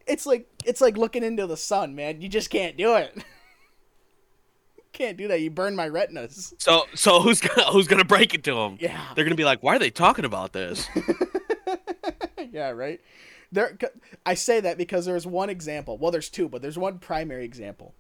[0.06, 2.20] It's like it's like looking into the sun, man.
[2.20, 3.16] You just can't do it.
[4.96, 5.40] Can't do that.
[5.40, 6.54] You burn my retinas.
[6.58, 8.78] So so who's gonna who's gonna break it to them?
[8.80, 9.00] Yeah.
[9.14, 10.88] They're gonna be like, why are they talking about this?
[12.50, 13.00] yeah, right.
[13.52, 13.78] There,
[14.24, 15.98] I say that because there's one example.
[15.98, 17.94] Well, there's two, but there's one primary example.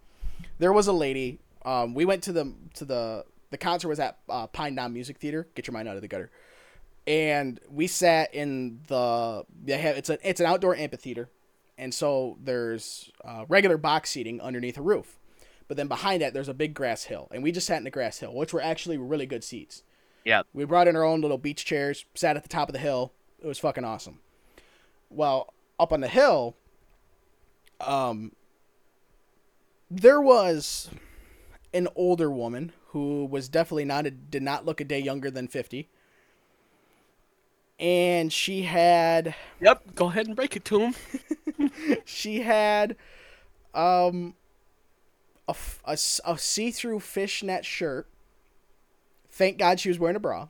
[0.58, 1.38] There was a lady.
[1.64, 5.18] Um, we went to the to the the concert was at uh, Pine Knob Music
[5.18, 5.46] Theater.
[5.54, 6.30] Get your mind out of the gutter.
[7.06, 11.28] And we sat in the they have it's a it's an outdoor amphitheater,
[11.78, 15.16] and so there's uh, regular box seating underneath a roof,
[15.68, 17.90] but then behind that there's a big grass hill, and we just sat in the
[17.90, 19.82] grass hill, which were actually really good seats.
[20.24, 20.42] yeah.
[20.52, 23.12] We brought in our own little beach chairs, sat at the top of the hill.
[23.40, 24.20] It was fucking awesome.
[25.10, 26.56] Well, up on the hill,
[27.80, 28.32] um,
[29.90, 30.90] there was
[31.72, 35.48] an older woman who was definitely not a, did not look a day younger than
[35.48, 35.88] 50.
[37.78, 39.94] And she had Yep.
[39.94, 40.94] Go ahead and break it to him.
[42.04, 42.96] she had
[43.74, 44.34] um
[45.48, 45.92] a, a
[46.24, 48.08] a see-through fishnet shirt
[49.36, 50.48] Thank God she was wearing a bra.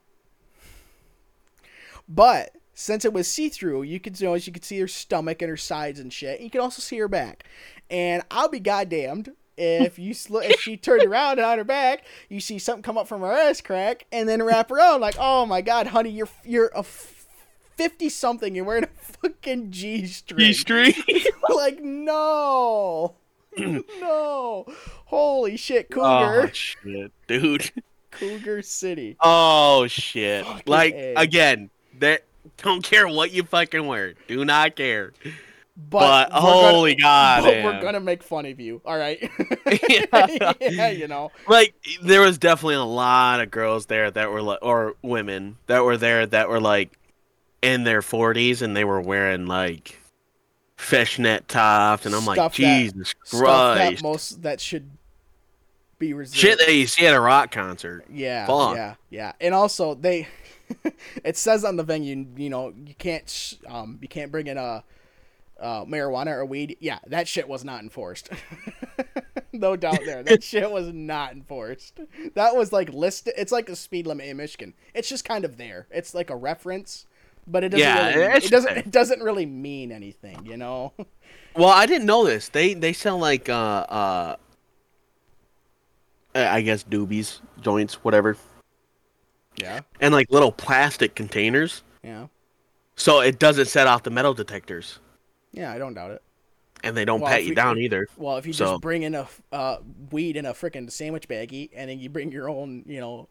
[2.08, 5.42] But since it was see through, you could you know you could see her stomach
[5.42, 6.40] and her sides and shit.
[6.40, 7.42] You could also see her back.
[7.90, 12.04] And I'll be goddamned if you sl- if she turned around and on her back,
[12.28, 15.46] you see something come up from her ass crack and then wrap around like, oh
[15.46, 18.54] my god, honey, you're you're a fifty something.
[18.54, 20.38] You're wearing a fucking G string.
[20.38, 20.94] G string.
[21.52, 23.16] like no,
[24.00, 24.66] no,
[25.06, 26.42] holy shit, oh, Cougar.
[26.42, 27.70] oh shit, dude.
[28.10, 29.16] cougar city.
[29.20, 30.44] Oh shit.
[30.44, 31.14] Fucking like A.
[31.16, 32.24] again, that
[32.58, 34.14] don't care what you fucking wear.
[34.28, 35.12] Do not care.
[35.78, 38.80] But, But, holy gonna, god, but we're gonna make fun of you.
[38.84, 39.18] All right.
[39.90, 40.52] Yeah.
[40.60, 41.32] yeah, you know.
[41.48, 45.84] like there was definitely a lot of girls there that were like or women that
[45.84, 46.96] were there that were like
[47.62, 49.98] in their 40s and they were wearing like
[50.76, 54.02] fishnet tops and I'm like Stuff that- Jesus that Christ.
[54.02, 54.90] most that should
[55.98, 56.36] be reserved.
[56.36, 58.04] Shit that you see at a rock concert.
[58.12, 58.76] Yeah, Fuck.
[58.76, 59.32] yeah, yeah.
[59.40, 60.28] And also they,
[61.24, 64.58] it says on the venue, you know, you can't, sh- um, you can't bring in
[64.58, 64.84] a,
[65.58, 66.76] uh, marijuana or weed.
[66.80, 68.28] Yeah, that shit was not enforced.
[69.54, 70.22] no doubt there.
[70.22, 71.98] That shit was not enforced.
[72.34, 73.32] That was like listed.
[73.38, 74.74] It's like a speed limit in Michigan.
[74.94, 75.86] It's just kind of there.
[75.90, 77.06] It's like a reference,
[77.46, 77.86] but it doesn't.
[77.86, 78.76] Yeah, really, it doesn't.
[78.76, 80.44] It doesn't really mean anything.
[80.46, 80.92] You know.
[81.58, 82.50] Well, I didn't know this.
[82.50, 83.54] They they sell like uh
[83.88, 84.36] uh
[86.34, 88.36] I guess doobies, joints, whatever.
[89.58, 89.80] Yeah.
[90.00, 91.82] And like little plastic containers.
[92.04, 92.26] Yeah.
[92.96, 94.98] So it doesn't set off the metal detectors.
[95.52, 95.72] Yeah.
[95.72, 96.22] I don't doubt it.
[96.84, 98.06] And they don't Well, pat you we- down either.
[98.18, 99.78] Well, if you So- just bring in a uh,
[100.10, 103.28] weed in a freaking sandwich baggie, and then you bring your own, you know,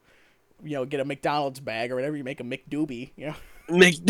[0.63, 3.11] you know, get a McDonald's bag or whatever, you make a McDoobie.
[3.15, 3.35] You know,
[3.69, 3.95] Mc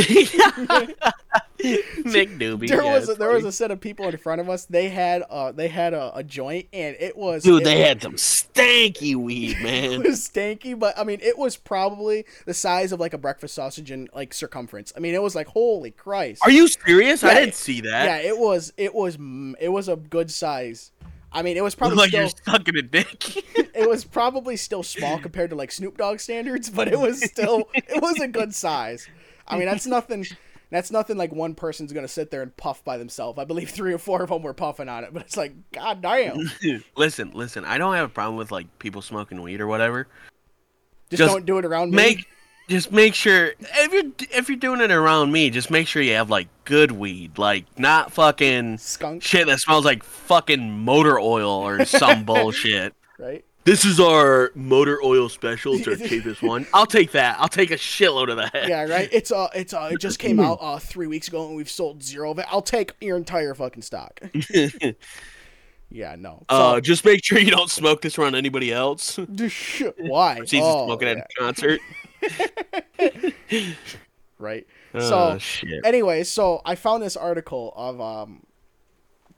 [1.60, 2.68] McDoobie.
[2.68, 4.66] there yeah, was a, there was a set of people in front of us.
[4.66, 7.88] They had uh they had a, a joint, and it was Dude, it they was-
[7.88, 10.04] had some stanky weed, It man.
[10.04, 13.92] was stanky, but I mean, it was probably the size of like a breakfast sausage
[13.92, 14.92] in like circumference.
[14.96, 16.42] I mean, it was like holy Christ.
[16.44, 17.24] Are you serious?
[17.24, 18.06] I didn't see that.
[18.06, 18.74] Yeah, it was.
[18.78, 19.18] It was.
[19.18, 20.92] mm, It was a good size.
[21.32, 22.22] I mean, it was probably like still.
[22.22, 23.36] you're sucking a dick.
[23.76, 27.68] it was probably still small compared to like Snoop Dogg standards, but it was still
[27.74, 29.10] it was a good size.
[29.48, 30.26] I mean, that's nothing.
[30.72, 33.38] That's nothing like one person's gonna sit there and puff by themselves.
[33.38, 36.02] I believe three or four of them were puffing on it, but it's like, god
[36.02, 36.50] damn,
[36.98, 37.64] listen, listen.
[37.66, 40.08] I don't have a problem with like people smoking weed or whatever.
[41.10, 41.98] just, Just don't do it around me.
[41.98, 42.28] Make
[42.68, 46.14] just make sure if you're if you're doing it around me, just make sure you
[46.14, 51.52] have like good weed, like not fucking skunk, shit that smells like fucking motor oil
[51.52, 52.96] or some bullshit.
[53.20, 53.46] right?
[53.66, 55.74] This is our motor oil special.
[55.74, 56.68] It's our cheapest one.
[56.72, 57.38] I'll take that.
[57.40, 58.68] I'll take a shitload of that.
[58.70, 59.10] Yeah, right.
[59.12, 62.04] It's uh, it's uh, it just came out uh three weeks ago, and we've sold
[62.04, 62.46] zero of it.
[62.50, 64.20] I'll take your entire fucking stock.
[65.92, 66.44] Yeah, no.
[66.50, 69.18] uh, just make sure you don't smoke this around anybody else.
[69.98, 70.40] Why?
[70.44, 71.80] Sees Oh, smoking at a concert.
[74.40, 74.66] right.
[74.96, 75.86] oh So, shit.
[75.86, 78.44] Anyway, so I found this article of um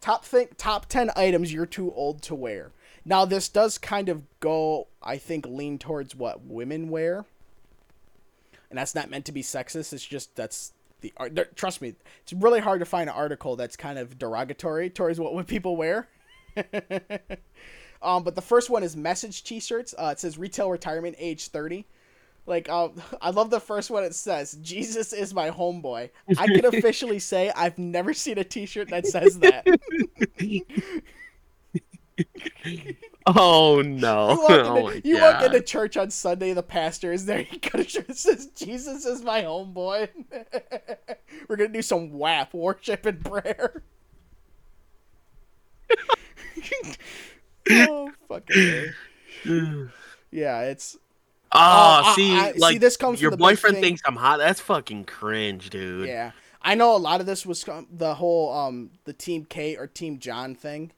[0.01, 2.71] top think top 10 items you're too old to wear.
[3.07, 7.25] Now this does kind of go I think lean towards what women wear.
[8.69, 12.33] And that's not meant to be sexist, it's just that's the art trust me, it's
[12.33, 16.09] really hard to find an article that's kind of derogatory towards what, people wear.
[18.01, 19.95] um, but the first one is message t-shirts.
[19.97, 21.85] Uh, it says retail retirement age 30.
[22.45, 24.03] Like, um, I love the first one.
[24.03, 26.09] It says, Jesus is my homeboy.
[26.37, 29.65] I can officially say I've never seen a t shirt that says that.
[32.63, 32.95] You
[33.27, 34.27] Oh no!
[34.27, 37.39] walk, into, oh my you walk into church on Sunday, the pastor is there.
[37.43, 40.07] He got a shirt that says, Jesus is my homeboy.
[41.49, 43.83] We're going to do some WAP, worship and prayer.
[47.69, 48.93] oh, fucking.
[50.31, 50.97] Yeah, it's.
[51.51, 51.59] Oh,
[52.05, 54.37] I- see, I- see, like this comes from your boyfriend thinks I'm hot.
[54.39, 56.07] That's fucking cringe, dude.
[56.07, 59.87] Yeah, I know a lot of this was the whole um the Team Kate or
[59.87, 60.91] Team John thing,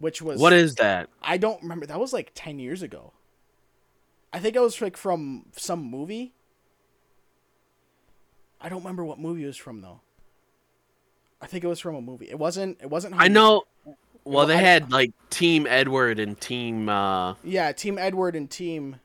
[0.00, 1.08] which was What is that?
[1.22, 1.86] I don't remember.
[1.86, 3.12] That was like ten years ago.
[4.32, 6.32] I think it was like from some movie.
[8.60, 10.00] I don't remember what movie it was from though.
[11.40, 12.28] I think it was from a movie.
[12.28, 12.78] It wasn't.
[12.80, 13.14] It wasn't.
[13.16, 13.64] I know.
[14.24, 18.96] Well, they I- had like Team Edward and Team uh Yeah, Team Edward and Team.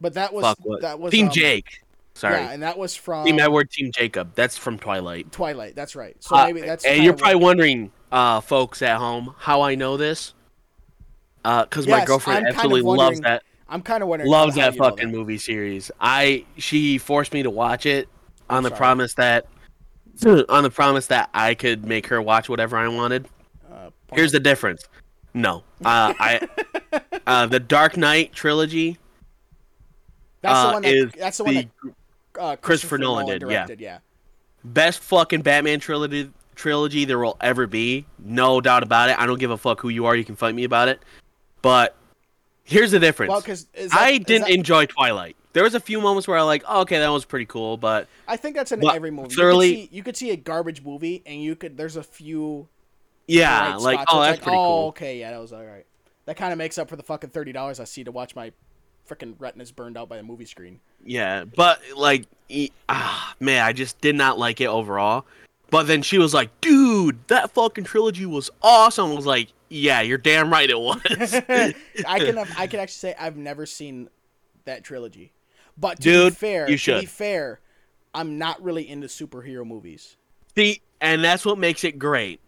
[0.00, 1.82] But that was that was Team um, Jake.
[2.18, 4.34] Sorry, Yeah, and that was from Team Edward, Team Jacob.
[4.34, 5.30] That's from Twilight.
[5.30, 5.76] Twilight.
[5.76, 6.16] That's right.
[6.18, 6.84] So Uh, maybe that's.
[6.84, 10.34] and you're probably wondering, uh, folks at home, how I know this.
[11.44, 13.44] Uh, cause my girlfriend I'm kind of absolutely loves that.
[13.68, 14.30] I'm kind of wondering.
[14.30, 15.92] Loves that fucking movie series.
[16.00, 18.08] I she forced me to watch it
[18.50, 18.78] on the sorry.
[18.78, 19.46] promise that
[20.48, 23.28] on the promise that I could make her watch whatever I wanted.
[23.70, 24.88] Uh, Here's the difference.
[25.34, 26.48] No, uh, I
[27.28, 28.98] uh, the Dark Knight trilogy.
[30.40, 31.68] That's the one that that's the one that
[32.38, 33.48] uh, Christopher Nolan did, yeah.
[33.48, 33.80] directed.
[33.80, 33.98] Yeah.
[34.64, 38.04] best fucking Batman trilogy trilogy there will ever be.
[38.18, 39.18] No doubt about it.
[39.18, 40.14] I don't give a fuck who you are.
[40.14, 41.00] You can fight me about it.
[41.62, 41.96] But
[42.64, 43.30] here's the difference.
[43.30, 45.36] Well, because I didn't enjoy Twilight.
[45.54, 48.06] There was a few moments where I like, oh, okay, that was pretty cool, but
[48.28, 49.34] I think that's in every movie.
[49.34, 51.76] thoroughly- You could, see, you could see a garbage movie, and you could.
[51.76, 52.68] There's a few.
[53.26, 54.88] yeah, like, oh, that's pretty oh, cool.
[54.88, 55.86] okay, yeah, that was all right.
[56.26, 58.52] That kind of makes up for the fucking thirty dollars I see to watch my
[59.08, 60.80] freaking retinas burned out by a movie screen.
[61.04, 65.24] Yeah, but like, e- ah, man, I just did not like it overall.
[65.70, 69.10] But then she was like, dude, that fucking trilogy was awesome.
[69.10, 71.00] I was like, yeah, you're damn right it was.
[71.08, 71.74] I
[72.18, 74.08] can I can actually say I've never seen
[74.64, 75.32] that trilogy,
[75.76, 77.60] but to Dude, be fair, you to be fair,
[78.14, 80.16] I'm not really into superhero movies.
[80.56, 82.40] See, and that's what makes it great.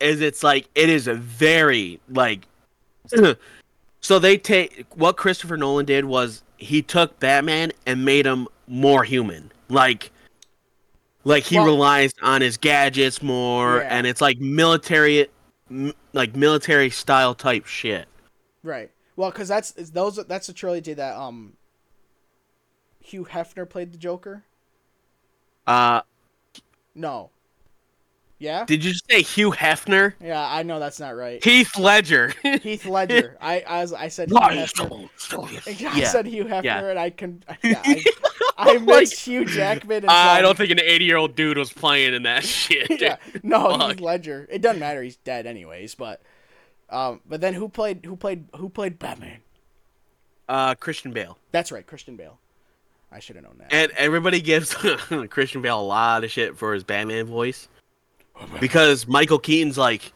[0.00, 2.46] Is it's like it is a very like
[4.04, 9.02] so they take what Christopher Nolan did was he took Batman and made him more
[9.02, 9.50] human.
[9.70, 10.10] Like
[11.24, 13.88] like he Well- relies on his gadgets more Yeah.
[13.96, 15.28] and it's like military
[16.12, 18.06] like military style type shit.
[18.62, 18.90] Right.
[19.16, 21.54] Well, because that's those that's the trilogy that um.
[23.00, 24.44] Hugh Hefner played the Joker.
[25.66, 26.02] Uh
[26.94, 27.30] No.
[28.38, 28.64] Yeah.
[28.66, 30.14] did you say Hugh Hefner?
[30.20, 31.42] Yeah, I know that's not right.
[31.42, 32.32] Heath Ledger.
[32.42, 33.36] Heath Ledger.
[33.40, 35.08] I I, was, I said Hugh Hefner.
[35.66, 36.08] I Yeah.
[36.08, 36.84] said Hugh Hefner, Yeah.
[36.84, 37.42] and I can.
[37.62, 38.04] Yeah, I,
[38.76, 39.98] I mixed Hugh Jackman.
[40.04, 43.00] And I don't think an 80 year old dude was playing in that shit.
[43.00, 43.90] yeah, no, Fuck.
[43.92, 44.46] Heath Ledger.
[44.50, 45.02] It doesn't matter.
[45.02, 45.94] He's dead anyways.
[45.94, 46.20] But,
[46.90, 49.38] um, but then who played who played who played Batman?
[50.48, 51.38] Uh, Christian Bale.
[51.52, 52.38] That's right, Christian Bale.
[53.10, 53.72] I should have known that.
[53.72, 57.68] And everybody gives Christian Bale a lot of shit for his Batman voice.
[58.60, 60.12] Because Michael Keaton's like,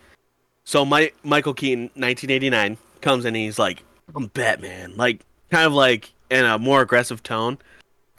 [0.64, 3.82] so my Michael Keaton, 1989, comes in and he's like,
[4.14, 4.96] I'm Batman.
[4.96, 5.20] Like,
[5.50, 7.58] kind of like in a more aggressive tone.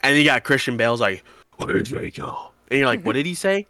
[0.02, 1.24] And you got Christian Bale's like,
[1.56, 2.52] Where's Draco?
[2.70, 3.66] And you're like, what did he say?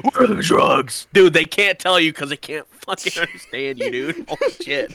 [0.02, 1.06] Where are the drugs?
[1.12, 4.24] Dude, they can't tell you because they can't fucking understand you, dude.
[4.28, 4.94] Holy shit.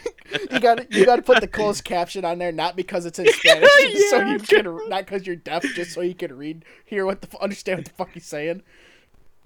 [0.51, 3.27] you got you got to put the closed caption on there, not because it's in
[3.33, 7.05] Spanish, just so you can not because you're deaf, just so you can read, hear
[7.05, 8.63] what the f- understand what the fuck he's saying.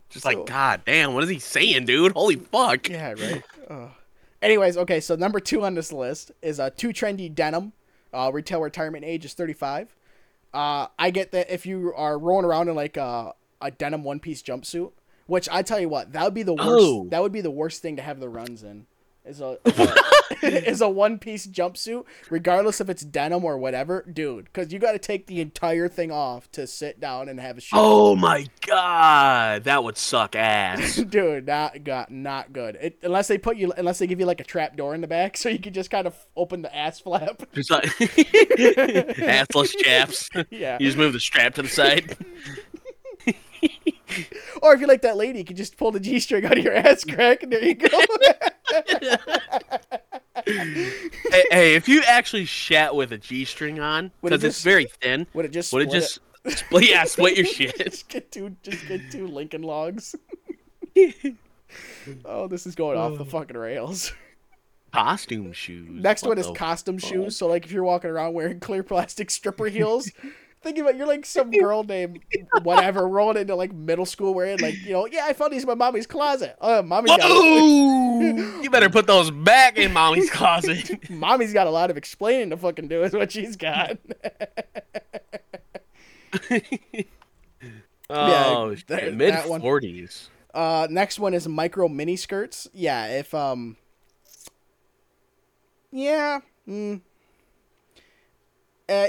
[0.10, 2.14] Just So- like, God damn, what is he saying, dude?
[2.14, 2.90] Holy fuck.
[2.90, 3.90] Yeah, right.
[4.42, 7.74] Anyways, okay, so number two on this list is uh, too trendy denim.
[8.14, 9.94] Uh, retail retirement age is 35.
[10.54, 14.20] Uh, I get that if you are rolling around in like a, a denim one
[14.20, 14.92] piece jumpsuit,
[15.28, 16.68] which I tell you what, that would be the worst.
[16.70, 17.08] Oh.
[17.10, 18.88] That would be the worst thing to have the runs in.
[19.26, 19.70] Is a a,
[20.44, 24.46] is a one piece jumpsuit, regardless if it's denim or whatever, dude.
[24.46, 27.62] Because you got to take the entire thing off to sit down and have a
[27.62, 27.80] shower.
[27.82, 30.96] Oh my god, that would suck ass.
[31.10, 32.78] Dude, not got not good.
[32.80, 35.08] It, unless they put you, unless they give you like a trap door in the
[35.08, 37.42] back, so you can just kind of open the ass flap.
[37.54, 40.30] Just like assless chaps.
[40.50, 40.78] Yeah.
[40.80, 42.18] You just move the strap to the side.
[44.62, 46.64] Or if you're like that lady, you can just pull the g string out of
[46.64, 47.88] your ass crack, and there you go.
[50.46, 54.86] Hey, hey, if you actually shat with a G string on, it because it's very
[55.02, 55.74] thin, Would it just?
[55.74, 56.22] would it split just
[56.60, 56.90] split?
[56.90, 57.78] Yeah, split your shit.
[57.78, 60.16] just get two, just get two Lincoln logs.
[62.26, 63.26] oh, this is going off the oh.
[63.26, 64.12] fucking rails.
[64.92, 65.90] Costume shoes.
[65.92, 67.10] Next What one is costume fuck?
[67.10, 67.36] shoes.
[67.36, 70.12] So like if you're walking around wearing clear plastic stripper heels,
[70.62, 72.20] think about you're like some girl named
[72.64, 75.68] whatever rolling into like middle school wearing like you know yeah I found these in
[75.68, 76.56] my mommy's closet.
[76.62, 81.10] Oh, mommy's got you better put those back in mommy's closet.
[81.10, 83.98] mommy's got a lot of explaining to fucking do is what she's got.
[88.10, 90.30] oh, that mid forties.
[90.54, 92.68] Uh, next one is micro mini skirts.
[92.74, 93.78] Yeah, if um,
[95.92, 97.02] yeah, mm,
[98.88, 99.08] uh,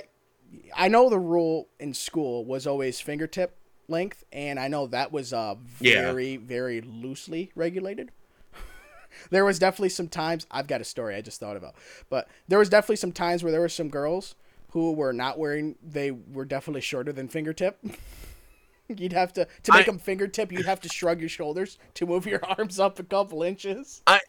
[0.76, 3.57] I know the rule in school was always fingertip
[3.88, 6.03] length, and I know that was uh Yeah.
[6.03, 8.11] very very loosely regulated.
[9.30, 11.74] there was definitely some times I've got a story I just thought about,
[12.09, 14.34] but there was definitely some times where there were some girls
[14.72, 17.78] who were not wearing they were definitely shorter than fingertip.
[18.88, 20.51] You'd have to to make I- them fingertip.
[20.53, 24.03] You'd have to shrug your shoulders to move your arms up a couple inches.
[24.07, 24.20] I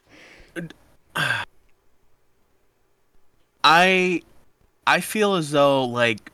[3.64, 4.22] I
[5.02, 6.32] feel as though like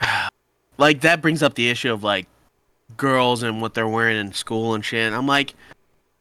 [0.78, 2.26] like that brings up the issue of like
[2.96, 5.12] girls and what they're wearing in school and shit.
[5.12, 5.54] I'm like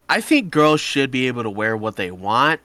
[0.07, 2.61] I think girls should be able to wear what they want.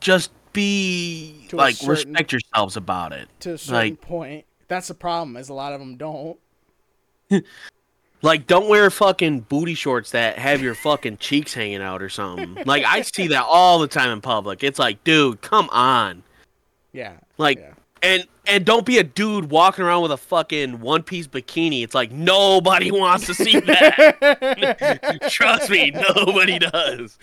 [0.00, 3.28] Just be To like certain- respect yourselves about it.
[3.40, 5.36] To a certain Like- point, that's the problem.
[5.36, 6.38] Is a lot of them don't.
[8.20, 12.56] Like don't wear fucking booty shorts that have your fucking cheeks hanging out or something.
[12.66, 14.64] Like I see that all the time in public.
[14.64, 16.24] It's like, dude, come on.
[16.92, 17.14] Yeah.
[17.36, 17.72] Like Yeah.
[18.02, 21.82] and and don't be a dude walking around with a fucking one piece bikini.
[21.84, 25.18] It's like nobody wants to see that.
[25.30, 27.18] Trust me, nobody does.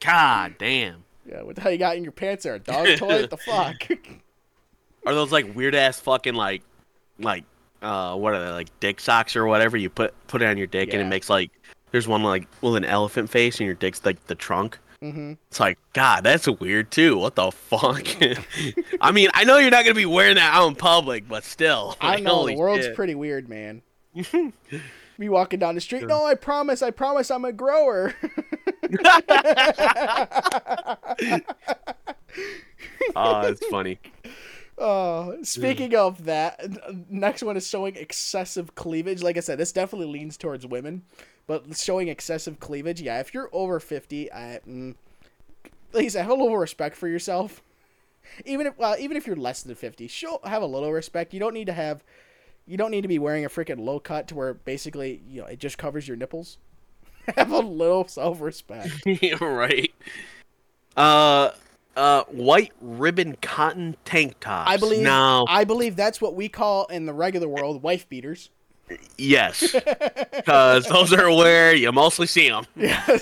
[0.00, 1.04] God damn.
[1.28, 2.54] Yeah, what the hell you got in your pants there?
[2.54, 3.22] A dog toy?
[3.22, 3.74] What the fuck?
[5.06, 6.62] Are those like weird ass fucking like
[7.18, 7.44] like
[7.82, 10.66] uh what are they like dick socks or whatever you put put it on your
[10.66, 11.50] dick and it makes like
[11.92, 14.78] there's one like with an elephant face and your dick's like the trunk.
[15.12, 17.16] Hmm It's like God, that's weird too.
[17.16, 18.06] What the fuck?
[19.00, 21.96] I mean, I know you're not gonna be wearing that out in public, but still.
[22.00, 22.94] I know the world's shit.
[22.94, 23.82] pretty weird, man.
[25.18, 26.06] Me walking down the street.
[26.06, 26.82] No, I promise.
[26.82, 27.30] I promise.
[27.30, 28.14] I'm a grower.
[33.14, 33.98] Oh, it's funny.
[34.78, 36.60] Uh, speaking of that,
[37.10, 39.22] next one is showing excessive cleavage.
[39.22, 41.02] Like I said, this definitely leans towards women,
[41.46, 43.20] but showing excessive cleavage, yeah.
[43.20, 44.94] If you're over fifty, I, mm,
[45.92, 47.62] said, have a little respect for yourself.
[48.44, 51.32] Even if, well, even if you're less than fifty, show have a little respect.
[51.32, 52.02] You don't need to have,
[52.66, 55.46] you don't need to be wearing a freaking low cut to where basically you know
[55.46, 56.58] it just covers your nipples.
[57.36, 58.90] have a little self respect.
[59.06, 59.92] Yeah, right.
[60.96, 61.50] Uh,
[61.96, 64.70] uh, white ribbon cotton tank tops.
[64.70, 65.02] I believe.
[65.02, 65.44] No.
[65.48, 68.50] I believe that's what we call in the regular world wife beaters.
[69.18, 69.74] Yes.
[70.36, 72.66] Because those are where you mostly see them.
[72.76, 73.04] Yeah.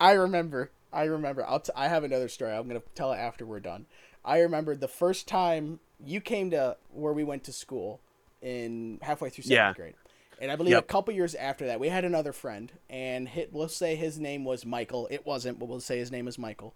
[0.00, 0.70] I remember.
[0.92, 1.44] I remember.
[1.46, 2.52] I'll t- I have another story.
[2.52, 3.86] I'm going to tell it after we're done.
[4.24, 8.00] I remember the first time you came to where we went to school
[8.42, 9.72] in halfway through seventh Yeah.
[9.74, 9.94] grade.
[10.40, 10.84] And I believe Yep.
[10.84, 14.44] a couple years after that, we had another friend, and hit, let's say his name
[14.44, 15.06] was Michael.
[15.10, 16.74] It wasn't, but we'll say his name is Michael.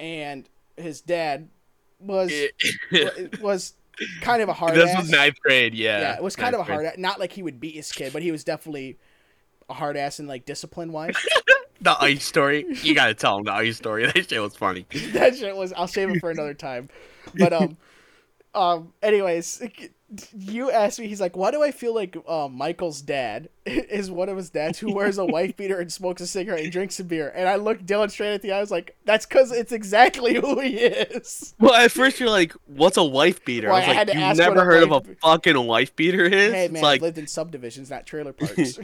[0.00, 1.48] And his dad
[2.00, 2.32] was
[3.40, 3.74] was
[4.20, 5.02] kind of a hard this ass.
[5.02, 6.00] was ninth grade, yeah.
[6.00, 6.80] Yeah, it was kind ninth of a hard.
[6.84, 6.98] grade.
[6.98, 8.98] Not like he would beat his kid, but he was definitely
[9.68, 11.16] a hard ass in like discipline wise.
[11.78, 12.64] The ice story.
[12.82, 14.06] You gotta tell him the ice story.
[14.14, 14.86] That shit was funny.
[15.12, 15.74] that shit was.
[15.74, 16.88] I'll save it for another time.
[17.38, 17.76] But um,
[18.54, 18.92] um.
[19.02, 19.62] Anyways,
[20.38, 21.08] you asked me.
[21.08, 24.78] He's like, why do I feel like uh, Michael's dad is one of his dads
[24.78, 27.32] who wears a wife beater and smokes a cigarette and drinks a beer?
[27.34, 28.58] And I looked Dylan straight at the eye.
[28.58, 31.54] I was like, that's because it's exactly who he is.
[31.58, 34.34] Well, at first you're like, "What's a wife beater?" Well, I was I like, "You
[34.44, 37.26] never heard of a fucking wife beater is?" Hey it's man, like I've lived in
[37.26, 38.78] subdivisions, not trailer parks.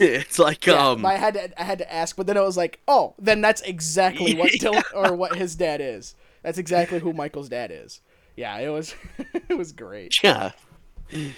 [0.00, 2.56] it's like Yeah, um I had to I had to ask, but then I was
[2.56, 6.14] like, oh, then that's exactly what Dylan or what his dad is.
[6.42, 8.00] That's exactly who Michael's dad is.
[8.36, 8.94] Yeah, it was
[9.48, 10.22] it was great.
[10.22, 10.52] yeah.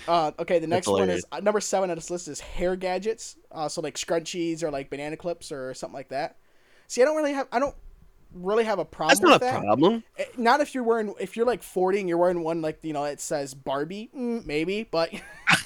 [0.09, 3.37] Uh, okay, the next one is uh, number seven on this list is hair gadgets.
[3.53, 6.37] Uh, so like scrunchies or like banana clips or something like that.
[6.87, 7.75] See, I don't really have I don't
[8.33, 9.61] really have a problem That's not a that.
[9.63, 10.03] problem.
[10.19, 12.93] Eh, Not if you're wearing if you're like forty and you're wearing one like you
[12.93, 15.13] know it says Barbie, mm, maybe, but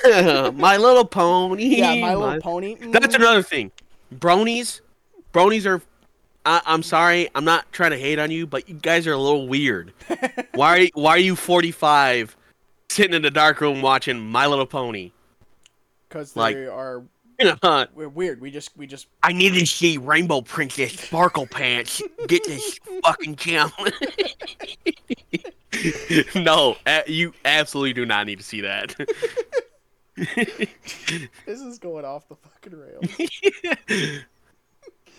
[0.54, 1.64] my little pony.
[1.76, 2.76] yeah, My Little Pony.
[2.76, 3.70] mm, That's another thing.
[4.12, 4.80] Bronies,
[5.32, 5.82] bronies are.
[6.46, 9.18] I, I'm sorry, I'm not trying to hate on you, but you guys are a
[9.18, 9.92] little weird.
[10.54, 10.90] why?
[10.94, 12.36] Why are you 45,
[12.88, 15.12] sitting in the dark room watching My Little Pony?
[16.10, 17.02] because like- they are
[17.38, 18.40] You know, we're weird.
[18.40, 22.02] We just we just I need to see Rainbow Princess Sparkle Pants.
[22.26, 23.72] Get this fucking channel.
[26.34, 26.76] no,
[27.06, 28.94] you absolutely do not need to see that.
[30.16, 34.20] this is going off the fucking rails.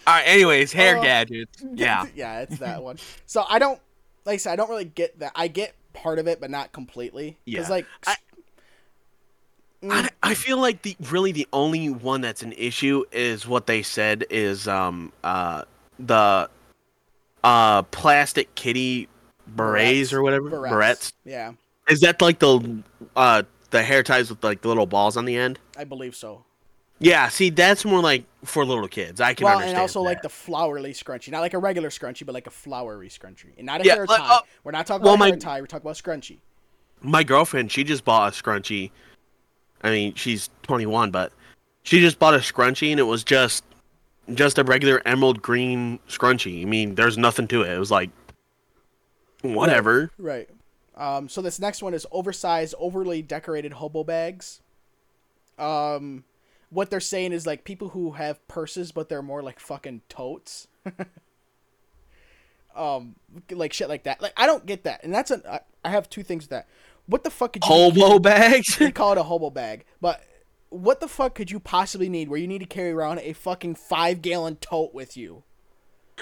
[0.07, 0.23] All right.
[0.27, 1.01] Anyways, hair Oh.
[1.03, 1.63] gadgets.
[1.73, 2.05] Yeah.
[2.15, 2.97] yeah, it's that one.
[3.25, 3.79] So I don't
[4.25, 5.31] like I said, I don't really get that.
[5.35, 7.37] I get part of it, but not completely.
[7.45, 7.73] Because Yeah.
[7.75, 8.15] like, I-
[9.89, 13.81] I, I feel like the really the only one that's an issue is what they
[13.81, 15.63] said is um uh
[15.97, 16.47] the
[17.43, 19.07] uh plastic kitty
[19.47, 20.13] berets Barrettes.
[20.13, 20.69] or whatever barrettes.
[20.71, 21.13] barrettes.
[21.25, 21.53] Yeah,
[21.89, 22.83] Is that like the
[23.15, 23.41] uh
[23.71, 25.57] the hair ties with like the little balls on the end?
[25.75, 26.45] I believe so.
[27.01, 29.19] Yeah, see that's more like for little kids.
[29.19, 29.75] I can Well, understand.
[29.77, 30.05] and also that.
[30.05, 33.65] like the flowery scrunchie, not like a regular scrunchie, but like a flowery scrunchie, and
[33.65, 34.35] not a Yeah, hair like, tie.
[34.35, 35.59] uh, we're not talking well, about a my- hair tie.
[35.61, 36.37] We're talking about scrunchie.
[37.01, 38.91] my girlfriend, she just bought a scrunchie.
[39.81, 41.33] I mean, she's 21, but
[41.83, 43.63] she just bought a scrunchie and it was just
[44.35, 46.61] just a regular emerald green scrunchie.
[46.61, 47.69] I mean, there's nothing to it.
[47.71, 48.11] It was like
[49.41, 50.11] whatever.
[50.17, 50.47] Right.
[50.95, 54.61] Um, so this next one is oversized, overly decorated hobo bags.
[55.57, 56.23] Um,
[56.71, 60.67] what they're saying is like people who have purses, but they're more like fucking totes.
[62.75, 63.15] um,
[63.51, 64.21] like shit like that.
[64.21, 65.43] Like I don't get that, and that's an.
[65.47, 66.67] I, I have two things with that.
[67.07, 68.75] What the fuck could you Hobo bags?
[68.79, 70.23] they call it a hobo bag, but
[70.69, 73.75] what the fuck could you possibly need where you need to carry around a fucking
[73.75, 75.43] five gallon tote with you?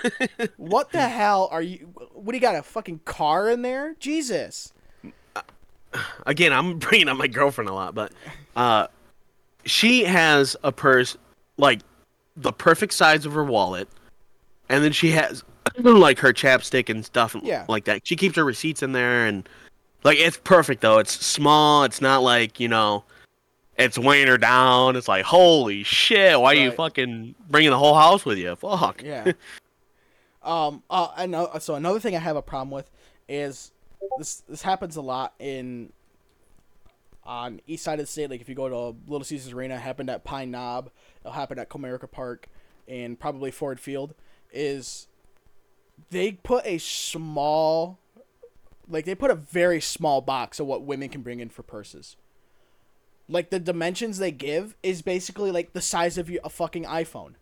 [0.58, 1.94] what the hell are you?
[2.14, 2.56] What do you got?
[2.56, 3.96] A fucking car in there?
[4.00, 4.74] Jesus!
[6.26, 8.12] Again, I'm bringing up my girlfriend a lot, but
[8.56, 8.88] uh
[9.66, 11.18] she has a purse
[11.58, 11.82] like
[12.38, 13.88] the perfect size of her wallet
[14.70, 15.44] and then she has
[15.78, 17.66] like her chapstick and stuff Yeah.
[17.68, 18.08] like that.
[18.08, 19.48] She keeps her receipts in there and
[20.04, 21.00] like it's perfect though.
[21.00, 21.84] It's small.
[21.84, 23.04] It's not like you know,
[23.78, 24.96] it's weighing her down.
[24.96, 26.40] It's like holy shit.
[26.40, 28.56] Why are you fucking bringing the whole house with you?
[28.56, 29.04] Fuck.
[29.04, 29.34] Yeah.
[30.44, 30.84] um.
[30.90, 31.10] Uh.
[31.16, 31.50] I know.
[31.60, 32.90] So another thing I have a problem with
[33.28, 33.72] is
[34.18, 34.44] this.
[34.48, 35.92] This happens a lot in
[37.30, 38.30] on east side of the state.
[38.30, 40.90] Like if you go to Little Caesars Arena, happened at Pine Knob.
[41.22, 42.50] It'll happen at Comerica Park
[42.88, 44.16] and probably Ford Field.
[44.52, 45.08] Is
[46.10, 48.00] they put a small,
[48.90, 52.18] like they put a very small box of what women can bring in for purses.
[53.30, 57.36] Like the dimensions they give is basically like the size of a fucking iPhone.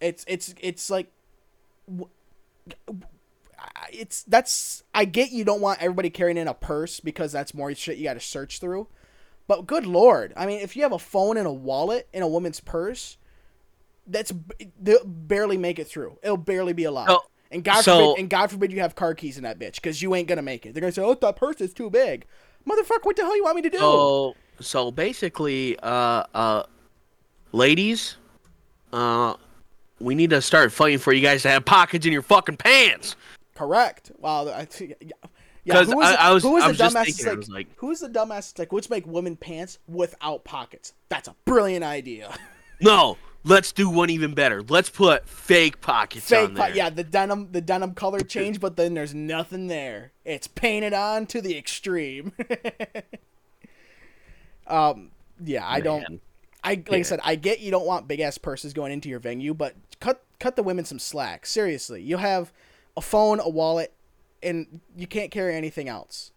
[0.00, 1.10] It's it's it's like
[3.92, 7.74] it's that's I get you don't want everybody carrying in a purse because that's more
[7.74, 8.88] shit you got to search through.
[9.46, 12.28] But good lord, I mean, if you have a phone and a wallet in a
[12.28, 13.16] woman's purse,
[14.06, 14.32] that's
[14.80, 16.18] they'll barely make it through.
[16.22, 17.08] It'll barely be allowed.
[17.08, 19.74] So- and God so- forbid, and God forbid you have car keys in that bitch
[19.74, 20.72] because you ain't gonna make it.
[20.72, 22.26] They're gonna say, "Oh, that purse is too big."
[22.68, 23.78] Motherfucker, what the hell you want me to do?
[23.78, 26.62] So so basically, uh, uh,
[27.52, 28.16] ladies,
[28.92, 29.34] uh,
[29.98, 33.16] we need to start fighting for you guys to have pockets in your fucking pants.
[33.60, 34.10] Correct.
[34.18, 34.48] Wow.
[34.48, 34.66] I.
[34.80, 34.94] Yeah.
[35.62, 37.04] Yeah, who was, I- the- I was- who was I the dumbass?
[37.04, 38.28] thinking, was like- who is the dumbass?
[38.54, 40.94] that's like, let's make women pants without pockets.
[41.10, 42.34] That's a brilliant idea.
[42.82, 44.62] No, let's do one even better.
[44.62, 46.74] Let's put fake pockets Fake, on po- there.
[46.74, 50.12] yeah, the denim, the denim color change, but then there's nothing there.
[50.24, 52.32] It's painted on to the extreme.
[54.66, 55.10] um,
[55.44, 56.22] yeah, I don't.
[56.64, 59.18] I like I said, I get you don't want big ass purses going into your
[59.18, 61.44] venue, but cut cut the women some slack.
[61.44, 62.54] Seriously, you have
[63.00, 63.94] a phone, a wallet,
[64.42, 66.32] and you can't carry anything else.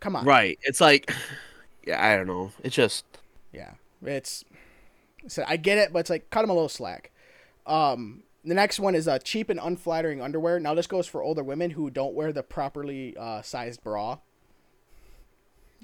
[0.00, 0.58] Come on, Right.
[0.62, 1.12] It's like,
[1.86, 2.50] yeah, I don't know.
[2.64, 3.04] It's just
[3.52, 4.44] Yeah, it's.
[5.26, 7.10] So I get it, but it's like cut them a little slack.
[7.66, 10.58] Um, the next one is uh, cheap and unflattering underwear.
[10.58, 14.18] Now this goes for older women who don't wear the properly uh, sized bra.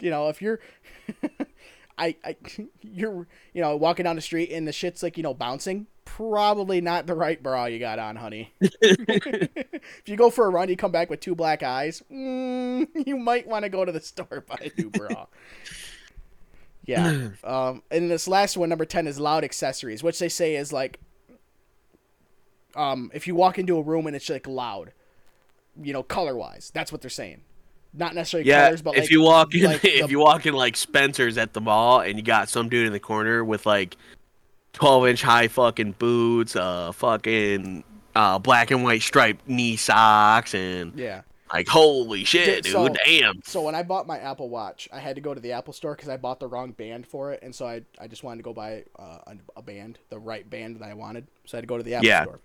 [0.00, 0.60] You know, if you're,
[1.98, 2.36] I, I,
[2.80, 5.88] you're, you know, walking down the street and the shit's like you know bouncing.
[6.04, 8.52] Probably not the right bra you got on, honey.
[8.60, 12.02] if you go for a run, you come back with two black eyes.
[12.10, 15.26] Mm, you might want to go to the store buy a new bra.
[16.86, 17.30] Yeah.
[17.42, 21.00] Um, and this last one, number 10, is loud accessories, which they say is like,
[22.76, 24.92] um, if you walk into a room and it's like loud,
[25.80, 27.40] you know, color wise, that's what they're saying.
[27.92, 28.66] Not necessarily yeah.
[28.66, 31.38] colors, but if like, you walk in, like if the- you walk in like Spencer's
[31.38, 33.96] at the mall and you got some dude in the corner with like
[34.74, 37.82] twelve inch high fucking boots, uh, fucking
[38.14, 41.22] uh, black and white striped knee socks, and yeah.
[41.52, 43.40] like holy shit, Dude, dude, so- damn.
[43.44, 45.94] So when I bought my Apple Watch, I had to go to the Apple store
[45.94, 48.42] because I bought the wrong band for it, and so I I just wanted to
[48.42, 51.26] go buy uh, a, a band, the right band that I wanted.
[51.46, 52.22] So I had to go to the Apple Yeah.
[52.24, 52.40] store.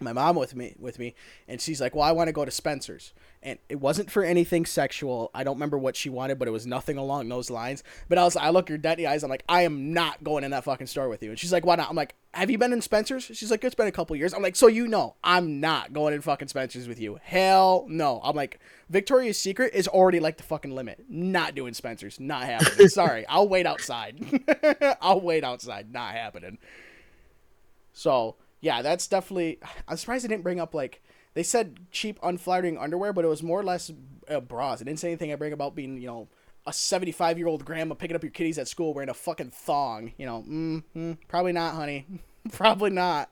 [0.00, 1.14] My mom with me with me,
[1.46, 4.64] and she's like, "Well, I want to go to Spencer's," and it wasn't for anything
[4.64, 5.30] sexual.
[5.34, 7.82] I don't remember what she wanted, but it was nothing along those lines.
[8.08, 9.22] But I was, I look her dead in the eyes.
[9.22, 11.30] I'm like, I am not going in that fucking store with you.
[11.30, 11.90] And she's like, Why not?
[11.90, 13.24] I'm like, Have you been in Spencer's?
[13.24, 14.32] She's like, It's been a couple years.
[14.32, 17.18] I'm like, So you know, I'm not going in fucking Spencer's with you.
[17.22, 18.20] Hell no.
[18.24, 21.04] I'm like, Victoria's Secret is already like the fucking limit.
[21.08, 22.18] Not doing Spencer's.
[22.18, 22.88] Not happening.
[22.88, 24.18] Sorry, I'll wait outside.
[25.00, 25.92] I'll wait outside.
[25.92, 26.58] Not happening.
[27.92, 29.58] So yeah, that's definitely.
[29.88, 31.02] I'm surprised they didn't bring up like
[31.34, 33.90] they said cheap, unflattering underwear, but it was more or less
[34.28, 34.80] uh, bras.
[34.80, 36.28] It didn't say anything I bring about being you know
[36.66, 40.12] a 75 year old grandma picking up your kiddies at school wearing a fucking thong.
[40.16, 42.06] You know, mm, mm, probably not, honey.
[42.52, 43.30] probably not.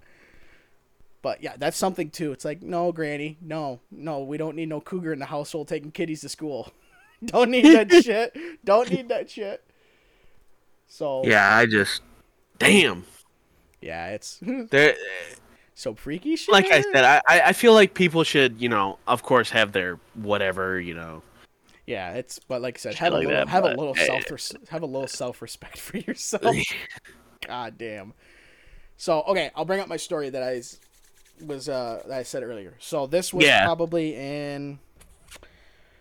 [1.20, 2.33] But yeah, that's something too.
[2.33, 5.91] It's like, no, Granny, no, no, we don't need no cougar in the household taking
[5.91, 6.72] kiddies to school.
[7.24, 8.37] don't need that shit.
[8.64, 9.64] Don't need that shit.
[10.87, 12.03] So Yeah, I just,
[12.59, 13.05] damn.
[13.81, 14.95] Yeah, it's There,
[15.74, 16.53] so freaky shit.
[16.53, 19.72] like I said, I, I I feel like people should, you know, of course, have
[19.72, 21.22] their whatever, you know.
[21.87, 23.79] Yeah, it's but like I said, Shit have a like little that, have a but,
[23.79, 24.05] little eh.
[24.05, 26.57] self have a little self respect for yourself.
[27.47, 28.12] God damn.
[28.97, 30.62] So okay, I'll bring up my story that I
[31.47, 32.74] was uh that I said earlier.
[32.81, 33.64] So this was Yeah.
[33.64, 34.81] probably in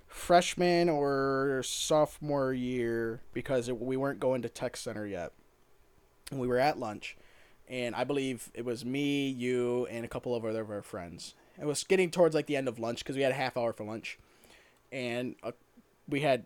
[0.07, 5.32] freshman or sophomore year because it, we weren't going to tech center yet.
[6.32, 7.15] And we were at lunch,
[7.68, 11.34] and I believe it was me, you, and a couple of other of our friends.
[11.59, 13.74] It was getting towards like the end of lunch because we had a half hour
[13.74, 14.20] for lunch,
[14.91, 15.51] and uh,
[16.07, 16.45] we had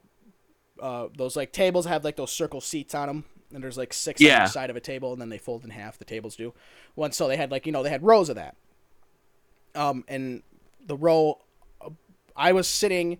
[0.81, 4.21] uh, those like tables have like those circle seats on them, and there's like six
[4.21, 4.45] on Yeah.
[4.45, 5.97] each side of a table, and then they fold in half.
[5.97, 6.53] The tables do.
[6.95, 8.55] One so they had like you know they had rows of that.
[9.75, 10.43] Um, and
[10.85, 11.39] the row,
[11.79, 11.89] uh,
[12.35, 13.19] I was sitting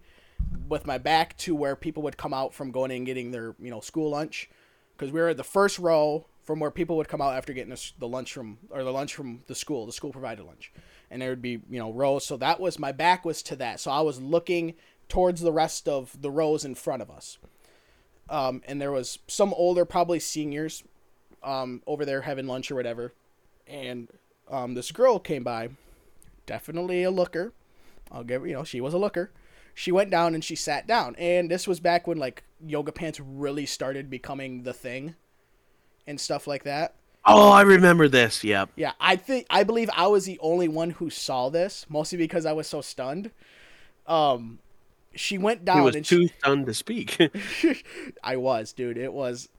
[0.67, 3.69] with my back to where people would come out from going and getting their you
[3.69, 4.49] know school lunch,
[4.97, 7.73] because we were at the first row from where people would come out after getting
[7.97, 9.85] the, lunch from or the lunch from the school.
[9.85, 10.73] The school provided lunch,
[11.09, 12.25] and there would be you know rows.
[12.25, 13.79] So that was my back was to that.
[13.79, 14.73] So I was looking
[15.07, 17.37] towards the rest of the rows in front of us.
[18.29, 20.83] Um, and there was some older, probably seniors,
[21.41, 23.13] um, over there having lunch or whatever,
[23.65, 24.09] and
[24.49, 25.69] um, this girl came by,
[26.45, 27.53] definitely a looker.
[28.11, 29.31] I'll give you know, she was a looker.
[29.73, 33.21] She went down and she sat down, and this was back when like yoga pants
[33.21, 35.15] really started becoming the thing,
[36.11, 36.93] and stuff like that.
[37.25, 38.43] Oh, I remember this.
[38.43, 38.71] Yep.
[38.75, 42.45] Yeah, I think I believe I was the only one who saw this, mostly because
[42.45, 43.31] I was so stunned.
[44.07, 44.59] Um,
[45.13, 47.17] she went down He was and too she, stunned to speak.
[48.23, 48.97] I was, dude.
[48.97, 49.49] It was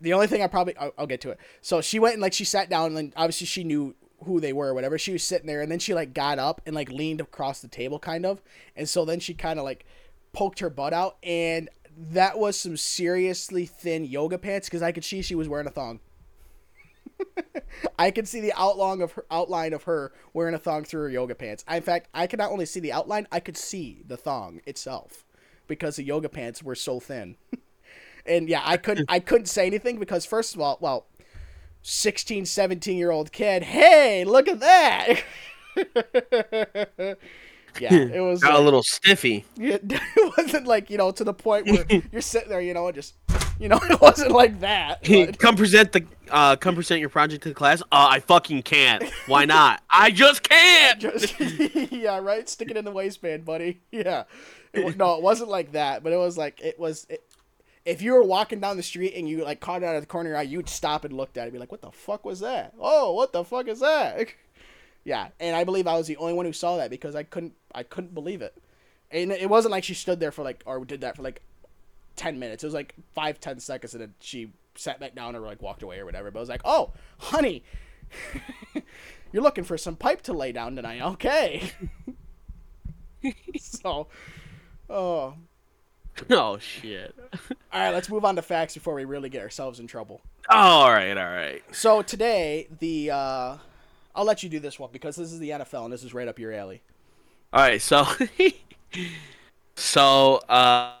[0.00, 1.38] the only thing I probably I'll, I'll get to it.
[1.60, 3.94] So she went and like she sat down and obviously she knew
[4.24, 4.98] who they were or whatever.
[4.98, 7.68] She was sitting there and then she like got up and like leaned across the
[7.68, 8.42] table kind of.
[8.74, 9.86] And so then she kind of like
[10.32, 15.04] poked her butt out and that was some seriously thin yoga pants because I could
[15.04, 16.00] see she was wearing a thong.
[17.98, 21.10] I could see the outline of her outline of her wearing a thong through her
[21.10, 21.64] yoga pants.
[21.68, 24.60] I, in fact, I could not only see the outline, I could see the thong
[24.66, 25.24] itself
[25.66, 27.36] because the yoga pants were so thin.
[28.26, 31.06] and yeah, I couldn't I couldn't say anything because first of all, well,
[31.82, 35.22] 16, 17 year old kid, hey, look at that.
[37.80, 39.44] yeah, it was Got a little stiffy.
[39.58, 42.86] it, it wasn't like you know to the point where you're sitting there, you know,
[42.86, 43.14] and just
[43.58, 45.00] you know, it wasn't like that.
[45.02, 47.82] but- come present the uh come present your project to the class.
[47.82, 49.04] Uh, I fucking can't.
[49.26, 49.82] Why not?
[49.90, 51.00] I just can't.
[51.00, 51.38] Just,
[51.92, 52.48] yeah, right.
[52.48, 53.80] Stick it in the waistband, buddy.
[53.92, 54.24] Yeah.
[54.72, 57.06] It, no, it wasn't like that, but it was like it was.
[57.08, 57.22] It,
[57.84, 60.06] if you were walking down the street and you like caught it out of the
[60.06, 61.92] corner of your eye, you'd stop and look at it, and be like, "What the
[61.92, 62.72] fuck was that?
[62.80, 64.18] Oh, what the fuck is that?"
[65.04, 67.54] Yeah, and I believe I was the only one who saw that because I couldn't.
[67.74, 68.56] I couldn't believe it.
[69.10, 71.42] And it wasn't like she stood there for like or did that for like
[72.16, 72.64] ten minutes.
[72.64, 75.82] It was like five, ten seconds, and then she sat back down or like walked
[75.82, 76.30] away or whatever.
[76.30, 77.62] But I was like, "Oh, honey."
[79.32, 81.02] You're looking for some pipe to lay down tonight.
[81.02, 81.70] Okay.
[83.58, 84.06] so,
[84.88, 85.34] oh.
[86.30, 87.12] Oh shit.
[87.72, 90.20] All right, let's move on to facts before we really get ourselves in trouble.
[90.48, 91.60] all right, all right.
[91.74, 93.10] So, today, the.
[93.10, 93.56] Uh,
[94.14, 96.28] I'll let you do this one because this is the NFL and this is right
[96.28, 96.82] up your alley.
[97.52, 98.06] All right, so
[99.76, 100.92] so uh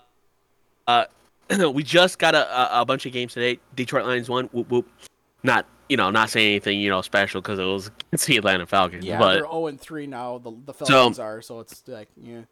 [0.86, 1.04] uh
[1.72, 3.60] we just got a, a, bunch of games today.
[3.74, 4.46] Detroit Lions won.
[4.46, 4.88] Whoop whoop.
[5.42, 8.66] Not you know not saying anything you know special because it was against the Atlanta
[8.66, 9.04] Falcons.
[9.04, 10.38] Yeah, but they're 0 and 3 now.
[10.38, 12.42] The, the Falcons are, so it's like, yeah.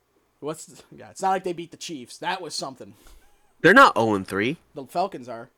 [0.40, 0.82] What's.
[0.90, 2.18] Yeah, it's not like they beat the Chiefs.
[2.18, 2.94] That was something.
[3.60, 5.50] they're not zero and three, The Falcons are.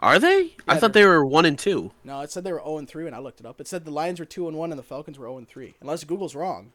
[0.00, 0.54] Are they?
[0.68, 1.92] I thought they were one and two.
[2.04, 3.60] No, it said they were 0 and 3 when I looked it up.
[3.60, 5.74] It said the Lions were 2 and 1 and the Falcons were 0 and 3.
[5.80, 6.72] Unless Google's wrong.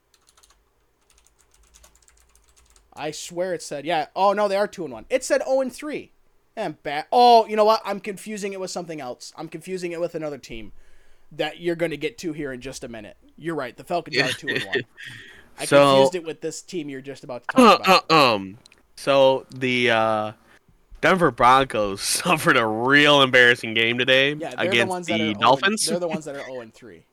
[2.94, 4.08] I swear it said, yeah.
[4.16, 5.06] Oh no, they are 2 and 1.
[5.10, 6.12] It said 0 and 3.
[6.56, 7.06] And bad.
[7.12, 7.82] Oh, you know what?
[7.86, 9.32] I'm confusing it with something else.
[9.38, 10.74] I'm confusing it with another team
[11.32, 13.16] that you're going to get to here in just a minute.
[13.38, 13.78] You're right.
[13.78, 14.76] The Falcons are 2 and 1.
[15.60, 18.12] I So- confused it with this team you're just about to talk Uh, about.
[18.12, 18.58] uh, um.
[18.96, 20.32] So the uh,
[21.02, 25.26] Denver Broncos suffered a real embarrassing game today Yeah, the against ones the, that are
[25.26, 25.86] 0 and- Dolphins.
[25.86, 27.04] they're the ones that are 0 and 3.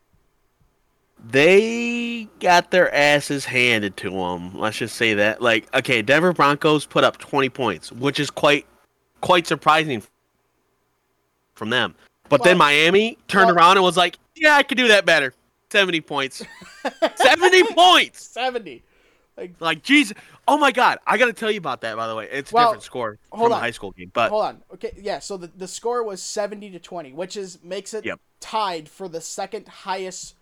[1.31, 4.57] they got their asses handed to them.
[4.59, 5.41] Let's just say that.
[5.41, 8.67] Like, okay, Denver Broncos put up 20 points, which is quite
[9.21, 10.03] quite surprising
[11.55, 11.95] from them.
[12.29, 15.33] But then Miami turned well- around and was like, "Yeah, I could do that better."
[15.71, 16.45] 70 points.
[17.17, 18.25] 70 points.
[18.25, 18.83] 70.
[19.59, 20.17] Like, jeez.
[20.49, 22.29] Oh my god, I got to tell you about that by the way.
[22.31, 24.63] It's a different score from the high school game, but Hold on.
[24.75, 25.19] Okay, yeah.
[25.19, 28.21] So the, the score was seventy to twenty, which is makes it Yep.
[28.41, 30.35] tied for the second highest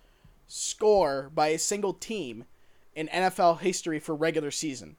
[0.47, 2.45] score by a single team
[2.95, 4.97] in NFL history for regular season.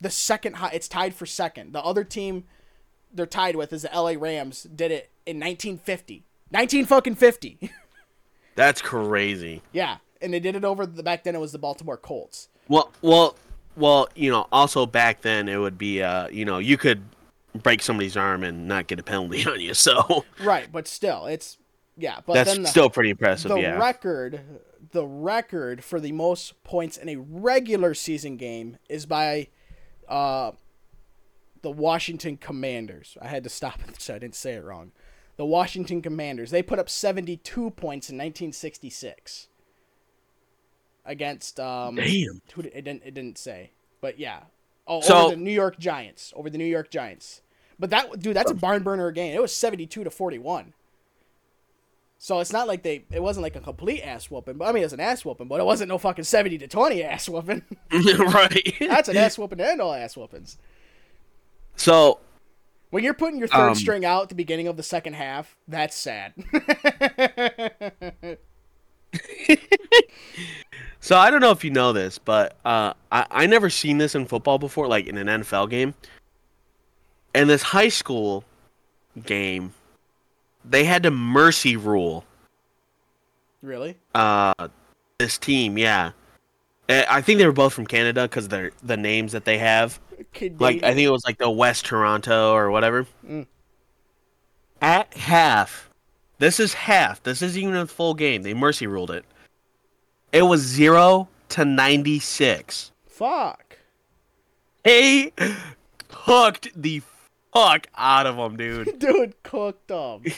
[0.00, 1.72] The second high, it's tied for second.
[1.74, 2.44] The other team
[3.12, 4.62] they're tied with is the LA Rams.
[4.62, 6.24] Did it in nineteen fifty.
[6.52, 7.58] Nineteen fucking fifty.
[8.54, 9.62] that's crazy.
[9.72, 11.34] yeah, and they did it over the back then.
[11.34, 12.48] It was the Baltimore Colts.
[12.68, 13.36] Well, well,
[13.76, 17.02] well, you know, also back then it would be, uh, you know, you could
[17.54, 19.74] break somebody's arm and not get a penalty on you.
[19.74, 21.58] So Right, but still, it's
[21.96, 22.20] yeah.
[22.26, 23.50] But that's then the, still pretty impressive.
[23.50, 23.78] the yeah.
[23.78, 24.40] record
[24.92, 29.48] the record for the most points in a regular season game is by
[30.08, 30.52] uh
[31.62, 33.18] the Washington Commanders.
[33.20, 34.92] I had to stop it so I didn't say it wrong.
[35.36, 36.50] The Washington Commanders.
[36.50, 39.48] They put up 72 points in 1966
[41.10, 42.40] against um Damn.
[42.54, 43.70] who it didn't it didn't say.
[44.00, 44.40] But yeah.
[44.86, 46.32] Oh, So- over the New York Giants.
[46.36, 47.42] Over the New York Giants.
[47.78, 49.34] But that dude, that's a barn burner game.
[49.34, 50.74] It was 72 to 41.
[52.22, 54.58] So it's not like they it wasn't like a complete ass whooping.
[54.58, 56.68] But I mean, it was an ass whooping, but it wasn't no fucking 70 to
[56.68, 57.62] 20 ass whooping.
[57.92, 58.74] right.
[58.80, 60.58] that's an ass whooping and all ass whoopings.
[61.76, 62.20] So,
[62.90, 65.56] When you're putting your third Um, string out at the beginning of the second half,
[65.66, 66.34] that's sad.
[71.00, 74.14] So I don't know if you know this, but uh, I I never seen this
[74.14, 75.94] in football before, like in an NFL game.
[77.34, 78.44] In this high school
[79.24, 79.72] game,
[80.64, 82.24] they had to mercy rule
[83.62, 83.96] really?
[84.14, 84.68] uh
[85.18, 85.78] this team.
[85.78, 86.12] Yeah,
[86.88, 90.00] Uh, I think they were both from Canada because they're the names that they have.
[90.58, 93.06] Like I think it was like the West Toronto or whatever.
[93.26, 93.46] Mm.
[94.82, 95.90] At half,
[96.38, 97.22] this is half.
[97.22, 98.42] This isn't even a full game.
[98.42, 99.24] They mercy ruled it.
[100.32, 102.92] It was zero to ninety six.
[103.06, 103.78] Fuck.
[104.84, 105.32] They
[106.08, 107.02] cooked the
[107.52, 108.98] fuck out of them, dude.
[108.98, 110.22] Dude, cooked them.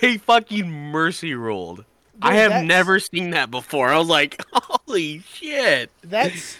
[0.00, 1.84] They fucking mercy ruled.
[2.20, 3.88] I have that's- never seen that before.
[3.88, 5.90] I was like, holy shit.
[6.02, 6.58] That's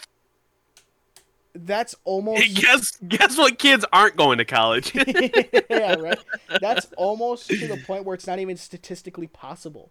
[1.54, 4.92] that's almost Guess guess what kids aren't going to college?
[4.94, 6.18] yeah, right.
[6.60, 9.90] That's almost to the point where it's not even statistically possible.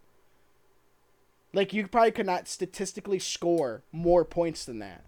[1.54, 5.04] Like you probably could not statistically score more points than that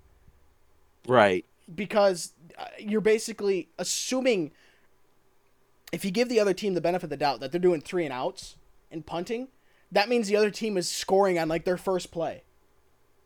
[1.07, 1.45] right.
[1.73, 4.51] because uh, you're basically assuming
[5.91, 8.03] if you give the other team the benefit of the doubt that they're doing three
[8.03, 8.55] and outs
[8.91, 9.49] and punting,
[9.91, 12.43] that means the other team is scoring on like their first play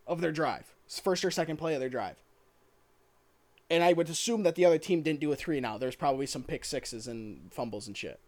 [0.06, 0.73] of their drive,
[1.03, 2.18] first or second play of their drive.
[3.69, 5.80] And I would assume that the other team didn't do a three and out.
[5.80, 8.19] There's probably some pick sixes and fumbles and shit.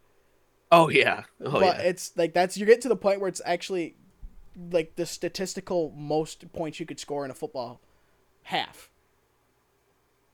[0.71, 1.23] Oh yeah.
[1.43, 1.81] Oh but yeah.
[1.81, 3.95] it's like that's you get to the point where it's actually
[4.72, 7.80] like the statistical most points you could score in a football
[8.44, 8.90] half.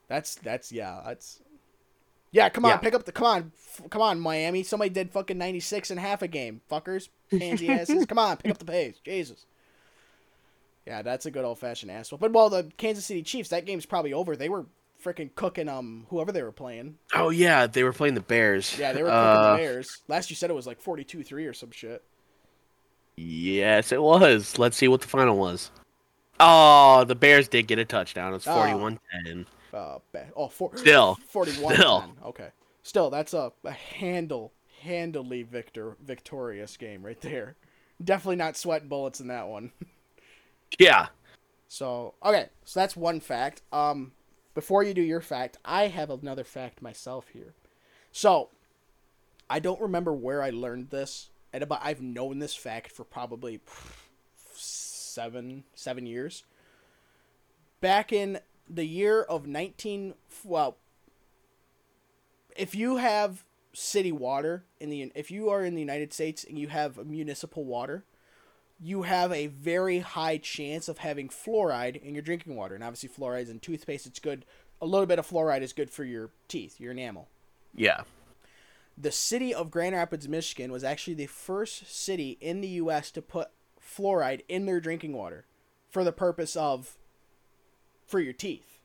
[0.07, 1.41] That's that's yeah, that's
[2.31, 2.49] yeah.
[2.49, 2.77] Come on, Yeah.
[2.77, 4.63] pick up the come on, f- come on, Miami.
[4.63, 8.05] Somebody did fucking ninety six and half a game, fuckers, pansy asses.
[8.05, 9.45] come on, pick up the pace, Jesus.
[10.85, 12.19] Yeah, that's a good old fashioned asshole.
[12.19, 14.35] But well, the Kansas City Chiefs, that game's probably over.
[14.35, 14.67] They were
[15.03, 16.97] freaking cooking um whoever they were playing.
[17.15, 18.77] Oh yeah, they were playing the Bears.
[18.77, 19.97] Yeah, they were cooking Uh, the Bears.
[20.07, 22.03] Last you said it was like forty two three or some shit.
[23.17, 24.57] Yes, it was.
[24.59, 25.71] Let's see what the final was.
[26.39, 28.33] Oh, the Bears did get a touchdown.
[28.33, 28.51] It's Oh.
[28.51, 29.45] 41-10.
[29.73, 32.03] Uh, ba- oh, four, Still, 41 still.
[32.25, 32.49] Okay.
[32.83, 34.51] Still, that's a, a handle,
[34.81, 37.55] handily victor, victorious game right there.
[38.03, 39.71] Definitely not sweating bullets in that one.
[40.79, 41.07] Yeah.
[41.69, 42.47] So, okay.
[42.65, 43.61] So that's one fact.
[43.71, 44.11] Um,
[44.55, 47.53] before you do your fact, I have another fact myself here.
[48.11, 48.49] So,
[49.49, 53.61] I don't remember where I learned this, and about I've known this fact for probably
[54.53, 56.43] seven seven years.
[57.79, 60.75] Back in the year of nineteen, well,
[62.57, 66.59] if you have city water in the if you are in the United States and
[66.59, 68.03] you have municipal water,
[68.77, 72.75] you have a very high chance of having fluoride in your drinking water.
[72.75, 74.05] And obviously, fluoride is in toothpaste.
[74.05, 74.43] It's good.
[74.81, 77.29] A little bit of fluoride is good for your teeth, your enamel.
[77.73, 78.01] Yeah.
[78.97, 83.11] The city of Grand Rapids, Michigan was actually the first city in the U.S.
[83.11, 83.49] to put
[83.81, 85.45] fluoride in their drinking water
[85.89, 86.97] for the purpose of
[88.05, 88.79] for your teeth.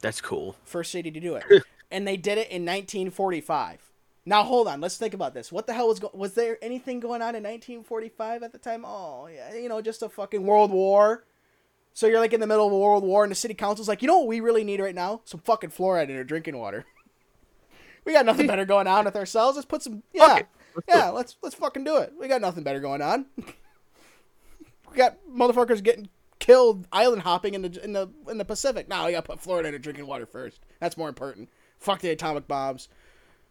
[0.00, 0.56] That's cool.
[0.64, 1.44] First city to do it.
[1.90, 3.90] and they did it in 1945.
[4.28, 5.52] Now hold on, let's think about this.
[5.52, 8.84] What the hell was go- was there anything going on in 1945 at the time?
[8.84, 11.24] Oh, yeah, you know, just a fucking world war.
[11.94, 14.02] So you're like in the middle of a world war and the city council's like,
[14.02, 15.22] "You know what we really need right now?
[15.24, 16.84] Some fucking fluoride in our drinking water."
[18.06, 19.56] We got nothing better going on with ourselves.
[19.56, 20.42] Let's put some yeah.
[20.74, 22.12] Let's yeah, let's let's fucking do it.
[22.18, 23.26] We got nothing better going on.
[23.36, 26.08] we got motherfuckers getting
[26.38, 28.88] killed island hopping in the in the in the Pacific.
[28.88, 30.60] Now we got to put fluoride in our drinking water first.
[30.80, 31.50] That's more important.
[31.78, 32.88] Fuck the atomic bombs.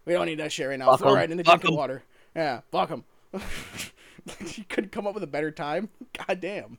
[0.06, 0.96] We don't need that shit right now.
[0.96, 1.00] Fuck.
[1.06, 1.76] Fluoride in the drinking 'em.
[1.76, 2.02] water.
[2.34, 3.04] Yeah, fuck them.
[4.54, 5.90] you couldn't come up with a better time.
[6.26, 6.78] God damn.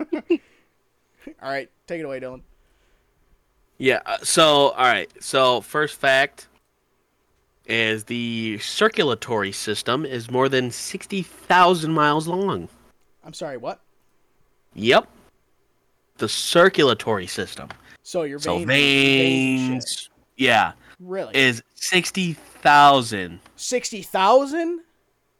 [0.00, 2.42] All right, take it away, Dylan.
[3.78, 4.00] Yeah.
[4.06, 5.10] uh, So, all right.
[5.22, 6.48] So, first fact
[7.66, 12.68] is the circulatory system is more than 60,000 miles long.
[13.24, 13.56] I'm sorry.
[13.56, 13.80] What?
[14.74, 15.08] Yep.
[16.18, 17.68] The circulatory system.
[18.02, 24.80] So your So veins, veins veins, yeah, really is 60,000 sixty thousand?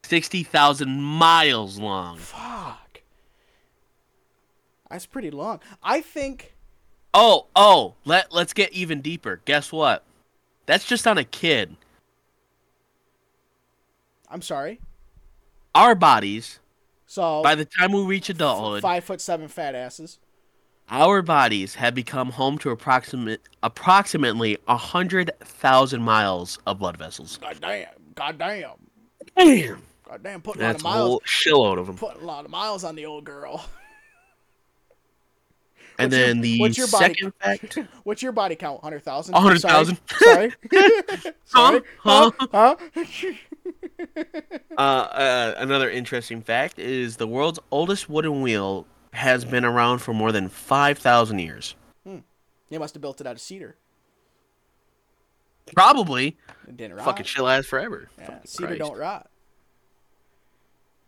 [0.03, 2.19] 60,000 miles long.
[2.19, 3.01] Fuck.
[4.91, 5.61] That's pretty long.
[5.83, 6.55] I think.
[7.19, 9.41] Oh, oh, let let's get even deeper.
[9.47, 10.05] Guess what?
[10.67, 11.75] That's just on a kid.
[14.29, 14.81] I'm sorry.
[15.75, 16.59] Our bodies,
[17.07, 20.19] So by the time we reach adulthood, five foot seven fat asses.
[20.91, 27.39] our bodies have become home to approximate approximately 100,000 miles of blood vessels.
[27.39, 27.89] God damn.
[28.15, 28.71] God damn.
[29.37, 29.83] Damn.
[30.09, 30.41] God damn.
[30.43, 31.09] Putting That's a a lot of miles.
[31.09, 31.97] whole shitload of them.
[31.97, 33.65] Putting a lot of miles on the old girl.
[35.99, 38.83] And What's your- then the what's your body second fact, What's your body count?
[38.83, 39.33] Hundred thousand.
[39.35, 39.99] 100,000.
[40.19, 40.53] Sorry.
[41.45, 41.81] Sorry.
[41.99, 42.31] Huh?
[42.41, 42.77] Huh?
[42.95, 43.33] Huh?
[44.77, 50.13] uh, uh, another interesting fact is the world's oldest wooden wheel has been around for
[50.13, 51.75] more than 5,000 years.
[52.05, 52.19] Hmm.
[52.69, 53.77] They must have built it out of cedar.
[55.75, 56.37] Probably.
[56.69, 57.07] It didn't rot.
[57.07, 58.09] Fucking shit lasts forever.
[58.19, 58.79] Yeah, cedar Christ.
[58.81, 59.29] don't rot.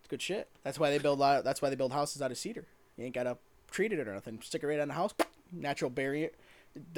[0.00, 0.48] It's good shit.
[0.64, 1.20] That's why they build.
[1.20, 2.64] That's why they build houses out of cedar.
[2.96, 3.36] You ain't gotta
[3.70, 4.40] treat it or nothing.
[4.42, 5.14] Stick it right on the house.
[5.52, 6.30] Natural barrier.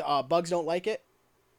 [0.04, 1.02] Uh, bugs don't like it.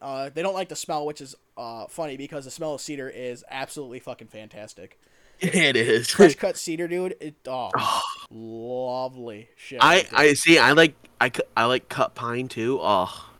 [0.02, 3.10] Uh, they don't like the smell, which is uh, funny because the smell of cedar
[3.10, 5.00] is absolutely fucking fantastic.
[5.44, 6.08] It is.
[6.08, 7.16] Fresh cut cedar, dude.
[7.20, 7.72] It oh,
[8.30, 9.80] lovely shit.
[9.82, 10.06] I.
[10.14, 10.60] I see.
[10.60, 12.78] I like I, I like cut pine too.
[12.80, 13.32] Oh,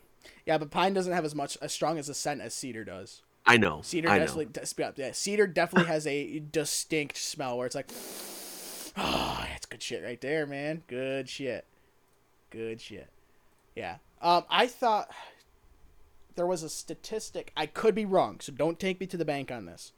[0.46, 3.22] yeah, but pine doesn't have as much as strong as a scent as cedar does.
[3.46, 3.82] I know.
[3.84, 4.26] Cedar I know.
[4.26, 7.90] definitely, des- yeah, cedar definitely has a distinct smell where it's like,
[8.98, 10.84] oh, that's good shit right there, man.
[10.88, 11.66] Good shit.
[12.50, 13.10] Good shit.
[13.76, 13.98] Yeah.
[14.22, 15.12] Um, I thought
[16.36, 17.52] there was a statistic.
[17.56, 19.94] I could be wrong, so don't take me to the bank on this.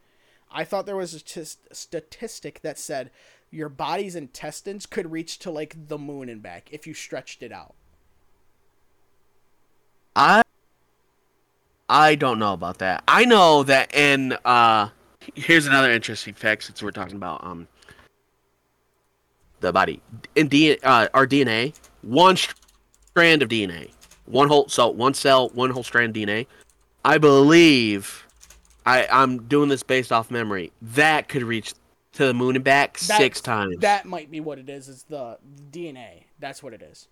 [0.51, 3.09] I thought there was a statistic that said
[3.49, 7.51] your body's intestines could reach to like the moon and back if you stretched it
[7.51, 7.73] out.
[10.15, 10.43] I
[11.89, 13.03] I don't know about that.
[13.07, 14.89] I know that in uh
[15.35, 17.67] here's another interesting fact since we're talking about um
[19.63, 19.99] the body
[20.35, 21.73] in D, uh, our DNA,
[22.03, 23.89] one strand of DNA,
[24.25, 26.45] one whole so one cell, one whole strand of DNA.
[27.03, 28.27] I believe
[28.85, 30.71] I I'm doing this based off memory.
[30.81, 31.73] That could reach
[32.13, 33.77] to the moon and back That- six times.
[33.79, 34.87] That might be what it is.
[34.87, 35.39] Is the
[35.71, 36.25] DNA?
[36.39, 37.07] That's what it is.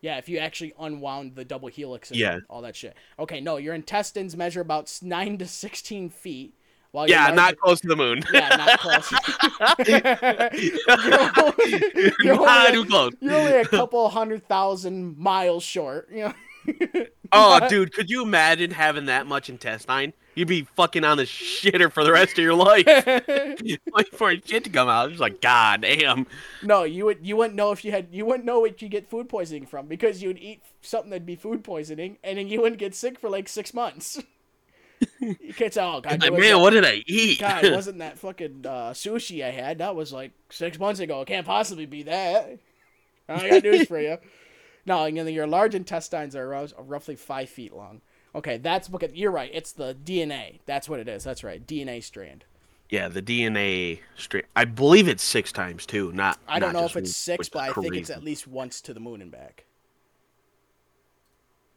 [0.00, 2.38] Yeah, if you actually unwound the double helix and Yeah.
[2.48, 2.94] all that shit.
[3.18, 6.54] Okay, no, your intestines measure about nine to sixteen feet.
[6.92, 8.22] While yeah, not close to the moon.
[8.32, 9.12] Yeah, not close.
[11.94, 13.12] you're, you're not only, too close.
[13.20, 16.08] you're only a couple hundred thousand miles short.
[16.10, 16.34] You know.
[17.30, 20.14] Oh, dude, could you imagine having that much intestine?
[20.34, 22.86] You'd be fucking on the shitter for the rest of your life.
[22.86, 25.10] Wait for shit to come out.
[25.10, 26.26] It's like, god damn.
[26.62, 29.10] No, you would you wouldn't know if you had you wouldn't know what you get
[29.10, 32.62] food poisoning from because you would eat something that'd be food poisoning and then you
[32.62, 34.22] wouldn't get sick for like six months.
[35.20, 37.40] You can't say, oh god, Like, man, that- what did I eat?
[37.40, 39.78] God, it wasn't that fucking uh, sushi I had.
[39.78, 41.20] That was like six months ago.
[41.22, 42.58] It can't possibly be that.
[43.28, 44.18] I got news for you.
[44.86, 48.00] No, and then your large intestines are roughly five feet long.
[48.34, 49.50] Okay, that's because you're right.
[49.52, 50.60] It's the DNA.
[50.64, 51.24] That's what it is.
[51.24, 51.66] That's right.
[51.66, 52.46] DNA strand.
[52.88, 54.46] yeah, the DNA strand.
[54.56, 56.10] I believe it's six times too.
[56.12, 56.38] Not.
[56.48, 58.94] I don't not know if it's six, but I think it's at least once to
[58.94, 59.64] the moon and back.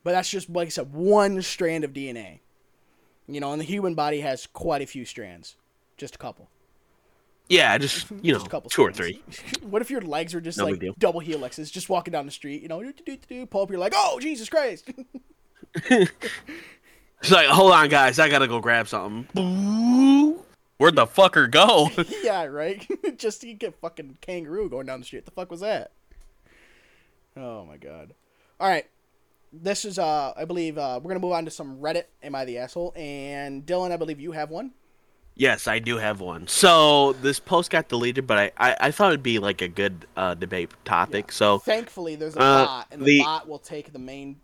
[0.06, 2.39] But that's just like I said, one strand of DNA.
[3.34, 5.56] You know, and the human body has quite a few strands,
[5.98, 6.49] just a couple.
[7.48, 9.22] Yeah, just you know, Just a couple two or three.
[9.62, 12.62] what if your legs were just No like double helixes, just walking down the street?
[12.62, 13.70] You know, do, do, do, do, pull up.
[13.70, 14.90] You're like, oh Jesus Christ!
[17.22, 19.28] It's like, hold on, guys, I gotta go grab something.
[20.78, 21.91] Where'd the fucker go?
[22.24, 22.84] yeah, right.
[23.18, 25.26] just you get fucking kangaroo going down the street.
[25.26, 25.91] the fuck was that?
[27.38, 28.16] Oh my god.
[28.60, 28.88] All right.
[29.53, 32.06] This is uh I believe uh we're gonna move on to some Reddit.
[32.23, 32.94] Am I the asshole?
[32.95, 34.72] And Dylan, I believe you have one.
[35.36, 36.48] yes, I do have one.
[36.48, 40.06] So this post got deleted, but I I, I thought it'd be like a good
[40.15, 41.32] uh, debate topic.
[41.32, 44.40] So Thankfully, there's a Uh, bot, and the, the- bot will take the main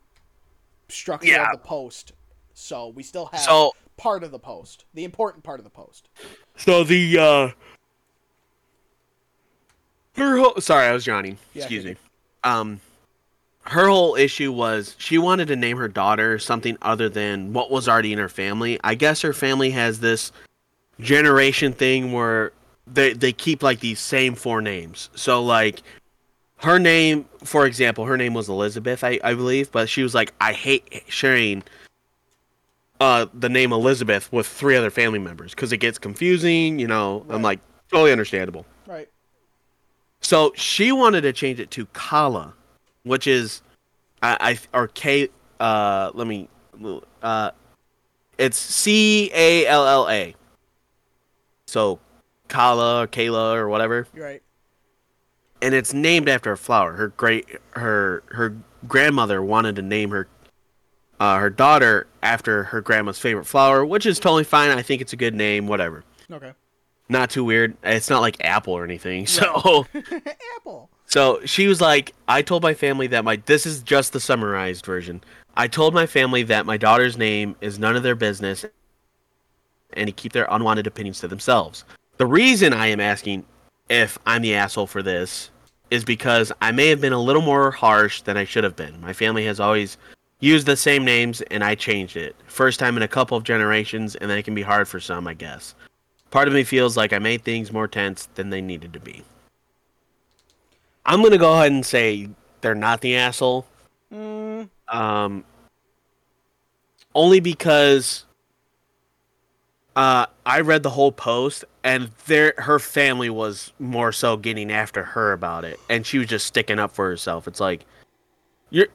[0.90, 1.46] structure Yeah.
[1.46, 2.12] of the post.
[2.54, 6.10] So we still have So- part of the post, the important part of the post.
[6.58, 7.50] So the uh
[10.18, 11.38] her whole sorry, I was yawning.
[11.54, 11.96] Yeah, Excuse me.
[12.44, 12.82] Um
[13.68, 17.88] her whole issue was she wanted to name her daughter something other than what was
[17.88, 18.80] already in her family.
[18.84, 20.32] I guess her family has this
[21.00, 22.54] generation thing where
[22.86, 25.10] they they keep like these same four names.
[25.16, 25.82] So like
[26.58, 30.34] her name, for example, her name was Elizabeth, I, I believe, but she was like,
[30.42, 31.64] I hate sharing
[33.00, 36.80] uh, the name Elizabeth with three other family members because it gets confusing.
[36.80, 37.60] You know, I'm like
[37.92, 38.66] totally understandable.
[38.88, 39.10] Right.
[40.22, 42.54] So she wanted to change it to Calla,
[43.04, 43.62] which is,
[44.22, 44.38] I,
[44.74, 45.30] I or K.
[45.60, 46.50] Uh, let me.
[47.22, 47.52] Uh,
[48.38, 50.36] it's C A L L A.
[51.66, 52.00] So,
[52.48, 54.42] Calla or Kayla or whatever, right.
[55.62, 56.94] and it's named after a flower.
[56.94, 58.56] Her great her her
[58.88, 60.28] grandmother wanted to name her
[61.20, 64.70] uh, her daughter after her grandma's favorite flower, which is totally fine.
[64.78, 65.68] I think it's a good name.
[65.68, 66.54] Whatever, Okay.
[67.10, 67.76] not too weird.
[67.84, 69.26] It's not like Apple or anything.
[69.28, 69.86] So.
[70.58, 70.90] Apple.
[71.08, 74.86] So she was like, I told my family that my this is just the summarized
[74.86, 75.24] version.
[75.56, 78.66] I told my family that my daughter's name is none of their business
[79.94, 81.86] and to keep their unwanted opinions to themselves.
[82.18, 83.46] The reason I am asking
[83.90, 85.50] if I'm the asshole for this
[85.90, 89.00] is because I may have been a little more harsh than I should have been.
[89.00, 89.98] My family has always
[90.42, 92.36] used the same names and I changed it.
[92.48, 95.26] First time in a couple of generations and then it can be hard for some,
[95.26, 95.74] I guess.
[96.32, 99.24] Part of me feels like I made things more tense than they needed to be.
[101.08, 102.30] I'm going to go ahead and say
[102.62, 103.66] they're not the asshole.
[104.14, 105.44] Mm, Um
[107.18, 108.26] only because
[109.96, 115.04] uh, I read the whole post, and their her family was more so getting after
[115.04, 117.48] her about it, and she was just sticking up for herself.
[117.48, 117.86] It's like
[118.70, 118.88] you're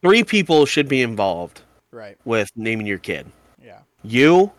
[0.00, 1.60] three people should be involved
[1.90, 2.16] right.
[2.24, 3.26] with naming your kid.
[3.62, 3.80] Yeah.
[4.02, 4.50] You,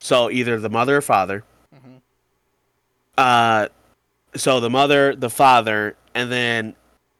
[0.00, 1.44] so either the mother or father.
[3.18, 3.68] Uh,
[4.36, 6.76] so the mother, the father, and then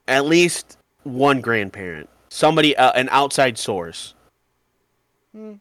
[0.06, 4.14] at least one grandparent, somebody, uh, an outside source.
[5.34, 5.54] Hmm.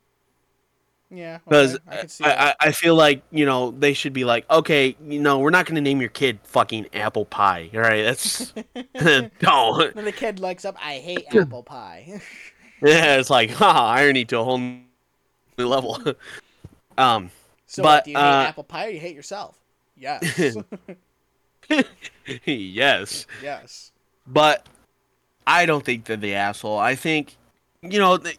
[1.10, 1.40] Yeah.
[1.44, 2.50] Because okay, I I.
[2.50, 5.66] I, I feel like you know they should be like, okay, you know, we're not
[5.66, 7.72] gonna name your kid fucking apple pie.
[7.74, 8.54] All right, that's
[9.40, 9.96] don't.
[9.96, 10.76] Then the kid likes up.
[10.80, 12.22] I hate apple pie.
[12.84, 14.86] Yeah, it's like, ha, irony to a whole new
[15.58, 16.00] level.
[16.96, 17.32] um,
[17.66, 19.58] so, But, do you hate uh, apple pie or you hate yourself?
[20.00, 20.56] Yes.
[22.46, 23.92] yes, yes.
[24.26, 24.66] but
[25.46, 26.78] I don't think they're the asshole.
[26.78, 27.38] I think,
[27.82, 28.36] you know, they,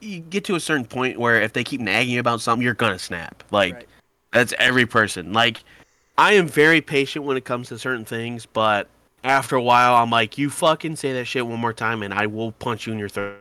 [0.00, 2.74] you get to a certain point where if they keep nagging you about something, you're
[2.74, 3.42] gonna snap.
[3.50, 3.88] Like Right.
[4.32, 5.32] that's every person.
[5.32, 5.62] Like
[6.16, 8.88] I am very patient when it comes to certain things, but
[9.24, 12.26] after a while, I'm like, you fucking say that shit one more time, and I
[12.26, 13.36] will punch you in your throat.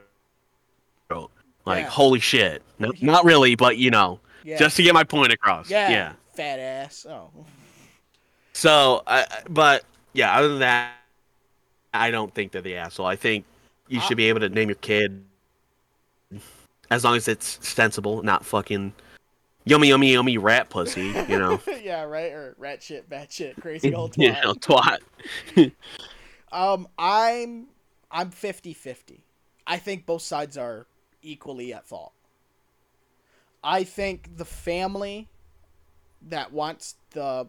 [1.65, 1.89] Like, Yeah.
[1.89, 2.61] holy shit.
[2.79, 4.57] No, not really, but you know, Yeah.
[4.57, 5.69] just to get my point across.
[5.69, 5.89] yeah.
[5.89, 6.13] yeah.
[6.37, 7.07] Fat ass.
[7.09, 7.31] Oh.
[8.53, 9.01] So,
[9.49, 9.83] but
[10.13, 10.93] yeah, other than that,
[11.95, 13.07] I don't think they're the asshole.
[13.07, 13.43] I think
[13.87, 15.23] you should be able to name your kid
[16.91, 18.93] as long as it's sensible, not fucking
[19.65, 21.07] yummy, yummy, yummy rat pussy.
[21.27, 22.03] You know, yeah.
[22.03, 22.31] Right.
[22.31, 24.43] Or rat shit, bad shit, crazy old you twat.
[24.43, 25.71] know, twat.
[26.51, 27.65] Um, I'm
[28.11, 29.21] I'm 50-50.
[29.65, 30.85] I think both sides are
[31.23, 32.13] equally at fault.
[33.63, 35.27] I think the family
[36.29, 37.47] that wants the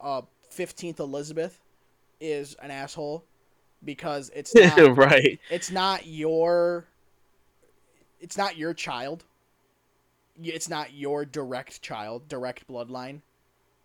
[0.00, 0.22] uh,
[0.54, 1.60] 15th Elizabeth
[2.20, 3.24] is an asshole
[3.84, 5.40] because it's not right.
[5.50, 6.86] it's not your
[8.20, 9.24] it's not your child.
[10.42, 13.20] It's not your direct child, direct bloodline.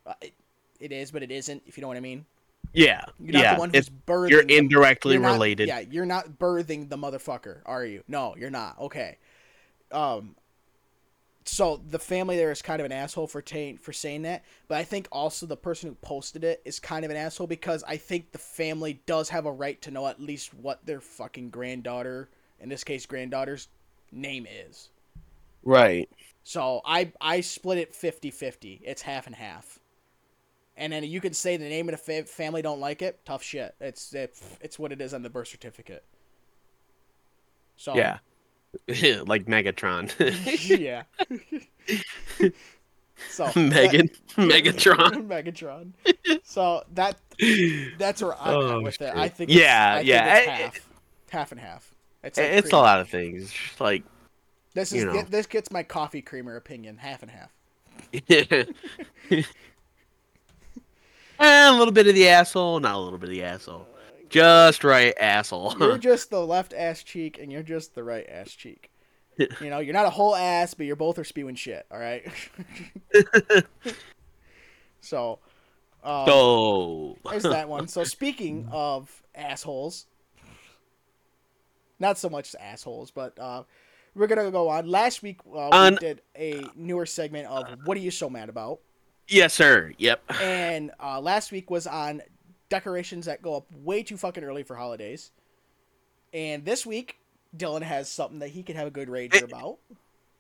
[0.06, 0.34] Uh, it,
[0.80, 1.62] it is, but it isn't.
[1.66, 2.26] If you know what I mean.
[2.74, 3.02] Yeah.
[3.20, 3.54] You're not yeah.
[3.56, 4.30] the one who's It's, birthing.
[4.30, 5.68] you're indirectly you're not- related.
[5.68, 8.04] Yeah, you're not birthing the motherfucker, are you?
[8.08, 8.80] No, you're not.
[8.80, 9.18] Okay.
[9.92, 10.36] Um.
[11.48, 14.78] So the family there is kind of an asshole for ta- for saying that, but
[14.78, 17.98] I think also the person who posted it is kind of an asshole because I
[17.98, 22.30] think the family does have a right to know at least what their fucking granddaughter,
[22.60, 23.70] in this case granddaughter's
[24.12, 24.90] name is.
[25.64, 26.10] Right.
[26.44, 28.82] So I I split it 50-50.
[28.84, 29.80] It's half and half.
[30.76, 33.20] And then you can say the name of the fa- family don't like it.
[33.26, 33.74] Tough shit.
[33.80, 36.04] It's it's, it's what it is on the birth certificate.
[37.78, 38.20] So Yeah.
[39.26, 40.12] like Megatron.
[40.80, 41.04] yeah.
[43.30, 44.10] so Megan.
[44.36, 45.28] Megatron.
[45.28, 45.92] Megatron.
[46.44, 47.18] So that
[47.98, 49.14] that's where I'm Oh, at with it.
[49.16, 50.80] I think Yeah, it's, I yeah, think it's I- half,
[51.32, 51.94] half and half.
[52.24, 53.54] It's like It's a lot of things.
[53.80, 54.04] Like
[54.74, 55.22] This is you know.
[55.24, 57.52] this gets my coffee creamer opinion half and half.
[61.40, 63.88] Eh, a little bit of the asshole, not a little bit of the asshole.
[64.30, 65.76] Just right asshole.
[65.80, 68.92] You're just the left ass cheek, and you're just the right ass cheek.
[69.62, 71.86] You know, you're not a whole ass, but you're both are spewing shit.
[71.92, 72.28] All right.
[75.00, 75.38] so,
[76.04, 77.88] um, so there's that one.
[77.88, 80.08] So speaking of assholes,
[82.00, 83.62] not so much assholes, but uh,
[84.16, 84.88] we're gonna go on.
[84.88, 88.80] Last week uh, we did a newer segment of "What are you so mad about?"
[89.28, 89.94] yes, sir.
[90.00, 90.24] Yep.
[90.42, 92.24] and uh, last week was on
[92.70, 95.32] decorations that go up way too fucking early for holidays.
[96.34, 97.18] And this week,
[97.56, 99.78] Dylan has something that he can have a good rage It- about.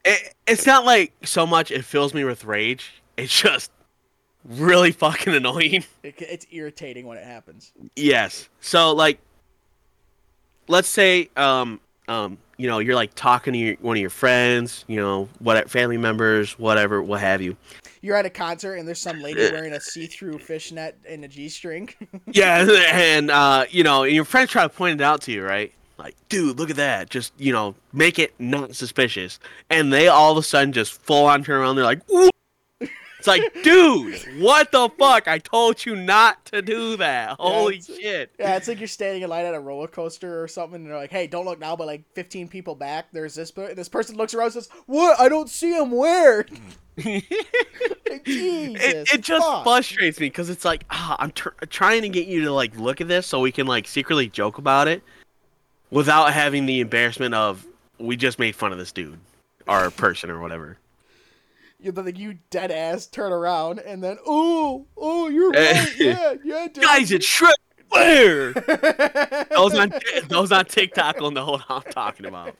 [0.05, 3.01] It, it's not like so much it fills me with rage.
[3.17, 3.71] It's just
[4.45, 5.83] really fucking annoying.
[6.03, 7.73] It, it's irritating when it happens.
[7.95, 8.47] Yes.
[8.61, 9.19] So like,
[10.69, 14.83] let's say um um you know you're like talking to your, one of your friends,
[14.87, 17.55] you know what family members, whatever, what have you.
[18.01, 21.89] You're at a concert and there's some lady wearing a see-through fishnet and a g-string.
[22.31, 25.43] Yeah, and uh, you know, and your friends try to point it out to you,
[25.43, 25.73] right?
[25.97, 27.09] Like, dude, look at that.
[27.09, 29.39] Just you know, make it not suspicious.
[29.69, 31.75] And they all of a sudden just full on turn around.
[31.75, 32.01] They're like.
[33.17, 35.27] It's like, dude, what the fuck?
[35.27, 37.37] I told you not to do that.
[37.39, 38.31] Holy it's- shit.
[38.39, 40.97] yeah, it's like you're standing in line at a roller coaster or something, and they're
[40.97, 43.51] like, "Hey, don't look now," but like 15 people back, there's this.
[43.51, 45.19] per- This person looks around and says, "What?
[45.19, 45.91] I don't see him.
[45.91, 46.45] Where?"
[48.09, 49.63] Like, Jesus, it, it just fuck.
[49.63, 53.01] frustrates me because it's like ah, I'm tr- trying to get you to like look
[53.01, 55.03] at this so we can like secretly joke about it
[55.91, 57.65] without having the embarrassment of
[57.99, 59.19] we just made fun of this dude
[59.67, 60.77] or person or whatever.
[61.79, 66.33] You know, like you dead ass turn around and then oh oh you're right yeah
[66.43, 66.83] yeah dude.
[66.83, 67.53] Guys, it's Shrek.
[67.89, 68.51] Where?
[69.51, 69.93] those on
[70.27, 72.55] those on TikTok will know what I'm talking about.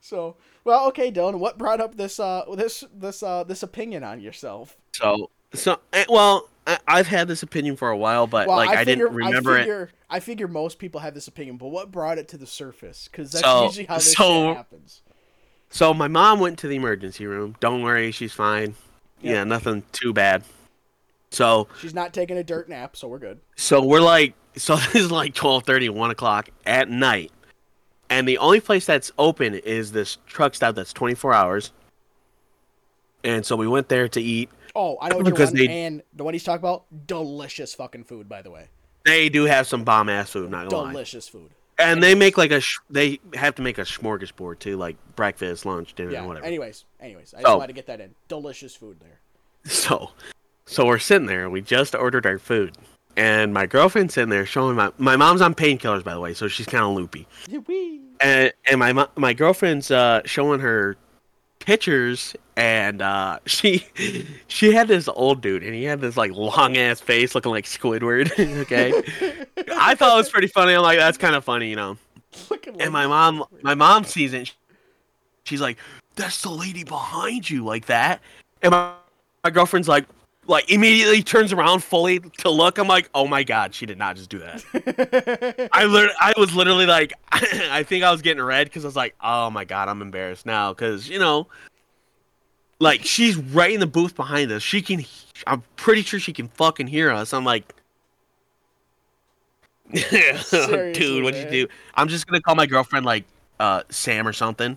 [0.00, 4.20] so well okay Dylan what brought up this uh this this uh this opinion on
[4.20, 8.56] yourself So so eh, well, I, I've had this opinion for a while, but well
[8.56, 9.58] like I, figure, didn't remember I it.
[9.60, 13.08] figure, I figure most people have this opinion but what brought it to the surface
[13.10, 15.02] because that's So- usually how this so- happens
[15.70, 17.56] So my mom went to the emergency room.
[17.60, 18.74] Don't worry, she's fine.
[19.20, 19.32] Yeah.
[19.32, 20.44] Yeah, nothing too bad.
[21.30, 24.94] So she's not taking a dirt nap so we're good so we're like so this
[24.94, 27.30] is like 12:30, 1 o'clock at night,
[28.08, 31.72] and the only place that's open is this truck stop that's 24 hours.
[33.24, 34.48] And so we went there to eat.
[34.74, 38.40] oh I know Because they- and the one he's talking about delicious fucking food by
[38.40, 38.68] the way
[39.04, 40.92] They do have some bomb ass food, not gonna lie.
[40.92, 44.76] delicious food And they make like a sh- they have to make a smorgasbord too,
[44.76, 46.46] like breakfast, lunch, dinner, yeah whatever.
[46.46, 49.20] anyways anyways I just So- wanted to get that in delicious food there
[49.64, 50.10] So,
[50.64, 51.50] so we're sitting there.
[51.50, 52.76] We just ordered our food,
[53.16, 56.48] and my girlfriend's sitting there showing my my mom's on painkillers by the way, so
[56.48, 57.26] she's kind of loopy.
[58.20, 60.96] And and my my girlfriend's uh, showing her
[61.66, 63.86] pictures, and uh, she
[64.48, 67.66] she had this old dude, and he had this like long ass face, looking like
[67.66, 68.32] Squidward.
[68.62, 68.92] okay,
[69.76, 70.72] I thought it was pretty funny.
[70.72, 71.98] I'm like, that's kind of funny, you know.
[72.50, 74.54] Like And my mom, my mom sees it.
[75.44, 75.78] She's like,
[76.14, 78.20] "That's the lady behind you, like that."
[78.62, 78.92] And my,
[79.44, 80.06] my girlfriend's like,
[80.46, 82.78] like immediately turns around fully to look.
[82.78, 86.54] I'm like, "Oh my god, she did not just do that." I lit- I was
[86.54, 89.88] literally like, I think I was getting red because I was like, "Oh my god,
[89.88, 91.48] I'm embarrassed now," because you know,
[92.78, 94.62] like she's right in the booth behind us.
[94.62, 95.04] She can.
[95.46, 97.32] I'm pretty sure she can fucking hear us.
[97.32, 97.72] I'm like.
[99.92, 101.68] Dude, what'd you do?
[101.94, 103.24] I'm just gonna call my girlfriend like
[103.60, 104.76] uh Sam or something.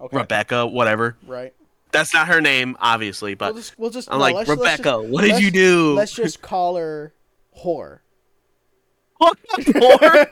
[0.00, 0.16] okay.
[0.16, 1.14] Rebecca, whatever.
[1.26, 1.52] Right.
[1.94, 4.60] That's not her name, obviously, but we'll just we'll just I'm no, like let's- let's
[4.60, 4.82] Rebecca.
[5.00, 5.94] just- what did you do?
[5.94, 7.14] Let's just call her
[7.58, 8.00] whore.
[9.18, 10.26] What for?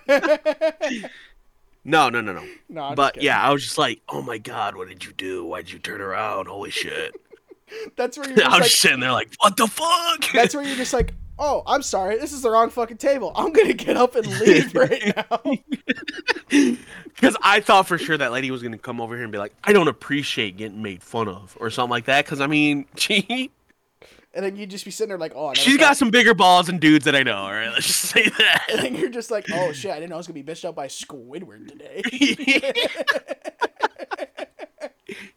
[1.84, 2.44] no, no, no, no.
[2.68, 5.44] no, I'm But yeah, I was just like, oh my god, what did you do?
[5.44, 6.48] Why'd you turn around?
[6.48, 7.14] Holy shit!
[7.96, 10.24] that's where you're just I was like, sitting there like, what the fuck?
[10.32, 13.32] that's where you're just like, oh, I'm sorry, this is the wrong fucking table.
[13.34, 15.40] I'm gonna get up and leave right now.
[17.14, 19.52] Because I thought for sure that lady was gonna come over here and be like,
[19.62, 22.24] I don't appreciate getting made fun of or something like that.
[22.24, 23.50] Because I mean, she
[24.34, 26.78] And then you'd just be sitting there like, oh, she's got some bigger balls than
[26.78, 27.36] dudes that I know.
[27.36, 28.64] All right, let's just say that.
[28.70, 30.64] And then you're just like, oh shit, I didn't know I was gonna be bitched
[30.64, 32.02] out by Squidward today.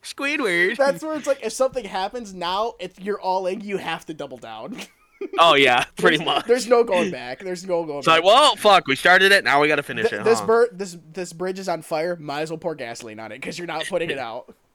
[0.03, 0.77] Squidward.
[0.77, 4.13] That's where it's like, if something happens now, if you're all in, you have to
[4.13, 4.77] double down.
[5.39, 6.45] Oh yeah, pretty There's- much.
[6.45, 7.39] There's no going back.
[7.39, 7.97] There's no going back.
[7.99, 8.15] It's back.
[8.17, 9.43] like, well, fuck, we started it.
[9.43, 10.23] Now we got to finish Th- it.
[10.25, 10.45] this huh?
[10.45, 12.15] bur- this this bridge is on fire.
[12.15, 14.53] Might as well pour gasoline on it because you're not putting it out.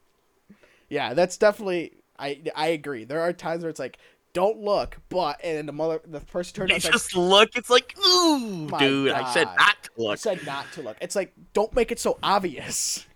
[0.93, 1.93] Yeah, that's definitely.
[2.19, 3.05] I I agree.
[3.05, 3.97] There are times where it's like,
[4.33, 7.51] don't look, but and the mother the person turned You it's like, just look.
[7.55, 9.13] It's like, ooh, dude.
[9.13, 10.13] I said not to look.
[10.15, 10.97] I said not to look.
[11.01, 13.07] It's like don't make it so obvious.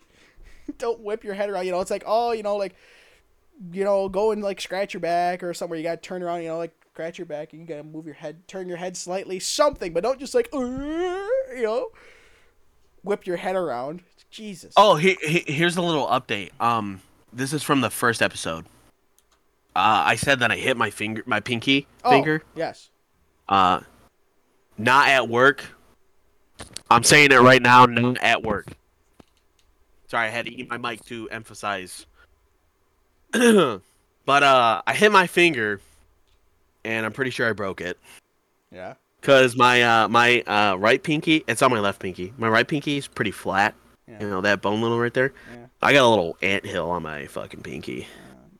[0.78, 1.64] don't whip your head around.
[1.64, 2.74] You know, it's like oh, you know, like
[3.72, 5.78] you know, go and like scratch your back or somewhere.
[5.78, 6.42] You gotta turn around.
[6.42, 7.52] You know, like scratch your back.
[7.52, 10.48] and You gotta move your head, turn your head slightly, something, but don't just like
[10.52, 11.88] you know,
[13.02, 14.02] whip your head around.
[14.30, 14.74] Jesus.
[14.76, 16.50] Oh, he, he, here's a little update.
[16.60, 17.00] Um,
[17.32, 18.66] this is from the first episode.
[19.74, 22.42] Uh, I said that I hit my finger, my pinky Oh, finger.
[22.54, 22.90] Yes.
[23.48, 23.80] Uh,
[24.76, 25.64] not at work.
[26.90, 27.86] I'm saying it right now.
[27.86, 28.66] Not at work.
[30.08, 32.06] Sorry, I had to eat my mic to emphasize.
[34.24, 35.80] but uh, I hit my finger,
[36.84, 37.98] and I'm pretty sure I broke it.
[38.72, 38.94] Yeah.
[39.20, 42.32] Cause my uh my uh right pinky, it's on my left pinky.
[42.38, 43.74] My right pinky is pretty flat.
[44.06, 44.20] Yeah.
[44.20, 45.32] You know that bone little right there.
[45.52, 45.66] Yeah.
[45.82, 48.06] I got a little ant hill on my fucking pinky.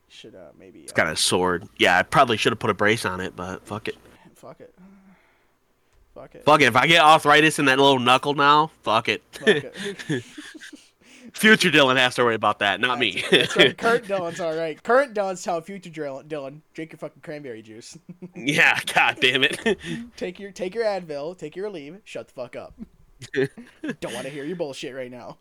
[0.09, 0.81] Should uh maybe.
[0.81, 1.69] It's Uh, got a sword.
[1.79, 3.97] Yeah, I probably should have put a brace on it, but fuck it.
[4.35, 4.75] fuck it.
[6.15, 6.45] Fuck it.
[6.45, 6.65] Fuck it.
[6.65, 9.23] If I get arthritis in that little knuckle now, fuck it.
[9.31, 9.75] Fuck it.
[11.33, 13.23] Future Dylan has to worry about that, not me.
[13.31, 13.77] That's right.
[13.79, 14.83] Current Dylan's all right.
[14.83, 17.99] Current Dylan's telling future Dylan, Dylan, drink your fucking cranberry juice.
[18.35, 19.79] yeah, god damn it.
[20.17, 21.37] take your take your Advil.
[21.37, 21.99] Take your leave.
[22.05, 22.75] Shut the fuck up.
[23.35, 25.39] Don't want to hear your bullshit right now.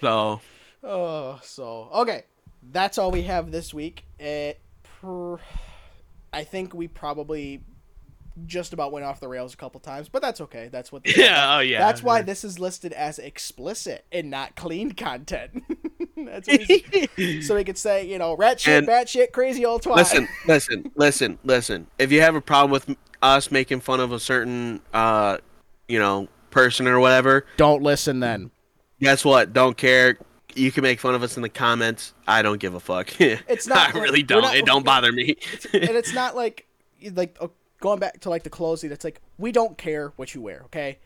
[0.00, 0.40] so
[0.82, 2.24] Oh, so okay,
[2.72, 4.04] that's all we have this week.
[4.18, 5.36] It, pr-
[6.32, 7.62] I think we probably
[8.46, 10.68] just about went off the rails a couple times, but that's okay.
[10.70, 11.02] That's what.
[11.16, 11.78] Yeah, oh yeah.
[11.80, 15.62] That's why this is listed as explicit and not clean content.
[17.42, 19.96] so we could say, you know, rat shit, And- bat shit, crazy old twat.
[19.96, 21.86] listen, listen, listen, listen.
[21.98, 25.38] If you have a problem with us making fun of a certain, uh,
[25.88, 28.50] you know, person or whatever, don't listen then.
[29.00, 29.52] guess what?
[29.52, 30.18] Don't care.
[30.54, 32.12] You can make fun of us in the comments.
[32.26, 33.18] I don't give a fuck.
[33.20, 34.42] It's not- I really don't.
[34.42, 35.36] not- it don't bother me.
[35.72, 36.66] and it's not like
[37.14, 37.38] like
[37.80, 38.92] going back to like the closing.
[38.92, 40.98] It's like we don't care what you wear, okay?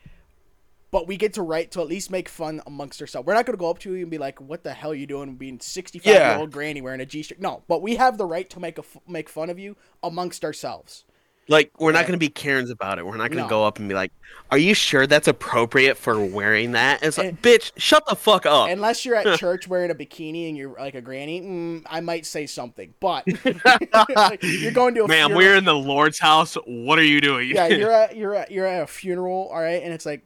[0.91, 3.25] But we get to right to at least make fun amongst ourselves.
[3.25, 5.07] We're not gonna go up to you and be like, "What the hell are you
[5.07, 6.31] doing, being sixty-five Yeah.
[6.31, 8.81] year old granny wearing a g-string?" No, but we have the right to make a
[8.81, 11.03] f- make fun of you amongst ourselves.
[11.47, 13.05] Like we're not gonna be Karens about it.
[13.05, 13.47] We're not gonna No.
[13.49, 14.11] go up and be like,
[14.49, 18.47] "Are you sure that's appropriate for wearing that?" It's like, And- bitch, shut the fuck
[18.47, 18.69] up.
[18.69, 22.25] Unless you're at church wearing a bikini and you're like a granny, mm, I might
[22.25, 22.95] say something.
[22.99, 23.25] But
[24.15, 26.55] like, you're going to a Ma'am, funeral- we're in the Lord's house.
[26.65, 27.49] What are you doing?
[27.49, 30.23] yeah, you're at you're at you're at a funeral, all right, and it's like,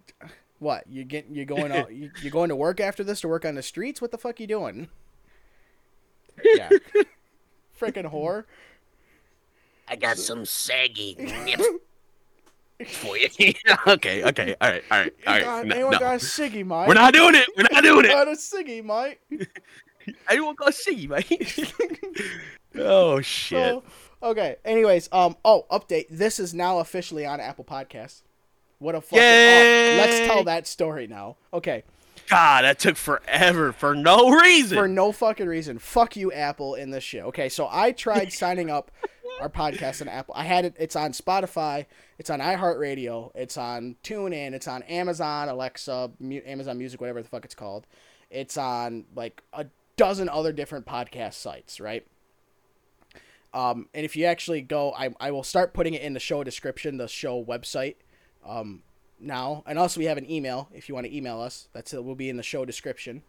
[0.59, 3.55] what you get You're going out you're going to work after this to work on
[3.55, 4.01] the streets?
[4.01, 4.87] What the fuck are you doing?
[6.55, 6.69] Yeah,
[7.79, 8.45] freaking whore.
[9.89, 11.65] I got some saggy nips
[12.85, 13.27] for you.
[13.87, 15.43] okay, okay, all right, all right, all right.
[15.43, 15.99] God, no, anyone no.
[15.99, 16.87] got a ciggy, Mike?
[16.87, 17.47] We're not doing it.
[17.57, 18.09] We're not doing it.
[18.09, 19.21] got a ciggy, Mike.
[20.29, 21.73] Anyone got saggy, mate?
[22.75, 23.57] oh shit.
[23.59, 23.83] So,
[24.23, 24.55] okay.
[24.65, 25.35] Anyways, um.
[25.43, 26.05] Oh, update.
[26.09, 28.21] This is now officially on Apple Podcasts.
[28.79, 29.19] What a fucking.
[29.19, 31.35] Oh, let's tell that story now.
[31.53, 31.83] Okay.
[32.29, 34.77] God, that took forever for no reason.
[34.77, 35.79] For no fucking reason.
[35.79, 37.23] Fuck you, Apple, in this shit.
[37.25, 38.91] Okay, so I tried signing up
[39.39, 40.33] our podcast on Apple.
[40.37, 40.75] I had it.
[40.77, 41.85] It's on Spotify.
[42.17, 43.31] It's on iHeartRadio.
[43.35, 44.53] It's on TuneIn.
[44.53, 46.11] It's on Amazon, Alexa,
[46.45, 47.87] Amazon Music, whatever the fuck it's called.
[48.29, 49.67] It's on like a
[49.97, 52.05] dozen other different podcast sites, right?
[53.53, 56.43] Um, and if you actually go, I, I will start putting it in the show
[56.43, 57.95] description, the show website,
[58.45, 58.83] um,
[59.19, 59.63] now.
[59.65, 61.67] And also, we have an email if you want to email us.
[61.73, 63.23] That's it will be in the show description.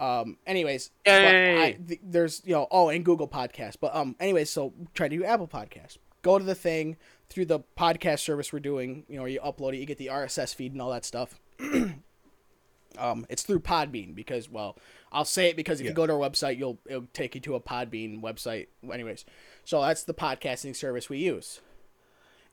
[0.00, 0.38] Um.
[0.46, 1.62] Anyways, Yay.
[1.62, 4.16] I, th- there's you know oh and Google Podcast, but um.
[4.18, 5.98] Anyways, so try to do Apple Podcast.
[6.22, 6.96] Go to the thing
[7.28, 9.04] through the podcast service we're doing.
[9.08, 11.38] You know, you upload it, you get the RSS feed and all that stuff.
[12.98, 14.76] um, it's through Podbean because well,
[15.12, 15.94] I'll say it because if you Yeah.
[15.96, 18.66] go to our website, you'll it'll take you to a Podbean website.
[18.92, 19.24] Anyways,
[19.64, 21.60] so that's the podcasting service we use,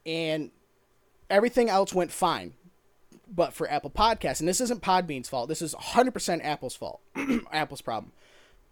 [0.05, 0.51] and
[1.29, 2.53] everything else went fine
[3.33, 5.49] but for Apple Podcasts, and this isn't Podbean's fault.
[5.49, 7.01] This is 100% Apple's fault.
[7.51, 8.11] Apple's problem.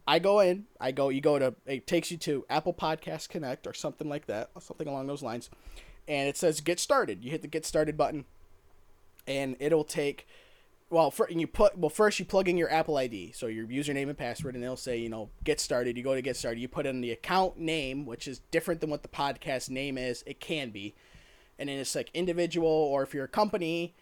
[0.07, 3.65] I go in, I go, you go to, it takes you to Apple Podcast Connect
[3.65, 5.49] or something like that, something along those lines,
[6.07, 7.23] and it says get started.
[7.23, 8.25] You hit the get started button,
[9.25, 10.27] and it'll take,
[10.91, 14.09] well, for, you put, well, first you plug in your Apple ID, so your username
[14.09, 15.97] and password, and it'll say, you know, get started.
[15.97, 16.59] You go to get started.
[16.59, 20.23] You put in the account name, which is different than what the podcast name is.
[20.27, 20.93] It can be,
[21.57, 23.95] and then it's like individual, or if you're a company,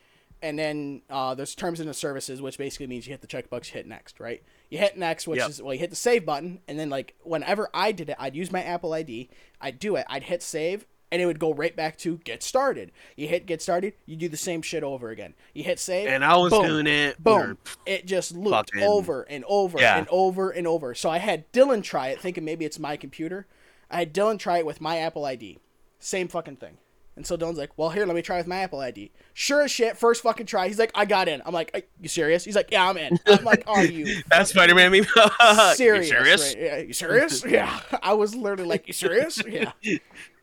[0.43, 3.67] and then uh, there's terms and the services, which basically means you hit the checkbox,
[3.67, 4.43] hit next, right?
[4.69, 5.49] You hit next, which Yep.
[5.49, 8.35] is well, you hit the save button, and then like whenever I did it, I'd
[8.35, 9.29] use my Apple ID,
[9.59, 12.91] I'd do it, I'd hit save, and it would go right back to get started.
[13.15, 15.33] You hit get started, you do the same shit over again.
[15.53, 17.23] You hit save, and I was boom, doing it.
[17.23, 19.97] boom, it just looped fucking- over and over Yeah.
[19.97, 20.93] and over and over.
[20.93, 23.47] So I had Dylan try it, thinking maybe it's my computer.
[23.89, 25.59] I had Dylan try it with my Apple ID,
[25.99, 26.77] same fucking thing.
[27.15, 29.71] And so Dylan's like, "Well, here, let me try with my Apple ID." Sure as
[29.71, 30.67] shit, first fucking try.
[30.67, 33.19] He's like, "I got in." I'm like, "Are you serious?" He's like, "Yeah, I'm in."
[33.27, 35.05] I'm like, "Are you That's Spider Man meme.
[35.75, 36.07] serious?
[36.09, 36.55] You serious?
[36.55, 36.63] right?
[36.63, 37.45] Yeah, you serious?
[37.53, 37.79] Yeah.
[38.01, 39.71] I was literally like, "You serious?" Yeah.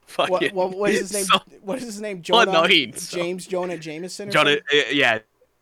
[0.06, 1.24] Fuck What, what, what is his name?
[1.24, 2.22] So- what is his name?
[2.22, 2.51] Jonah.
[2.51, 4.28] annoying, so- James Jonah Jameson.
[4.28, 5.18] Or Jonah, uh, yeah,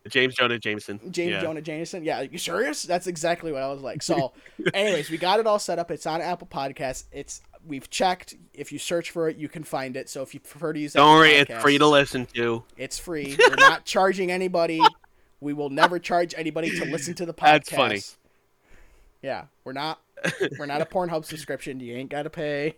[0.07, 0.99] James Jonah Jameson.
[1.11, 1.41] James yeah.
[1.41, 2.03] Jonah Jameson.
[2.03, 2.83] Yeah, you serious?
[2.83, 4.01] That's exactly what I was like.
[4.01, 4.33] So,
[4.73, 5.91] anyways, we got it all set up.
[5.91, 7.05] It's on Apple Podcasts.
[7.11, 8.35] It's we've checked.
[8.53, 10.09] If you search for it, you can find it.
[10.09, 12.63] So if you prefer to use, Don't Apple worry, it's free to listen to.
[12.77, 13.35] It's free.
[13.49, 14.81] We're not charging anybody.
[15.39, 17.41] We will never charge anybody to listen to the podcast.
[17.51, 18.01] That's funny.
[19.21, 19.99] Yeah, we're not.
[20.57, 21.79] We're not a Pornhub subscription.
[21.79, 22.75] You ain't got to pay.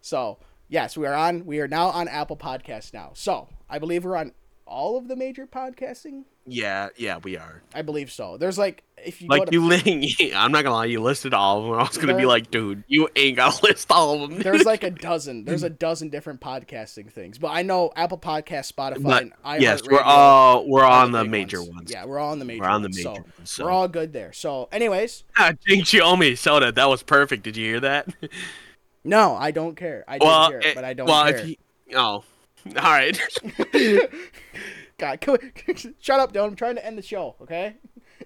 [0.00, 1.44] so yes, we are on.
[1.44, 3.12] We are now on Apple Podcasts now.
[3.14, 4.32] So I believe we're on
[4.66, 6.24] all of the major podcasting.
[6.46, 7.62] Yeah, yeah, we are.
[7.74, 8.36] I believe so.
[8.36, 11.58] There's like if you Like to you, li- I'm not gonna lie, you listed all
[11.60, 11.74] of them.
[11.74, 14.40] I was gonna be like, dude, you ain't gotta list all of them.
[14.40, 15.44] there's like a dozen.
[15.44, 17.38] There's a dozen different podcasting things.
[17.38, 21.62] But I know Apple Podcast, Spotify, But, yes, we're all we're are on the major
[21.62, 21.90] ones.
[21.90, 22.60] Yeah, we're all on the major.
[22.62, 23.24] we're on the major So ones.
[23.44, 23.64] So.
[23.64, 24.32] we're all good there.
[24.34, 27.42] So, anyways, Ah, Jing Xiaomi soda, that was perfect.
[27.42, 28.08] Did you hear that?
[29.04, 30.04] no, I don't care.
[30.08, 31.36] I didn't well, hear it, it- but I don't well, care.
[31.38, 31.56] if you,
[31.96, 32.24] oh,
[32.76, 33.18] all right.
[34.98, 35.38] God, come-
[36.00, 36.48] shut up, Dylan.
[36.48, 37.34] I'm trying to end the show.
[37.42, 37.74] Okay,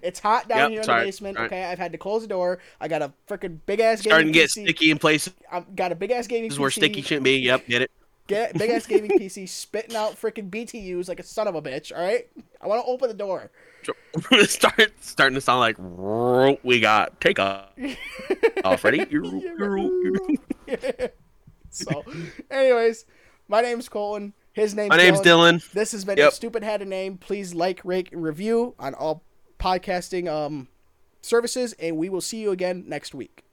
[0.03, 1.37] it's hot down Yep, here in sorry, the basement.
[1.37, 1.47] sorry.
[1.47, 2.59] Okay, I've had to close the door.
[2.79, 4.63] I got a freaking big ass Starting to get PC.
[4.63, 6.73] sticky in places I've got a big ass gaming This is where PC.
[6.73, 7.37] sticky shouldn't be.
[7.39, 7.91] Yep, get it.
[8.27, 11.91] Get big ass gaming PC spitting out freaking BTUs like a son of a bitch.
[11.91, 12.27] All right,
[12.61, 13.49] I want to open the door.
[14.45, 17.69] Start starting to sound like we got take off.
[18.63, 19.05] off ready?
[21.71, 22.03] so,
[22.51, 23.05] anyways,
[23.49, 24.33] my name's Colin.
[24.53, 25.55] His name's My name's Dylan.
[25.59, 25.71] Dylan.
[25.71, 26.33] This has been Yep.
[26.33, 27.17] stupid had a name.
[27.17, 29.23] Please like, rate, and review on all
[29.59, 30.67] podcasting um
[31.21, 33.43] services, and we will see you again next week.